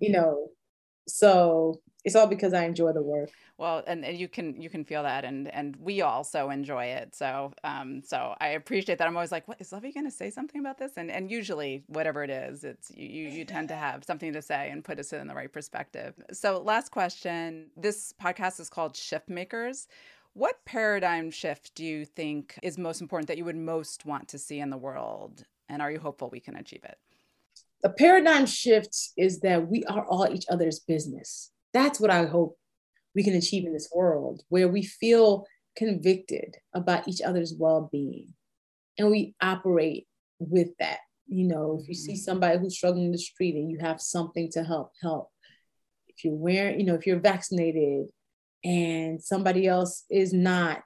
you 0.01 0.09
mm-hmm. 0.09 0.21
know. 0.21 0.49
So 1.07 1.81
it's 2.05 2.17
all 2.17 2.27
because 2.27 2.55
I 2.55 2.65
enjoy 2.65 2.93
the 2.93 3.03
work. 3.03 3.31
Well, 3.59 3.83
and, 3.87 4.05
and 4.05 4.19
you 4.19 4.29
can 4.29 4.61
you 4.61 4.71
can 4.71 4.85
feel 4.85 5.03
that, 5.03 5.25
and 5.25 5.49
and 5.49 5.77
we 5.77 6.01
also 6.01 6.51
enjoy 6.51 6.87
it. 6.87 7.15
So 7.15 7.53
um, 7.63 8.03
so 8.03 8.35
I 8.41 8.49
appreciate 8.49 8.99
that. 8.99 9.07
I'm 9.07 9.17
always 9.17 9.33
like, 9.33 9.47
what 9.49 9.61
is 9.61 9.71
Luvvie 9.71 9.93
going 9.93 10.07
to 10.07 10.11
say 10.11 10.31
something 10.31 10.61
about 10.61 10.79
this? 10.79 10.93
And 10.97 11.11
and 11.11 11.31
usually 11.31 11.85
whatever 11.89 12.25
it 12.25 12.31
is, 12.31 12.65
it's 12.65 12.91
you 12.95 13.29
you 13.29 13.45
tend 13.45 13.69
to 13.69 13.75
have 13.75 14.05
something 14.05 14.33
to 14.33 14.43
say 14.43 14.71
and 14.71 14.85
put 14.85 14.99
us 14.99 15.13
in 15.13 15.27
the 15.27 15.35
right 15.35 15.53
perspective. 15.53 16.15
So 16.33 16.61
last 16.61 16.91
question. 16.91 17.67
This 17.77 18.15
podcast 18.21 18.61
is 18.61 18.71
called 18.71 18.95
Shiftmakers. 18.95 19.87
What 20.33 20.65
paradigm 20.65 21.31
shift 21.31 21.75
do 21.75 21.85
you 21.85 22.05
think 22.05 22.59
is 22.63 22.79
most 22.79 23.01
important 23.01 23.27
that 23.29 23.37
you 23.37 23.45
would 23.45 23.57
most 23.57 24.07
want 24.07 24.29
to 24.29 24.39
see 24.39 24.61
in 24.61 24.71
the 24.71 24.79
world? 24.79 25.45
And 25.69 25.83
are 25.83 25.91
you 25.91 25.99
hopeful 25.99 26.31
we 26.31 26.41
can 26.41 26.57
achieve 26.57 26.85
it? 26.85 26.99
The 27.83 27.91
paradigm 27.91 28.47
shift 28.47 29.11
is 29.17 29.41
that 29.41 29.69
we 29.69 29.85
are 29.85 30.05
all 30.05 30.33
each 30.33 30.45
other's 30.49 30.79
business. 30.79 31.51
That's 31.73 32.01
what 32.01 32.11
I 32.11 32.27
hope 32.27 32.57
we 33.15 33.23
can 33.23 33.35
achieve 33.35 33.67
in 33.67 33.73
this 33.73 33.91
world, 33.95 34.43
where 34.49 34.69
we 34.69 34.83
feel 34.83 35.47
convicted 35.77 36.57
about 36.75 37.09
each 37.09 37.21
other's 37.21 37.55
well 37.59 37.89
being 37.91 38.35
and 38.99 39.11
we 39.11 39.35
operate 39.41 40.07
with 40.39 40.69
that. 40.79 40.99
You 41.27 41.47
know, 41.47 41.79
if 41.81 41.89
you 41.89 41.95
see 41.95 42.13
mm-hmm. 42.13 42.19
somebody 42.19 42.59
who's 42.59 42.77
struggling 42.77 43.07
in 43.07 43.13
the 43.13 43.19
street 43.19 43.55
and 43.55 43.71
you 43.71 43.79
have 43.81 44.01
something 44.01 44.51
to 44.53 44.65
help, 44.65 44.93
help. 45.01 45.31
If 46.09 46.25
you're 46.25 46.35
wearing, 46.35 46.81
you 46.81 46.87
know, 46.87 46.95
if 46.95 47.07
you're 47.07 47.21
vaccinated, 47.21 48.07
and 48.63 49.23
somebody 49.23 49.67
else 49.67 50.05
is 50.11 50.33
not, 50.33 50.83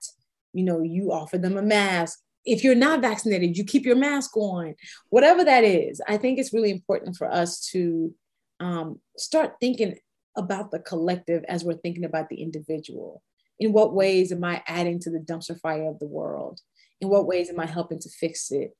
you 0.52 0.64
know, 0.64 0.82
you 0.82 1.10
offer 1.12 1.38
them 1.38 1.56
a 1.56 1.62
mask. 1.62 2.20
If 2.44 2.62
you're 2.62 2.74
not 2.74 3.00
vaccinated, 3.00 3.56
you 3.56 3.64
keep 3.64 3.84
your 3.84 3.96
mask 3.96 4.36
on, 4.36 4.74
whatever 5.08 5.44
that 5.44 5.64
is. 5.64 6.00
I 6.06 6.18
think 6.18 6.38
it's 6.38 6.52
really 6.52 6.70
important 6.70 7.16
for 7.16 7.28
us 7.28 7.68
to 7.72 8.14
um, 8.60 9.00
start 9.16 9.54
thinking 9.60 9.96
about 10.36 10.70
the 10.70 10.80
collective 10.80 11.44
as 11.48 11.64
we're 11.64 11.74
thinking 11.74 12.04
about 12.04 12.28
the 12.28 12.42
individual. 12.42 13.22
In 13.60 13.72
what 13.72 13.94
ways 13.94 14.32
am 14.32 14.42
I 14.44 14.62
adding 14.66 14.98
to 15.00 15.10
the 15.10 15.20
dumpster 15.20 15.58
fire 15.60 15.88
of 15.88 15.98
the 15.98 16.06
world? 16.06 16.60
In 17.00 17.08
what 17.08 17.26
ways 17.26 17.50
am 17.50 17.60
I 17.60 17.66
helping 17.66 18.00
to 18.00 18.08
fix 18.08 18.50
it? 18.50 18.76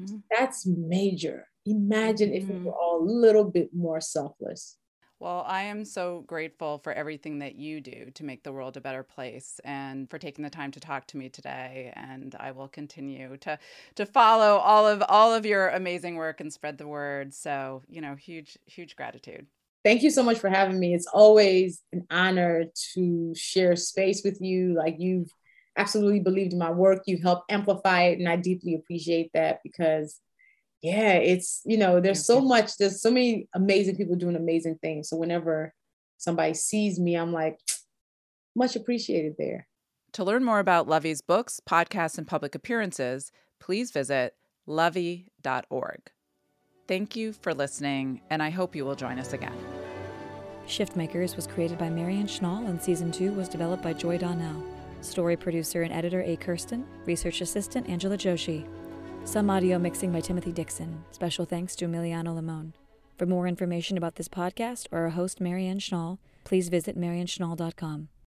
Mm-hmm. 0.00 0.16
That's 0.30 0.66
major. 0.66 1.48
Imagine 1.66 2.30
mm-hmm. 2.30 2.36
if 2.36 2.48
we 2.48 2.54
mm-hmm. 2.54 2.64
were 2.64 2.74
all 2.74 3.02
a 3.02 3.04
little 3.04 3.44
bit 3.44 3.70
more 3.72 4.00
selfless. 4.00 4.76
Well, 5.22 5.44
I 5.46 5.62
am 5.62 5.84
so 5.84 6.24
grateful 6.26 6.78
for 6.78 6.92
everything 6.92 7.38
that 7.38 7.54
you 7.54 7.80
do 7.80 8.10
to 8.14 8.24
make 8.24 8.42
the 8.42 8.50
world 8.50 8.76
a 8.76 8.80
better 8.80 9.04
place 9.04 9.60
and 9.64 10.10
for 10.10 10.18
taking 10.18 10.42
the 10.42 10.50
time 10.50 10.72
to 10.72 10.80
talk 10.80 11.06
to 11.06 11.16
me 11.16 11.28
today. 11.28 11.92
And 11.94 12.34
I 12.40 12.50
will 12.50 12.66
continue 12.66 13.36
to 13.36 13.56
to 13.94 14.04
follow 14.04 14.56
all 14.56 14.84
of 14.84 15.00
all 15.08 15.32
of 15.32 15.46
your 15.46 15.68
amazing 15.68 16.16
work 16.16 16.40
and 16.40 16.52
spread 16.52 16.76
the 16.76 16.88
word. 16.88 17.32
So, 17.34 17.84
you 17.88 18.00
know, 18.00 18.16
huge, 18.16 18.58
huge 18.66 18.96
gratitude. 18.96 19.46
Thank 19.84 20.02
you 20.02 20.10
so 20.10 20.22
much 20.22 20.38
for 20.38 20.48
having 20.48 20.78
me. 20.78 20.94
It's 20.94 21.06
always 21.06 21.82
an 21.92 22.06
honor 22.10 22.64
to 22.94 23.32
share 23.34 23.74
space 23.74 24.22
with 24.24 24.40
you. 24.40 24.74
Like 24.76 24.96
you've 24.98 25.28
absolutely 25.76 26.20
believed 26.20 26.52
in 26.52 26.58
my 26.58 26.70
work. 26.70 27.02
you've 27.06 27.22
helped 27.22 27.50
amplify 27.50 28.04
it. 28.04 28.18
And 28.18 28.28
I 28.28 28.36
deeply 28.36 28.74
appreciate 28.74 29.30
that 29.34 29.60
because 29.64 30.20
yeah, 30.82 31.14
it's, 31.14 31.62
you 31.64 31.78
know, 31.78 32.00
there's 32.00 32.26
so 32.26 32.40
much, 32.40 32.76
there's 32.76 33.00
so 33.00 33.10
many 33.10 33.48
amazing 33.54 33.96
people 33.96 34.16
doing 34.16 34.34
amazing 34.36 34.78
things. 34.82 35.08
So 35.08 35.16
whenever 35.16 35.72
somebody 36.18 36.54
sees 36.54 36.98
me, 36.98 37.14
I'm 37.14 37.32
like, 37.32 37.58
much 38.56 38.76
appreciated 38.76 39.34
there. 39.38 39.68
To 40.14 40.24
learn 40.24 40.44
more 40.44 40.58
about 40.58 40.88
Luvvie's 40.88 41.22
books, 41.22 41.60
podcasts, 41.66 42.18
and 42.18 42.26
public 42.26 42.54
appearances, 42.54 43.32
please 43.60 43.90
visit 43.92 44.34
luvvie.org. 44.68 46.10
Thank 46.92 47.16
you 47.16 47.32
for 47.32 47.54
listening, 47.54 48.20
and 48.28 48.42
I 48.42 48.50
hope 48.50 48.76
you 48.76 48.84
will 48.84 48.94
join 48.94 49.18
us 49.18 49.32
again. 49.32 49.56
Shiftmakers 50.66 51.36
was 51.36 51.46
created 51.46 51.78
by 51.78 51.88
Marianne 51.88 52.26
Schnall 52.26 52.68
and 52.68 52.82
season 52.82 53.10
two 53.10 53.32
was 53.32 53.48
developed 53.48 53.82
by 53.82 53.94
Joy 53.94 54.18
Donnell. 54.18 54.62
Story 55.00 55.34
producer 55.34 55.84
and 55.84 55.90
editor 55.90 56.20
A. 56.20 56.36
Kirsten, 56.36 56.84
research 57.06 57.40
assistant 57.40 57.88
Angela 57.88 58.18
Joshi. 58.18 58.68
Some 59.24 59.48
audio 59.48 59.78
mixing 59.78 60.12
by 60.12 60.20
Timothy 60.20 60.52
Dixon. 60.52 61.02
Special 61.12 61.46
thanks 61.46 61.74
to 61.76 61.86
Emiliano 61.86 62.34
Limon. 62.34 62.74
For 63.16 63.24
more 63.24 63.46
information 63.48 63.96
about 63.96 64.16
this 64.16 64.28
podcast 64.28 64.86
or 64.92 64.98
our 64.98 65.10
host 65.10 65.40
Marianne 65.40 65.78
Schnall, 65.78 66.18
please 66.44 66.68
visit 66.68 66.94
marianneschnall.com. 66.94 68.08